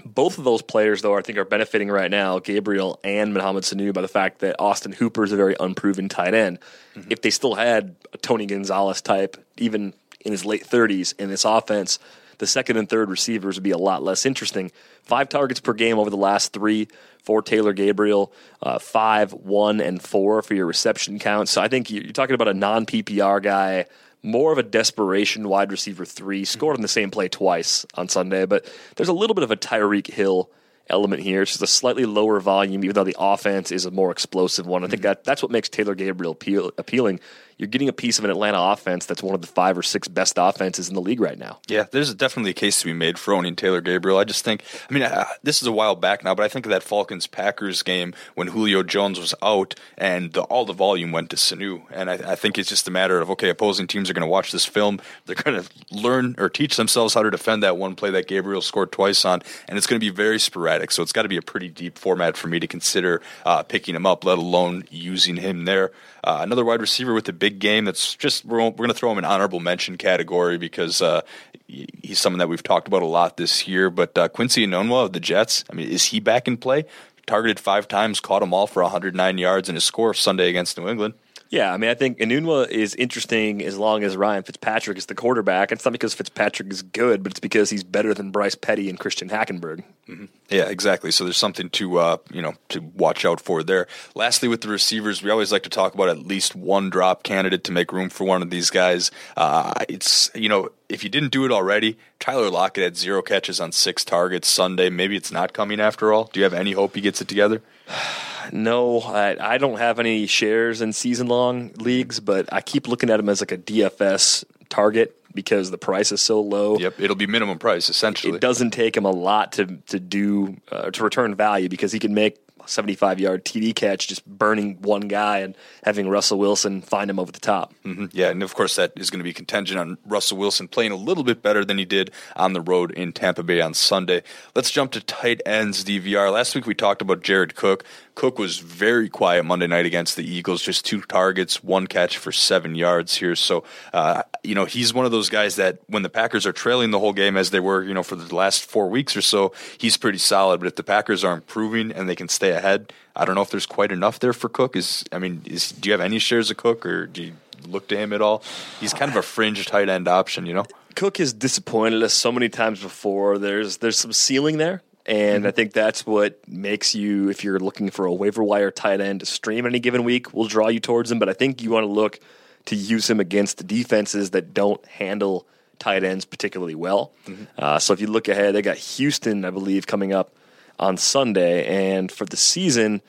Both 0.03 0.37
of 0.37 0.43
those 0.43 0.61
players, 0.61 1.01
though, 1.01 1.17
I 1.17 1.21
think 1.21 1.37
are 1.37 1.45
benefiting 1.45 1.89
right 1.89 2.11
now, 2.11 2.39
Gabriel 2.39 2.99
and 3.05 3.33
Mohamed 3.33 3.63
Sanu, 3.63 3.93
by 3.93 4.01
the 4.01 4.09
fact 4.09 4.39
that 4.39 4.57
Austin 4.59 4.91
Hooper 4.91 5.23
is 5.23 5.31
a 5.31 5.37
very 5.37 5.55
unproven 5.57 6.09
tight 6.09 6.33
end. 6.33 6.59
Mm-hmm. 6.93 7.11
If 7.11 7.21
they 7.21 7.29
still 7.29 7.55
had 7.55 7.95
a 8.13 8.17
Tony 8.17 8.45
Gonzalez 8.45 9.01
type, 9.01 9.37
even 9.57 9.93
in 10.19 10.33
his 10.33 10.43
late 10.43 10.65
30s 10.65 11.17
in 11.17 11.29
this 11.29 11.45
offense, 11.45 11.99
the 12.37 12.47
second 12.47 12.77
and 12.77 12.89
third 12.89 13.09
receivers 13.09 13.55
would 13.55 13.63
be 13.63 13.71
a 13.71 13.77
lot 13.77 14.03
less 14.03 14.25
interesting. 14.25 14.71
Five 15.03 15.29
targets 15.29 15.59
per 15.59 15.73
game 15.73 15.99
over 15.99 16.09
the 16.09 16.17
last 16.17 16.53
three 16.53 16.87
for 17.23 17.41
Taylor 17.41 17.73
Gabriel, 17.73 18.31
uh, 18.61 18.79
five, 18.79 19.33
one, 19.33 19.81
and 19.81 20.01
four 20.01 20.41
for 20.41 20.53
your 20.53 20.65
reception 20.65 21.19
count. 21.19 21.49
So 21.49 21.61
I 21.61 21.67
think 21.67 21.89
you're 21.89 22.13
talking 22.13 22.35
about 22.35 22.47
a 22.47 22.53
non 22.53 22.85
PPR 22.85 23.41
guy, 23.41 23.85
more 24.21 24.51
of 24.51 24.57
a 24.57 24.63
desperation 24.63 25.47
wide 25.47 25.71
receiver 25.71 26.05
three, 26.05 26.45
scored 26.45 26.75
on 26.75 26.81
the 26.81 26.87
same 26.87 27.11
play 27.11 27.27
twice 27.27 27.85
on 27.95 28.09
Sunday, 28.09 28.45
but 28.45 28.71
there's 28.95 29.09
a 29.09 29.13
little 29.13 29.33
bit 29.33 29.43
of 29.43 29.51
a 29.51 29.57
Tyreek 29.57 30.07
Hill 30.07 30.49
element 30.87 31.21
here. 31.21 31.41
It's 31.41 31.51
just 31.51 31.63
a 31.63 31.67
slightly 31.67 32.05
lower 32.05 32.39
volume, 32.39 32.83
even 32.83 32.93
though 32.93 33.03
the 33.03 33.15
offense 33.17 33.71
is 33.71 33.85
a 33.85 33.91
more 33.91 34.11
explosive 34.11 34.67
one. 34.67 34.83
I 34.83 34.87
think 34.87 35.01
mm-hmm. 35.01 35.07
that 35.07 35.23
that's 35.23 35.41
what 35.41 35.51
makes 35.51 35.69
Taylor 35.69 35.95
Gabriel 35.95 36.33
appeal, 36.33 36.71
appealing 36.77 37.19
you're 37.57 37.67
getting 37.67 37.89
a 37.89 37.93
piece 37.93 38.19
of 38.19 38.25
an 38.25 38.31
Atlanta 38.31 38.59
offense 38.59 39.05
that's 39.05 39.23
one 39.23 39.33
of 39.33 39.41
the 39.41 39.47
five 39.47 39.77
or 39.77 39.83
six 39.83 40.07
best 40.07 40.33
offenses 40.37 40.89
in 40.89 40.95
the 40.95 41.01
league 41.01 41.19
right 41.19 41.37
now. 41.37 41.59
Yeah, 41.67 41.85
there's 41.89 42.13
definitely 42.13 42.51
a 42.51 42.55
case 42.55 42.79
to 42.79 42.85
be 42.85 42.93
made 42.93 43.17
for 43.17 43.33
owning 43.33 43.55
Taylor 43.55 43.81
Gabriel. 43.81 44.17
I 44.17 44.25
just 44.25 44.43
think, 44.43 44.63
I 44.89 44.93
mean, 44.93 45.03
uh, 45.03 45.25
this 45.43 45.61
is 45.61 45.67
a 45.67 45.71
while 45.71 45.95
back 45.95 46.23
now, 46.23 46.35
but 46.35 46.43
I 46.43 46.47
think 46.49 46.65
of 46.65 46.71
that 46.71 46.83
Falcons 46.83 47.27
Packers 47.27 47.81
game 47.83 48.13
when 48.35 48.47
Julio 48.47 48.83
Jones 48.83 49.19
was 49.19 49.33
out 49.41 49.75
and 49.97 50.33
the, 50.33 50.41
all 50.43 50.65
the 50.65 50.73
volume 50.73 51.11
went 51.11 51.29
to 51.29 51.35
Sanu. 51.35 51.83
And 51.91 52.09
I, 52.09 52.13
I, 52.31 52.35
think 52.35 52.57
it's 52.57 52.69
just 52.69 52.87
a 52.87 52.91
matter 52.91 53.19
of, 53.19 53.29
okay, 53.31 53.49
opposing 53.49 53.87
teams 53.87 54.09
are 54.09 54.13
going 54.13 54.21
to 54.21 54.27
watch 54.27 54.51
this 54.51 54.65
film. 54.65 54.99
They're 55.25 55.35
going 55.35 55.61
to 55.61 55.69
learn 55.91 56.35
or 56.37 56.49
teach 56.49 56.75
themselves 56.75 57.13
how 57.13 57.23
to 57.23 57.31
defend 57.31 57.63
that 57.63 57.77
one 57.77 57.95
play 57.95 58.11
that 58.11 58.27
Gabriel 58.27 58.61
scored 58.61 58.91
twice 58.91 59.23
on. 59.23 59.41
And 59.67 59.77
it's 59.77 59.87
going 59.87 59.99
to 59.99 60.05
be 60.05 60.09
very 60.09 60.39
sporadic. 60.39 60.91
So 60.91 61.01
it's 61.03 61.13
got 61.13 61.23
to 61.23 61.29
be 61.29 61.37
a 61.37 61.41
pretty 61.41 61.69
deep 61.69 61.97
format 61.97 62.35
for 62.35 62.47
me 62.47 62.59
to 62.59 62.67
consider 62.67 63.21
uh, 63.45 63.63
picking 63.63 63.95
him 63.95 64.05
up, 64.05 64.25
let 64.25 64.37
alone 64.37 64.83
using 64.89 65.37
him 65.37 65.65
there. 65.65 65.91
Uh, 66.25 66.39
another 66.41 66.65
wide 66.65 66.81
receiver 66.81 67.13
with 67.13 67.29
a 67.29 67.33
big 67.33 67.59
game 67.59 67.85
that's 67.85 68.15
just, 68.15 68.43
we're, 68.45 68.57
we're 68.57 68.71
going 68.71 68.89
to 68.89 68.95
throw 68.95 69.11
him 69.11 69.19
an 69.19 69.25
honorable 69.25 69.59
mention 69.59 69.95
category 69.95 70.57
because 70.57 70.99
uh, 70.99 71.21
he's 71.67 72.19
someone 72.19 72.39
that 72.39 72.49
we've 72.49 72.63
talked 72.63 72.87
about 72.87 73.03
a 73.03 73.05
lot 73.07 73.37
this 73.37 73.67
year. 73.67 73.91
But 73.91 74.17
uh, 74.17 74.27
Quincy 74.29 74.65
Enunwa 74.65 75.05
of 75.05 75.13
the 75.13 75.19
Jets, 75.19 75.63
I 75.71 75.75
mean, 75.75 75.87
is 75.87 76.05
he 76.05 76.19
back 76.19 76.47
in 76.47 76.57
play? 76.57 76.85
Targeted 77.27 77.59
five 77.59 77.87
times, 77.87 78.19
caught 78.19 78.39
them 78.39 78.55
all 78.55 78.65
for 78.65 78.81
109 78.81 79.37
yards 79.37 79.69
in 79.69 79.75
his 79.75 79.83
score 79.83 80.15
Sunday 80.15 80.49
against 80.49 80.79
New 80.79 80.89
England. 80.89 81.13
Yeah, 81.49 81.71
I 81.71 81.77
mean, 81.77 81.89
I 81.89 81.93
think 81.93 82.17
Enunwa 82.19 82.67
is 82.69 82.95
interesting 82.95 83.63
as 83.63 83.77
long 83.77 84.03
as 84.03 84.17
Ryan 84.17 84.43
Fitzpatrick 84.43 84.97
is 84.97 85.05
the 85.05 85.15
quarterback. 85.15 85.71
It's 85.71 85.85
not 85.85 85.91
because 85.91 86.13
Fitzpatrick 86.13 86.71
is 86.71 86.81
good, 86.81 87.21
but 87.23 87.31
it's 87.31 87.39
because 87.39 87.69
he's 87.69 87.83
better 87.83 88.13
than 88.13 88.31
Bryce 88.31 88.55
Petty 88.55 88.89
and 88.89 88.99
Christian 88.99 89.29
Hackenberg. 89.29 89.83
Mm-hmm. 90.09 90.25
Yeah, 90.49 90.65
exactly. 90.65 91.11
So 91.11 91.23
there's 91.23 91.37
something 91.37 91.69
to 91.71 91.97
uh, 91.97 92.17
you 92.31 92.41
know 92.41 92.53
to 92.69 92.81
watch 92.81 93.25
out 93.25 93.39
for 93.39 93.63
there. 93.63 93.87
Lastly, 94.15 94.47
with 94.47 94.61
the 94.61 94.69
receivers, 94.69 95.21
we 95.21 95.29
always 95.29 95.51
like 95.51 95.63
to 95.63 95.69
talk 95.69 95.93
about 95.93 96.09
at 96.09 96.19
least 96.19 96.55
one 96.55 96.89
drop 96.89 97.23
candidate 97.23 97.63
to 97.65 97.71
make 97.71 97.93
room 97.93 98.09
for 98.09 98.23
one 98.23 98.41
of 98.41 98.49
these 98.49 98.69
guys. 98.69 99.11
Uh, 99.37 99.73
it's 99.87 100.31
you 100.33 100.49
know 100.49 100.69
if 100.89 101.03
you 101.03 101.09
didn't 101.09 101.31
do 101.31 101.45
it 101.45 101.51
already, 101.51 101.97
Tyler 102.19 102.49
Lockett 102.49 102.83
had 102.83 102.97
zero 102.97 103.21
catches 103.21 103.59
on 103.59 103.71
six 103.71 104.03
targets 104.03 104.47
Sunday. 104.47 104.89
Maybe 104.89 105.15
it's 105.15 105.31
not 105.31 105.53
coming 105.53 105.79
after 105.79 106.11
all. 106.11 106.25
Do 106.25 106.39
you 106.39 106.43
have 106.43 106.53
any 106.53 106.71
hope 106.71 106.95
he 106.95 107.01
gets 107.01 107.21
it 107.21 107.27
together? 107.27 107.61
No, 108.51 109.01
I, 109.01 109.35
I 109.39 109.57
don't 109.57 109.77
have 109.77 109.99
any 109.99 110.27
shares 110.27 110.81
in 110.81 110.93
season 110.93 111.27
long 111.27 111.71
leagues, 111.77 112.19
but 112.19 112.51
I 112.51 112.61
keep 112.61 112.87
looking 112.87 113.09
at 113.09 113.19
him 113.19 113.29
as 113.29 113.41
like 113.41 113.51
a 113.51 113.57
DFS 113.57 114.43
target 114.69 115.21
because 115.33 115.69
the 115.69 115.77
price 115.77 116.11
is 116.11 116.21
so 116.21 116.41
low. 116.41 116.77
Yep, 116.77 116.99
it'll 116.99 117.15
be 117.15 117.27
minimum 117.27 117.59
price 117.59 117.89
essentially. 117.89 118.35
It 118.35 118.41
doesn't 118.41 118.71
take 118.71 118.95
him 118.95 119.05
a 119.05 119.11
lot 119.11 119.53
to 119.53 119.65
to 119.87 119.99
do 119.99 120.57
uh, 120.71 120.91
to 120.91 121.03
return 121.03 121.35
value 121.35 121.69
because 121.69 121.91
he 121.91 121.99
can 121.99 122.13
make 122.13 122.39
75 122.67 123.19
yard 123.19 123.45
TD 123.45 123.75
catch, 123.75 124.07
just 124.07 124.25
burning 124.25 124.81
one 124.81 125.01
guy 125.01 125.39
and 125.39 125.55
having 125.83 126.09
Russell 126.09 126.39
Wilson 126.39 126.81
find 126.81 127.09
him 127.09 127.19
over 127.19 127.31
the 127.31 127.39
top. 127.39 127.73
Mm-hmm. 127.83 128.05
Yeah, 128.11 128.29
and 128.29 128.43
of 128.43 128.55
course 128.55 128.75
that 128.75 128.93
is 128.95 129.09
going 129.09 129.19
to 129.19 129.23
be 129.23 129.33
contingent 129.33 129.79
on 129.79 129.97
Russell 130.05 130.37
Wilson 130.37 130.67
playing 130.67 130.91
a 130.91 130.95
little 130.95 131.23
bit 131.23 131.41
better 131.41 131.63
than 131.63 131.77
he 131.77 131.85
did 131.85 132.11
on 132.35 132.53
the 132.53 132.61
road 132.61 132.91
in 132.91 133.13
Tampa 133.13 133.43
Bay 133.43 133.61
on 133.61 133.73
Sunday. 133.73 134.23
Let's 134.55 134.71
jump 134.71 134.91
to 134.93 135.01
tight 135.01 135.41
ends 135.45 135.83
DVR. 135.83 136.31
Last 136.31 136.55
week 136.55 136.65
we 136.65 136.73
talked 136.73 137.01
about 137.01 137.21
Jared 137.21 137.55
Cook. 137.55 137.83
Cook 138.15 138.39
was 138.39 138.59
very 138.59 139.09
quiet 139.09 139.43
Monday 139.43 139.67
night 139.67 139.85
against 139.85 140.15
the 140.15 140.23
Eagles, 140.23 140.61
just 140.61 140.85
two 140.85 141.01
targets, 141.01 141.61
one 141.61 141.85
catch 141.85 142.17
for 142.17 142.31
seven 142.31 142.73
yards 142.73 143.15
here. 143.15 143.35
So, 143.35 143.65
uh, 143.93 144.23
you 144.41 144.55
know, 144.55 144.63
he's 144.63 144.93
one 144.93 145.05
of 145.05 145.11
those 145.11 145.29
guys 145.29 145.57
that 145.57 145.79
when 145.87 146.01
the 146.01 146.09
Packers 146.09 146.45
are 146.45 146.53
trailing 146.53 146.91
the 146.91 146.99
whole 146.99 147.11
game, 147.11 147.35
as 147.35 147.49
they 147.49 147.59
were, 147.59 147.83
you 147.83 147.93
know, 147.93 148.03
for 148.03 148.15
the 148.15 148.33
last 148.33 148.63
four 148.63 148.89
weeks 148.89 149.17
or 149.17 149.21
so, 149.21 149.51
he's 149.77 149.97
pretty 149.97 150.17
solid. 150.17 150.61
But 150.61 150.67
if 150.67 150.75
the 150.75 150.83
Packers 150.83 151.25
are 151.25 151.33
improving 151.33 151.91
and 151.91 152.07
they 152.07 152.15
can 152.15 152.29
stay 152.29 152.51
ahead, 152.51 152.93
I 153.17 153.25
don't 153.25 153.35
know 153.35 153.41
if 153.41 153.49
there's 153.49 153.65
quite 153.65 153.91
enough 153.91 154.19
there 154.19 154.33
for 154.33 154.47
Cook. 154.47 154.77
Is 154.77 155.03
I 155.11 155.19
mean, 155.19 155.41
is, 155.45 155.71
do 155.71 155.89
you 155.89 155.93
have 155.93 156.01
any 156.01 156.19
shares 156.19 156.49
of 156.49 156.57
Cook, 156.57 156.85
or 156.85 157.07
do 157.07 157.21
you 157.21 157.33
look 157.67 157.89
to 157.89 157.97
him 157.97 158.13
at 158.13 158.21
all? 158.21 158.43
He's 158.79 158.93
kind 158.93 159.11
of 159.11 159.17
a 159.17 159.21
fringe 159.21 159.65
tight 159.65 159.89
end 159.89 160.07
option, 160.07 160.45
you 160.45 160.53
know. 160.53 160.65
Cook 160.95 161.17
has 161.17 161.33
disappointed 161.33 162.01
us 162.01 162.13
so 162.13 162.31
many 162.31 162.47
times 162.47 162.81
before. 162.81 163.37
There's 163.37 163.77
there's 163.77 163.99
some 163.99 164.13
ceiling 164.13 164.57
there. 164.57 164.81
And 165.05 165.39
mm-hmm. 165.39 165.47
I 165.47 165.51
think 165.51 165.73
that's 165.73 166.05
what 166.05 166.47
makes 166.47 166.95
you, 166.95 167.29
if 167.29 167.43
you're 167.43 167.59
looking 167.59 167.91
for 167.91 168.05
a 168.05 168.13
waiver 168.13 168.43
wire 168.43 168.71
tight 168.71 169.01
end 169.01 169.19
to 169.19 169.25
stream 169.25 169.65
any 169.65 169.79
given 169.79 170.03
week, 170.03 170.33
will 170.33 170.47
draw 170.47 170.67
you 170.67 170.79
towards 170.79 171.11
him. 171.11 171.19
But 171.19 171.29
I 171.29 171.33
think 171.33 171.61
you 171.61 171.69
want 171.69 171.83
to 171.83 171.91
look 171.91 172.19
to 172.65 172.75
use 172.75 173.09
him 173.09 173.19
against 173.19 173.57
the 173.59 173.63
defenses 173.63 174.31
that 174.31 174.53
don't 174.53 174.83
handle 174.87 175.45
tight 175.77 176.03
ends 176.03 176.25
particularly 176.25 176.73
well. 176.73 177.11
Mm-hmm. 177.27 177.43
Uh, 177.57 177.79
so 177.79 177.93
if 177.93 178.01
you 178.01 178.07
look 178.07 178.27
ahead, 178.27 178.55
they 178.55 178.61
got 178.61 178.77
Houston, 178.77 179.45
I 179.45 179.51
believe, 179.51 179.85
coming 179.85 180.13
up 180.13 180.33
on 180.79 180.97
Sunday. 180.97 181.65
And 181.65 182.11
for 182.11 182.25
the 182.25 182.37
season, 182.37 183.01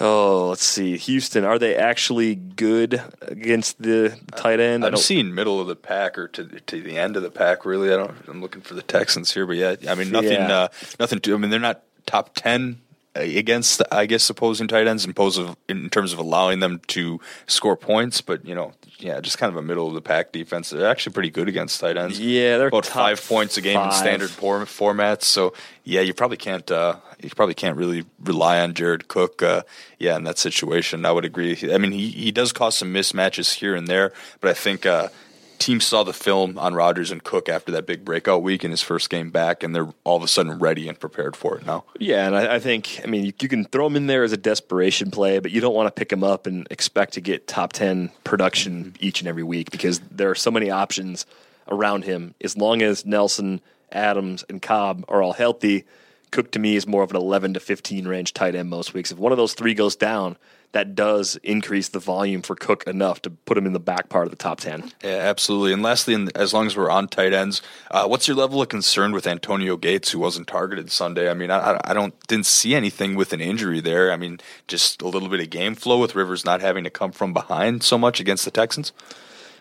Oh, 0.00 0.48
let's 0.48 0.64
see. 0.64 0.96
Houston, 0.96 1.44
are 1.44 1.58
they 1.58 1.74
actually 1.74 2.36
good 2.36 3.02
against 3.22 3.82
the 3.82 4.16
tight 4.36 4.60
end? 4.60 4.84
I'm 4.84 4.96
seeing 4.96 5.34
middle 5.34 5.60
of 5.60 5.66
the 5.66 5.76
pack 5.76 6.16
or 6.16 6.28
to 6.28 6.44
to 6.44 6.80
the 6.80 6.96
end 6.96 7.16
of 7.16 7.22
the 7.22 7.30
pack. 7.30 7.64
Really, 7.64 7.92
I 7.92 7.96
don't. 7.96 8.14
I'm 8.28 8.40
looking 8.40 8.62
for 8.62 8.74
the 8.74 8.82
Texans 8.82 9.32
here, 9.34 9.46
but 9.46 9.56
yeah, 9.56 9.74
I 9.88 9.94
mean 9.96 10.10
nothing. 10.10 10.32
Yeah. 10.32 10.58
Uh, 10.58 10.68
nothing 11.00 11.18
to. 11.20 11.34
I 11.34 11.38
mean 11.38 11.50
they're 11.50 11.58
not 11.58 11.82
top 12.06 12.30
ten 12.34 12.80
against, 13.18 13.82
I 13.90 14.06
guess, 14.06 14.28
opposing 14.30 14.68
tight 14.68 14.86
ends 14.86 15.04
in, 15.04 15.14
of, 15.16 15.56
in 15.68 15.90
terms 15.90 16.12
of 16.12 16.18
allowing 16.18 16.60
them 16.60 16.80
to 16.88 17.20
score 17.46 17.76
points. 17.76 18.20
But 18.20 18.44
you 18.44 18.54
know, 18.54 18.72
yeah, 18.98 19.20
just 19.20 19.38
kind 19.38 19.50
of 19.50 19.56
a 19.56 19.62
middle 19.62 19.88
of 19.88 19.94
the 19.94 20.00
pack 20.00 20.32
defense. 20.32 20.70
They're 20.70 20.88
actually 20.88 21.12
pretty 21.12 21.30
good 21.30 21.48
against 21.48 21.80
tight 21.80 21.96
ends. 21.96 22.18
Yeah, 22.18 22.58
they're 22.58 22.68
about 22.68 22.86
five 22.86 23.26
points 23.26 23.56
a 23.56 23.60
game 23.60 23.76
five. 23.76 23.92
in 23.92 23.98
standard 23.98 24.30
formats. 24.30 25.24
So 25.24 25.54
yeah, 25.84 26.00
you 26.00 26.14
probably 26.14 26.36
can't. 26.36 26.70
Uh, 26.70 26.96
you 27.20 27.30
probably 27.30 27.54
can't 27.54 27.76
really 27.76 28.04
rely 28.20 28.60
on 28.60 28.74
Jared 28.74 29.08
Cook. 29.08 29.42
Uh, 29.42 29.62
yeah, 29.98 30.16
in 30.16 30.24
that 30.24 30.38
situation, 30.38 31.04
I 31.04 31.12
would 31.12 31.24
agree. 31.24 31.56
I 31.72 31.78
mean, 31.78 31.92
he 31.92 32.10
he 32.10 32.32
does 32.32 32.52
cause 32.52 32.76
some 32.76 32.92
mismatches 32.92 33.54
here 33.54 33.74
and 33.74 33.88
there, 33.88 34.12
but 34.40 34.50
I 34.50 34.54
think. 34.54 34.86
Uh, 34.86 35.08
teams 35.58 35.84
saw 35.84 36.02
the 36.02 36.12
film 36.12 36.58
on 36.58 36.74
Rodgers 36.74 37.10
and 37.10 37.22
Cook 37.22 37.48
after 37.48 37.72
that 37.72 37.86
big 37.86 38.04
breakout 38.04 38.42
week 38.42 38.64
in 38.64 38.70
his 38.70 38.82
first 38.82 39.10
game 39.10 39.30
back, 39.30 39.62
and 39.62 39.74
they're 39.74 39.88
all 40.04 40.16
of 40.16 40.22
a 40.22 40.28
sudden 40.28 40.58
ready 40.58 40.88
and 40.88 40.98
prepared 40.98 41.36
for 41.36 41.56
it 41.58 41.66
now. 41.66 41.84
Yeah, 41.98 42.26
and 42.26 42.36
I, 42.36 42.56
I 42.56 42.58
think, 42.58 43.00
I 43.04 43.06
mean, 43.06 43.24
you, 43.24 43.32
you, 43.40 43.48
can 43.48 43.64
throw 43.64 43.86
him 43.86 43.96
in 43.96 44.06
there 44.06 44.24
as 44.24 44.32
a 44.32 44.36
desperation 44.36 45.10
play, 45.10 45.38
but 45.38 45.50
you 45.50 45.60
don't 45.60 45.74
want 45.74 45.86
to 45.86 45.98
pick 45.98 46.12
him 46.12 46.24
up 46.24 46.46
and 46.46 46.66
expect 46.70 47.14
to 47.14 47.20
get 47.20 47.46
top 47.46 47.72
10 47.72 48.10
production 48.24 48.84
mm-hmm. 48.84 49.04
each 49.04 49.20
and 49.20 49.28
every 49.28 49.42
week 49.42 49.70
because 49.70 50.00
there 50.10 50.30
are 50.30 50.34
so 50.34 50.50
many 50.50 50.70
options 50.70 51.26
around 51.68 52.04
him. 52.04 52.34
As 52.42 52.56
long 52.56 52.82
as 52.82 53.04
Nelson, 53.04 53.60
Adams, 53.92 54.44
and 54.48 54.62
Cobb 54.62 55.04
are 55.08 55.22
all 55.22 55.32
healthy, 55.32 55.84
Cook 56.30 56.50
to 56.52 56.58
me 56.58 56.76
is 56.76 56.86
more 56.86 57.02
of 57.02 57.10
an 57.10 57.16
11 57.16 57.54
to 57.54 57.60
15 57.60 58.06
range 58.06 58.34
tight 58.34 58.54
end 58.54 58.68
most 58.68 58.92
weeks. 58.92 59.10
If 59.10 59.18
one 59.18 59.32
of 59.32 59.38
those 59.38 59.54
three 59.54 59.74
goes 59.74 59.96
down, 59.96 60.36
that 60.72 60.94
does 60.94 61.36
increase 61.42 61.88
the 61.88 61.98
volume 61.98 62.42
for 62.42 62.54
Cook 62.54 62.84
enough 62.86 63.22
to 63.22 63.30
put 63.30 63.56
him 63.56 63.66
in 63.66 63.72
the 63.72 63.80
back 63.80 64.08
part 64.08 64.26
of 64.26 64.30
the 64.30 64.36
top 64.36 64.60
10. 64.60 64.92
Yeah, 65.02 65.10
absolutely. 65.10 65.72
And 65.72 65.82
lastly, 65.82 66.28
as 66.34 66.52
long 66.52 66.66
as 66.66 66.76
we're 66.76 66.90
on 66.90 67.08
tight 67.08 67.32
ends, 67.32 67.62
uh, 67.90 68.06
what's 68.06 68.28
your 68.28 68.36
level 68.36 68.60
of 68.60 68.68
concern 68.68 69.12
with 69.12 69.26
Antonio 69.26 69.76
Gates, 69.76 70.10
who 70.10 70.18
wasn't 70.18 70.46
targeted 70.46 70.90
Sunday? 70.90 71.30
I 71.30 71.34
mean, 71.34 71.50
I, 71.50 71.80
I 71.84 71.94
don't 71.94 72.14
didn't 72.28 72.46
see 72.46 72.74
anything 72.74 73.14
with 73.14 73.32
an 73.32 73.40
injury 73.40 73.80
there. 73.80 74.12
I 74.12 74.16
mean, 74.16 74.40
just 74.66 75.00
a 75.00 75.08
little 75.08 75.28
bit 75.28 75.40
of 75.40 75.50
game 75.50 75.74
flow 75.74 75.98
with 75.98 76.14
Rivers 76.14 76.44
not 76.44 76.60
having 76.60 76.84
to 76.84 76.90
come 76.90 77.12
from 77.12 77.32
behind 77.32 77.82
so 77.82 77.96
much 77.96 78.20
against 78.20 78.44
the 78.44 78.50
Texans. 78.50 78.92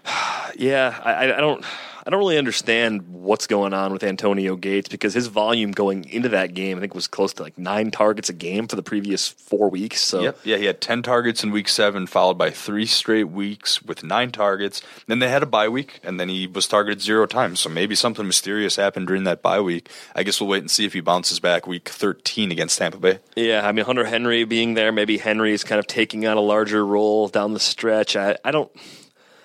yeah, 0.57 0.99
I, 1.03 1.33
I 1.33 1.37
don't. 1.37 1.63
I 2.07 2.09
don't 2.09 2.19
really 2.19 2.37
understand 2.37 3.01
what's 3.09 3.47
going 3.47 3.73
on 3.73 3.91
with 3.91 4.01
Antonio 4.01 4.55
Gates 4.55 4.87
because 4.87 5.13
his 5.13 5.27
volume 5.27 5.71
going 5.71 6.07
into 6.07 6.29
that 6.29 6.53
game, 6.53 6.77
I 6.77 6.79
think, 6.79 6.95
was 6.95 7.05
close 7.05 7.33
to 7.33 7.43
like 7.43 7.57
nine 7.57 7.91
targets 7.91 8.29
a 8.29 8.33
game 8.33 8.69
for 8.69 8.77
the 8.77 8.81
previous 8.81 9.27
four 9.27 9.69
weeks. 9.69 9.99
So 9.99 10.21
yep. 10.21 10.39
yeah, 10.45 10.55
he 10.55 10.63
had 10.63 10.79
ten 10.79 11.03
targets 11.03 11.43
in 11.43 11.51
week 11.51 11.67
seven, 11.67 12.07
followed 12.07 12.37
by 12.37 12.49
three 12.49 12.85
straight 12.85 13.25
weeks 13.25 13.81
with 13.81 14.05
nine 14.05 14.31
targets. 14.31 14.81
Then 15.07 15.19
they 15.19 15.27
had 15.27 15.43
a 15.43 15.45
bye 15.45 15.67
week, 15.67 15.99
and 16.01 16.17
then 16.17 16.29
he 16.29 16.47
was 16.47 16.65
targeted 16.65 17.01
zero 17.01 17.25
times. 17.25 17.59
So 17.59 17.67
maybe 17.67 17.93
something 17.93 18.25
mysterious 18.25 18.77
happened 18.77 19.07
during 19.07 19.25
that 19.25 19.41
bye 19.41 19.59
week. 19.59 19.89
I 20.15 20.23
guess 20.23 20.39
we'll 20.39 20.49
wait 20.49 20.61
and 20.63 20.71
see 20.71 20.85
if 20.85 20.93
he 20.93 21.01
bounces 21.01 21.41
back 21.41 21.67
week 21.67 21.89
thirteen 21.89 22.53
against 22.53 22.77
Tampa 22.77 22.99
Bay. 22.99 23.19
Yeah, 23.35 23.67
I 23.67 23.73
mean 23.73 23.83
Hunter 23.83 24.05
Henry 24.05 24.45
being 24.45 24.75
there, 24.75 24.93
maybe 24.93 25.17
Henry 25.17 25.51
is 25.51 25.65
kind 25.65 25.77
of 25.77 25.87
taking 25.87 26.25
on 26.25 26.37
a 26.37 26.41
larger 26.41 26.85
role 26.85 27.27
down 27.27 27.53
the 27.53 27.59
stretch. 27.59 28.15
I, 28.15 28.37
I 28.45 28.51
don't. 28.51 28.71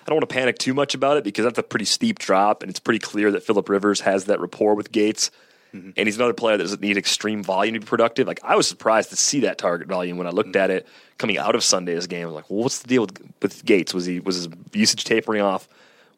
I 0.05 0.09
don't 0.09 0.15
want 0.15 0.29
to 0.29 0.33
panic 0.33 0.57
too 0.57 0.73
much 0.73 0.93
about 0.93 1.17
it 1.17 1.23
because 1.23 1.45
that's 1.45 1.59
a 1.59 1.63
pretty 1.63 1.85
steep 1.85 2.19
drop, 2.19 2.61
and 2.61 2.69
it's 2.69 2.79
pretty 2.79 2.99
clear 2.99 3.31
that 3.31 3.43
Philip 3.43 3.69
Rivers 3.69 4.01
has 4.01 4.25
that 4.25 4.39
rapport 4.39 4.75
with 4.75 4.91
Gates. 4.91 5.31
Mm-hmm. 5.73 5.91
And 5.97 6.07
he's 6.07 6.17
another 6.17 6.33
player 6.33 6.57
that 6.57 6.63
doesn't 6.63 6.81
need 6.81 6.97
extreme 6.97 7.41
volume 7.41 7.73
to 7.73 7.79
be 7.79 7.85
productive. 7.85 8.27
Like 8.27 8.41
I 8.43 8.55
was 8.55 8.67
surprised 8.67 9.09
to 9.09 9.15
see 9.15 9.39
that 9.41 9.57
target 9.57 9.87
volume 9.87 10.17
when 10.17 10.27
I 10.27 10.29
looked 10.29 10.49
mm-hmm. 10.49 10.63
at 10.63 10.69
it 10.69 10.87
coming 11.17 11.37
out 11.37 11.55
of 11.55 11.63
Sunday's 11.63 12.05
game. 12.05 12.23
I 12.23 12.25
was 12.27 12.35
like, 12.35 12.49
well, 12.49 12.59
what's 12.59 12.79
the 12.79 12.87
deal 12.87 13.01
with, 13.03 13.33
with 13.41 13.65
Gates? 13.65 13.93
Was 13.93 14.05
he 14.05 14.19
was 14.19 14.35
his 14.35 14.49
usage 14.73 15.03
tapering 15.03 15.41
off? 15.41 15.67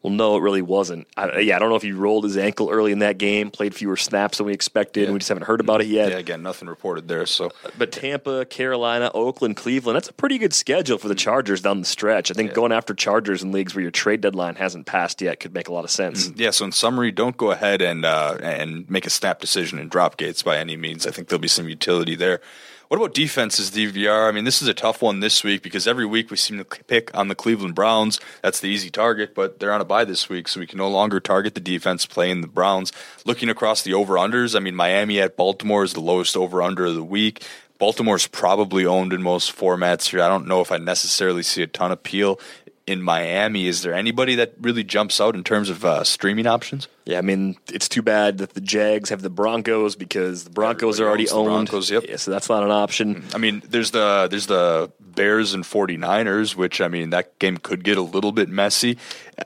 Well, 0.02 0.12
no, 0.12 0.36
it 0.36 0.40
really 0.40 0.62
wasn't. 0.62 1.08
I, 1.16 1.40
yeah, 1.40 1.56
I 1.56 1.58
don't 1.58 1.68
know 1.68 1.76
if 1.76 1.82
he 1.82 1.92
rolled 1.92 2.24
his 2.24 2.36
ankle 2.36 2.70
early 2.70 2.92
in 2.92 3.00
that 3.00 3.18
game, 3.18 3.50
played 3.50 3.74
fewer 3.74 3.96
snaps 3.96 4.38
than 4.38 4.46
we 4.46 4.52
expected, 4.52 5.00
yeah. 5.00 5.04
and 5.06 5.14
we 5.14 5.18
just 5.18 5.28
haven't 5.28 5.44
heard 5.44 5.60
about 5.60 5.80
it 5.80 5.88
yet. 5.88 6.10
Yeah, 6.10 6.18
again, 6.18 6.42
nothing 6.42 6.68
reported 6.68 7.08
there. 7.08 7.26
So, 7.26 7.50
but 7.76 7.92
Tampa, 7.92 8.44
Carolina, 8.44 9.10
Oakland, 9.14 9.56
Cleveland—that's 9.56 10.08
a 10.08 10.12
pretty 10.12 10.38
good 10.38 10.52
schedule 10.52 10.98
for 10.98 11.08
the 11.08 11.14
Chargers 11.14 11.60
down 11.60 11.80
the 11.80 11.86
stretch. 11.86 12.30
I 12.30 12.34
think 12.34 12.50
yeah. 12.50 12.54
going 12.54 12.72
after 12.72 12.94
Chargers 12.94 13.42
in 13.42 13.52
leagues 13.52 13.74
where 13.74 13.82
your 13.82 13.90
trade 13.90 14.20
deadline 14.20 14.54
hasn't 14.54 14.86
passed 14.86 15.20
yet 15.20 15.40
could 15.40 15.54
make 15.54 15.68
a 15.68 15.72
lot 15.72 15.84
of 15.84 15.90
sense. 15.90 16.28
Mm-hmm. 16.28 16.40
Yeah. 16.40 16.50
So, 16.50 16.66
in 16.66 16.72
summary, 16.72 17.10
don't 17.10 17.36
go 17.36 17.50
ahead 17.50 17.82
and 17.82 18.04
uh, 18.04 18.38
and 18.40 18.88
make 18.88 19.06
a 19.06 19.10
snap 19.10 19.40
decision 19.40 19.78
and 19.78 19.90
drop 19.90 20.16
Gates 20.16 20.42
by 20.42 20.58
any 20.58 20.76
means. 20.76 21.06
I 21.06 21.10
think 21.10 21.28
there'll 21.28 21.40
be 21.40 21.48
some 21.48 21.68
utility 21.68 22.14
there. 22.14 22.40
What 22.88 22.98
about 22.98 23.14
defenses, 23.14 23.72
DVR? 23.72 24.28
I 24.28 24.30
mean, 24.30 24.44
this 24.44 24.62
is 24.62 24.68
a 24.68 24.74
tough 24.74 25.02
one 25.02 25.18
this 25.18 25.42
week 25.42 25.62
because 25.62 25.88
every 25.88 26.06
week 26.06 26.30
we 26.30 26.36
seem 26.36 26.58
to 26.58 26.64
pick 26.64 27.12
on 27.18 27.26
the 27.26 27.34
Cleveland 27.34 27.74
Browns. 27.74 28.20
That's 28.42 28.60
the 28.60 28.68
easy 28.68 28.90
target, 28.90 29.34
but 29.34 29.58
they're 29.58 29.72
on 29.72 29.80
a 29.80 29.84
bye 29.84 30.04
this 30.04 30.28
week, 30.28 30.46
so 30.46 30.60
we 30.60 30.68
can 30.68 30.78
no 30.78 30.88
longer 30.88 31.18
target 31.18 31.56
the 31.56 31.60
defense 31.60 32.06
playing 32.06 32.42
the 32.42 32.46
Browns. 32.46 32.92
Looking 33.24 33.48
across 33.48 33.82
the 33.82 33.92
over 33.92 34.14
unders, 34.14 34.54
I 34.54 34.60
mean, 34.60 34.76
Miami 34.76 35.20
at 35.20 35.36
Baltimore 35.36 35.82
is 35.82 35.94
the 35.94 36.00
lowest 36.00 36.36
over 36.36 36.62
under 36.62 36.86
of 36.86 36.94
the 36.94 37.02
week. 37.02 37.44
Baltimore's 37.78 38.28
probably 38.28 38.86
owned 38.86 39.12
in 39.12 39.20
most 39.20 39.54
formats 39.54 40.10
here. 40.10 40.22
I 40.22 40.28
don't 40.28 40.46
know 40.46 40.60
if 40.60 40.70
I 40.70 40.78
necessarily 40.78 41.42
see 41.42 41.62
a 41.62 41.66
ton 41.66 41.90
of 41.90 41.98
appeal 41.98 42.38
in 42.86 43.02
Miami. 43.02 43.66
Is 43.66 43.82
there 43.82 43.94
anybody 43.94 44.36
that 44.36 44.54
really 44.60 44.84
jumps 44.84 45.20
out 45.20 45.34
in 45.34 45.42
terms 45.42 45.70
of 45.70 45.84
uh, 45.84 46.04
streaming 46.04 46.46
options? 46.46 46.88
Yeah, 47.04 47.18
I 47.18 47.20
mean, 47.20 47.56
it's 47.72 47.88
too 47.88 48.02
bad 48.02 48.38
that 48.38 48.54
the 48.54 48.60
Jags 48.60 49.10
have 49.10 49.22
the 49.22 49.30
Broncos 49.30 49.96
because 49.96 50.44
the 50.44 50.50
Broncos 50.50 51.00
Everybody 51.00 51.28
are 51.28 51.32
already 51.34 51.48
owned. 51.50 51.68
Broncos, 51.68 51.90
yep. 51.90 52.04
Yeah, 52.08 52.16
so 52.16 52.30
that's 52.30 52.48
not 52.48 52.62
an 52.62 52.70
option. 52.70 53.24
I 53.34 53.38
mean, 53.38 53.62
there's 53.68 53.90
the 53.90 54.28
there's 54.30 54.46
the 54.46 54.92
Bears 55.00 55.52
and 55.54 55.64
49ers, 55.64 56.54
which 56.54 56.80
I 56.80 56.88
mean, 56.88 57.10
that 57.10 57.38
game 57.38 57.56
could 57.56 57.82
get 57.82 57.98
a 57.98 58.02
little 58.02 58.32
bit 58.32 58.48
messy. 58.48 58.98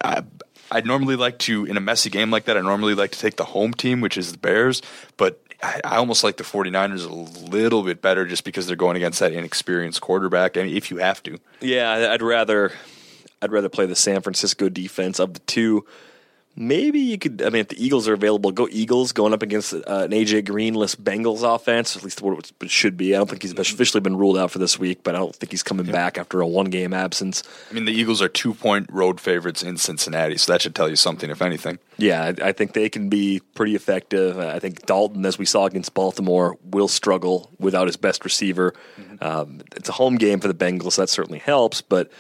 I, 0.03 0.23
I'd 0.71 0.87
normally 0.87 1.17
like 1.17 1.39
to 1.41 1.65
in 1.65 1.77
a 1.77 1.81
messy 1.81 2.11
game 2.11 2.31
like 2.31 2.45
that. 2.45 2.57
I 2.57 2.61
normally 2.61 2.95
like 2.95 3.13
to 3.13 3.19
take 3.19 3.37
the 3.37 3.45
home 3.45 3.73
team, 3.73 4.01
which 4.01 4.19
is 4.19 4.33
the 4.33 4.39
Bears, 4.39 4.83
but 5.17 5.43
I, 5.63 5.81
I 5.85 5.97
almost 5.97 6.23
like 6.25 6.37
the 6.37 6.45
49ers 6.45 7.09
a 7.09 7.15
little 7.49 7.83
bit 7.83 8.03
better 8.03 8.27
just 8.27 8.45
because 8.45 8.67
they're 8.67 8.77
going 8.77 8.97
against 8.97 9.21
that 9.21 9.33
inexperienced 9.33 10.01
quarterback. 10.01 10.57
I 10.57 10.65
mean, 10.65 10.77
if 10.77 10.91
you 10.91 10.99
have 10.99 11.23
to. 11.25 11.39
Yeah, 11.61 12.11
I'd 12.13 12.23
rather 12.23 12.73
I'd 13.43 13.53
rather 13.53 13.69
play 13.69 13.87
the 13.87 13.97
San 13.97 14.21
Francisco 14.23 14.69
defense 14.69 15.19
of 15.19 15.35
the 15.35 15.41
two. 15.41 15.85
Maybe 16.57 16.99
you 16.99 17.17
could. 17.17 17.43
I 17.43 17.49
mean, 17.49 17.61
if 17.61 17.69
the 17.69 17.83
Eagles 17.83 18.09
are 18.09 18.13
available, 18.13 18.51
go 18.51 18.67
Eagles 18.71 19.13
going 19.13 19.33
up 19.33 19.41
against 19.41 19.73
uh, 19.73 19.79
an 19.87 20.11
AJ 20.11 20.43
Greenless 20.47 20.97
Bengals 20.97 21.43
offense. 21.43 21.97
At 21.97 22.03
least 22.03 22.21
what 22.23 22.53
it 22.61 22.71
should 22.71 22.97
be. 22.97 23.15
I 23.15 23.19
don't 23.19 23.31
think 23.31 23.43
he's 23.43 23.53
officially 23.53 24.01
been 24.01 24.17
ruled 24.17 24.37
out 24.37 24.51
for 24.51 24.59
this 24.59 24.77
week, 24.77 25.05
but 25.05 25.15
I 25.15 25.19
don't 25.19 25.35
think 25.35 25.53
he's 25.53 25.63
coming 25.63 25.87
back 25.87 26.19
after 26.19 26.41
a 26.41 26.47
one 26.47 26.67
game 26.67 26.93
absence. 26.93 27.45
I 27.71 27.75
mean, 27.75 27.85
the 27.85 27.93
Eagles 27.93 28.21
are 28.21 28.29
two 28.29 28.53
point 28.53 28.89
road 28.91 29.21
favorites 29.21 29.63
in 29.63 29.77
Cincinnati, 29.77 30.37
so 30.37 30.53
that 30.53 30.61
should 30.61 30.75
tell 30.75 30.89
you 30.89 30.97
something, 30.97 31.31
if 31.31 31.41
anything. 31.41 31.79
Yeah, 31.99 32.25
I, 32.25 32.49
I 32.49 32.53
think 32.53 32.73
they 32.73 32.89
can 32.89 33.09
be 33.09 33.41
pretty 33.55 33.77
effective. 33.77 34.37
I 34.37 34.59
think 34.59 34.85
Dalton, 34.87 35.25
as 35.25 35.39
we 35.39 35.47
saw 35.47 35.67
against 35.67 35.95
Baltimore, 35.95 36.59
will 36.65 36.89
struggle 36.89 37.49
without 37.61 37.87
his 37.87 37.97
best 37.97 38.25
receiver. 38.25 38.75
Mm-hmm. 39.01 39.25
Um, 39.25 39.61
it's 39.77 39.89
a 39.89 39.93
home 39.93 40.17
game 40.17 40.41
for 40.41 40.49
the 40.49 40.55
Bengals, 40.55 40.95
so 40.95 41.03
that 41.03 41.09
certainly 41.09 41.39
helps, 41.39 41.81
but 41.81 42.11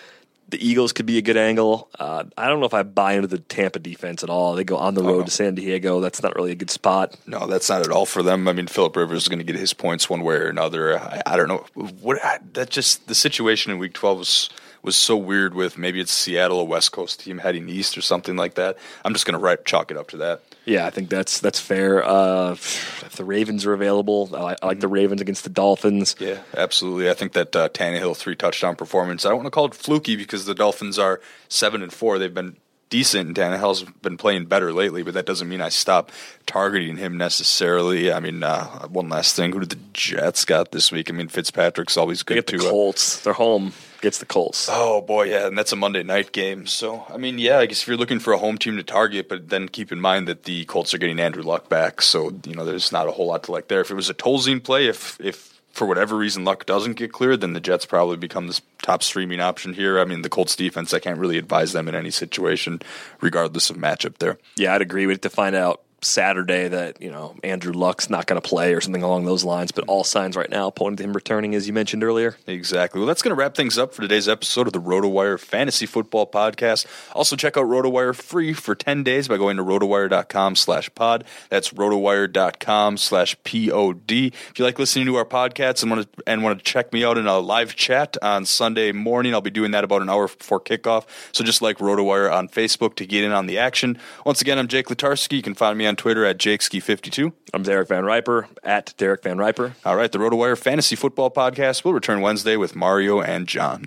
the 0.50 0.66
Eagles 0.66 0.92
could 0.92 1.06
be 1.06 1.18
a 1.18 1.22
good 1.22 1.36
angle. 1.36 1.88
Uh, 1.98 2.24
I 2.36 2.48
don't 2.48 2.60
know 2.60 2.66
if 2.66 2.74
I 2.74 2.82
buy 2.82 3.14
into 3.14 3.28
the 3.28 3.38
Tampa 3.38 3.78
defense 3.78 4.22
at 4.22 4.30
all. 4.30 4.54
They 4.54 4.64
go 4.64 4.76
on 4.76 4.94
the 4.94 5.02
road 5.02 5.22
oh, 5.22 5.24
to 5.24 5.30
San 5.30 5.54
Diego. 5.54 6.00
That's 6.00 6.22
not 6.22 6.34
really 6.34 6.52
a 6.52 6.56
good 6.56 6.70
spot. 6.70 7.16
No, 7.26 7.46
that's 7.46 7.68
not 7.68 7.82
at 7.82 7.90
all 7.90 8.06
for 8.06 8.22
them. 8.22 8.48
I 8.48 8.52
mean, 8.52 8.66
Philip 8.66 8.96
Rivers 8.96 9.22
is 9.22 9.28
going 9.28 9.38
to 9.38 9.44
get 9.44 9.56
his 9.56 9.72
points 9.72 10.10
one 10.10 10.22
way 10.22 10.36
or 10.36 10.48
another. 10.48 10.98
I, 10.98 11.22
I 11.24 11.36
don't 11.36 11.48
know 11.48 11.64
what 12.00 12.24
I, 12.24 12.38
that 12.54 12.70
just 12.70 13.06
the 13.06 13.14
situation 13.14 13.72
in 13.72 13.78
Week 13.78 13.92
12 13.92 14.18
was 14.18 14.50
was 14.82 14.96
so 14.96 15.16
weird. 15.16 15.54
With 15.54 15.78
maybe 15.78 16.00
it's 16.00 16.12
Seattle, 16.12 16.60
a 16.60 16.64
West 16.64 16.92
Coast 16.92 17.20
team 17.20 17.38
heading 17.38 17.68
east 17.68 17.96
or 17.96 18.00
something 18.00 18.36
like 18.36 18.54
that. 18.54 18.76
I'm 19.04 19.12
just 19.12 19.26
going 19.26 19.38
to 19.38 19.38
write 19.38 19.64
chalk 19.64 19.90
it 19.90 19.96
up 19.96 20.08
to 20.10 20.16
that. 20.18 20.42
Yeah, 20.64 20.86
I 20.86 20.90
think 20.90 21.08
that's 21.08 21.40
that's 21.40 21.58
fair. 21.58 22.04
Uh, 22.04 22.52
if 22.52 23.16
the 23.16 23.24
Ravens 23.24 23.64
are 23.66 23.72
available, 23.72 24.30
I, 24.34 24.56
I, 24.62 24.66
like 24.66 24.80
the 24.80 24.88
Ravens 24.88 25.20
against 25.20 25.44
the 25.44 25.50
Dolphins. 25.50 26.16
Yeah, 26.18 26.40
absolutely. 26.56 27.10
I 27.10 27.14
think 27.14 27.32
that 27.32 27.56
uh, 27.56 27.68
Tannehill 27.70 28.16
three 28.16 28.36
touchdown 28.36 28.76
performance. 28.76 29.24
I 29.24 29.30
don't 29.30 29.38
want 29.38 29.46
to 29.46 29.50
call 29.50 29.66
it 29.66 29.74
fluky 29.74 30.16
because 30.16 30.44
the 30.44 30.54
Dolphins 30.54 30.98
are 30.98 31.20
seven 31.48 31.82
and 31.82 31.92
four. 31.92 32.18
They've 32.18 32.32
been 32.32 32.56
decent, 32.90 33.26
and 33.26 33.36
Tannehill's 33.36 33.84
been 34.02 34.16
playing 34.18 34.46
better 34.46 34.72
lately, 34.72 35.02
but 35.02 35.14
that 35.14 35.24
doesn't 35.24 35.48
mean 35.48 35.62
I 35.62 35.70
stop 35.70 36.12
targeting 36.44 36.98
him 36.98 37.16
necessarily. 37.16 38.12
I 38.12 38.20
mean, 38.20 38.42
uh, 38.42 38.86
one 38.88 39.08
last 39.08 39.34
thing: 39.34 39.52
who 39.52 39.60
did 39.60 39.70
the 39.70 39.78
Jets 39.94 40.44
got 40.44 40.72
this 40.72 40.92
week? 40.92 41.08
I 41.10 41.14
mean, 41.14 41.28
Fitzpatrick's 41.28 41.96
always 41.96 42.22
good 42.22 42.36
they 42.46 42.52
get. 42.52 42.60
The 42.60 42.66
uh, 42.66 42.70
Colts, 42.70 43.20
they're 43.22 43.32
home 43.32 43.72
gets 44.00 44.18
the 44.18 44.26
Colts. 44.26 44.68
Oh 44.70 45.00
boy, 45.00 45.24
yeah, 45.24 45.46
and 45.46 45.56
that's 45.56 45.72
a 45.72 45.76
Monday 45.76 46.02
night 46.02 46.32
game. 46.32 46.66
So 46.66 47.06
I 47.08 47.16
mean, 47.16 47.38
yeah, 47.38 47.58
I 47.58 47.66
guess 47.66 47.82
if 47.82 47.88
you're 47.88 47.96
looking 47.96 48.20
for 48.20 48.32
a 48.32 48.38
home 48.38 48.58
team 48.58 48.76
to 48.76 48.82
target, 48.82 49.28
but 49.28 49.48
then 49.48 49.68
keep 49.68 49.92
in 49.92 50.00
mind 50.00 50.28
that 50.28 50.44
the 50.44 50.64
Colts 50.66 50.94
are 50.94 50.98
getting 50.98 51.20
Andrew 51.20 51.42
Luck 51.42 51.68
back, 51.68 52.02
so 52.02 52.32
you 52.44 52.54
know 52.54 52.64
there's 52.64 52.92
not 52.92 53.08
a 53.08 53.12
whole 53.12 53.26
lot 53.26 53.44
to 53.44 53.52
like 53.52 53.68
there. 53.68 53.80
If 53.80 53.90
it 53.90 53.94
was 53.94 54.10
a 54.10 54.14
Tolzien 54.14 54.62
play, 54.62 54.86
if 54.86 55.20
if 55.20 55.60
for 55.72 55.86
whatever 55.86 56.16
reason 56.16 56.44
Luck 56.44 56.66
doesn't 56.66 56.94
get 56.94 57.12
cleared, 57.12 57.40
then 57.40 57.52
the 57.52 57.60
Jets 57.60 57.86
probably 57.86 58.16
become 58.16 58.46
this 58.46 58.60
top 58.82 59.02
streaming 59.02 59.40
option 59.40 59.72
here. 59.72 60.00
I 60.00 60.04
mean, 60.04 60.22
the 60.22 60.28
Colts 60.28 60.56
defense, 60.56 60.92
I 60.92 60.98
can't 60.98 61.18
really 61.18 61.38
advise 61.38 61.72
them 61.72 61.88
in 61.88 61.94
any 61.94 62.10
situation, 62.10 62.82
regardless 63.20 63.70
of 63.70 63.76
matchup 63.76 64.18
there. 64.18 64.38
Yeah, 64.56 64.74
I'd 64.74 64.82
agree. 64.82 65.06
We 65.06 65.12
have 65.12 65.20
to 65.22 65.30
find 65.30 65.54
out 65.54 65.82
Saturday 66.02 66.68
that 66.68 67.00
you 67.00 67.10
know 67.10 67.36
Andrew 67.42 67.72
Luck's 67.72 68.10
not 68.10 68.26
going 68.26 68.40
to 68.40 68.48
play 68.48 68.74
or 68.74 68.80
something 68.80 69.02
along 69.02 69.24
those 69.24 69.44
lines. 69.44 69.72
But 69.72 69.84
all 69.86 70.04
signs 70.04 70.36
right 70.36 70.50
now 70.50 70.70
point 70.70 70.98
to 70.98 71.04
him 71.04 71.12
returning, 71.12 71.54
as 71.54 71.66
you 71.66 71.72
mentioned 71.72 72.04
earlier. 72.04 72.36
Exactly. 72.46 73.00
Well, 73.00 73.06
that's 73.06 73.22
going 73.22 73.34
to 73.34 73.38
wrap 73.38 73.54
things 73.54 73.78
up 73.78 73.94
for 73.94 74.02
today's 74.02 74.28
episode 74.28 74.66
of 74.66 74.72
the 74.72 74.80
RotoWire 74.80 75.38
Fantasy 75.38 75.86
Football 75.86 76.26
Podcast. 76.26 76.86
Also, 77.12 77.36
check 77.36 77.56
out 77.56 77.66
RotoWire 77.66 78.14
free 78.14 78.52
for 78.52 78.74
ten 78.74 79.02
days 79.02 79.28
by 79.28 79.36
going 79.36 79.56
to 79.56 79.64
rotowire.com/pod. 79.64 81.24
That's 81.48 81.70
rotowire.com/pod. 81.70 84.00
If 84.10 84.58
you 84.58 84.64
like 84.64 84.78
listening 84.78 85.06
to 85.06 85.16
our 85.16 85.24
podcasts 85.24 85.82
and 85.82 85.90
want 85.90 86.12
to 86.12 86.22
and 86.26 86.42
want 86.42 86.58
to 86.58 86.64
check 86.64 86.92
me 86.92 87.04
out 87.04 87.18
in 87.18 87.26
a 87.26 87.38
live 87.38 87.76
chat 87.76 88.16
on 88.22 88.46
Sunday 88.46 88.92
morning, 88.92 89.34
I'll 89.34 89.40
be 89.40 89.50
doing 89.50 89.72
that 89.72 89.84
about 89.84 90.02
an 90.02 90.10
hour 90.10 90.28
before 90.28 90.60
kickoff. 90.60 91.04
So 91.32 91.44
just 91.44 91.62
like 91.62 91.78
RotoWire 91.78 92.32
on 92.32 92.48
Facebook 92.48 92.94
to 92.96 93.06
get 93.06 93.24
in 93.24 93.32
on 93.32 93.46
the 93.46 93.58
action. 93.58 93.98
Once 94.24 94.40
again, 94.40 94.58
I'm 94.58 94.68
Jake 94.68 94.86
Letarski. 94.86 95.36
You 95.36 95.42
can 95.42 95.54
find 95.54 95.76
me 95.76 95.86
on 95.86 95.89
Twitter 95.96 96.24
at 96.24 96.38
JakeSki52. 96.38 97.32
I'm 97.54 97.62
Derek 97.62 97.88
VanRiper 97.88 98.46
at 98.62 98.94
Derek 98.96 99.22
VanRiper. 99.22 99.74
All 99.84 99.96
right, 99.96 100.10
the 100.10 100.18
RotoWire 100.18 100.58
Fantasy 100.58 100.96
Football 100.96 101.30
Podcast 101.30 101.84
will 101.84 101.94
return 101.94 102.20
Wednesday 102.20 102.56
with 102.56 102.76
Mario 102.76 103.20
and 103.20 103.46
John. 103.46 103.86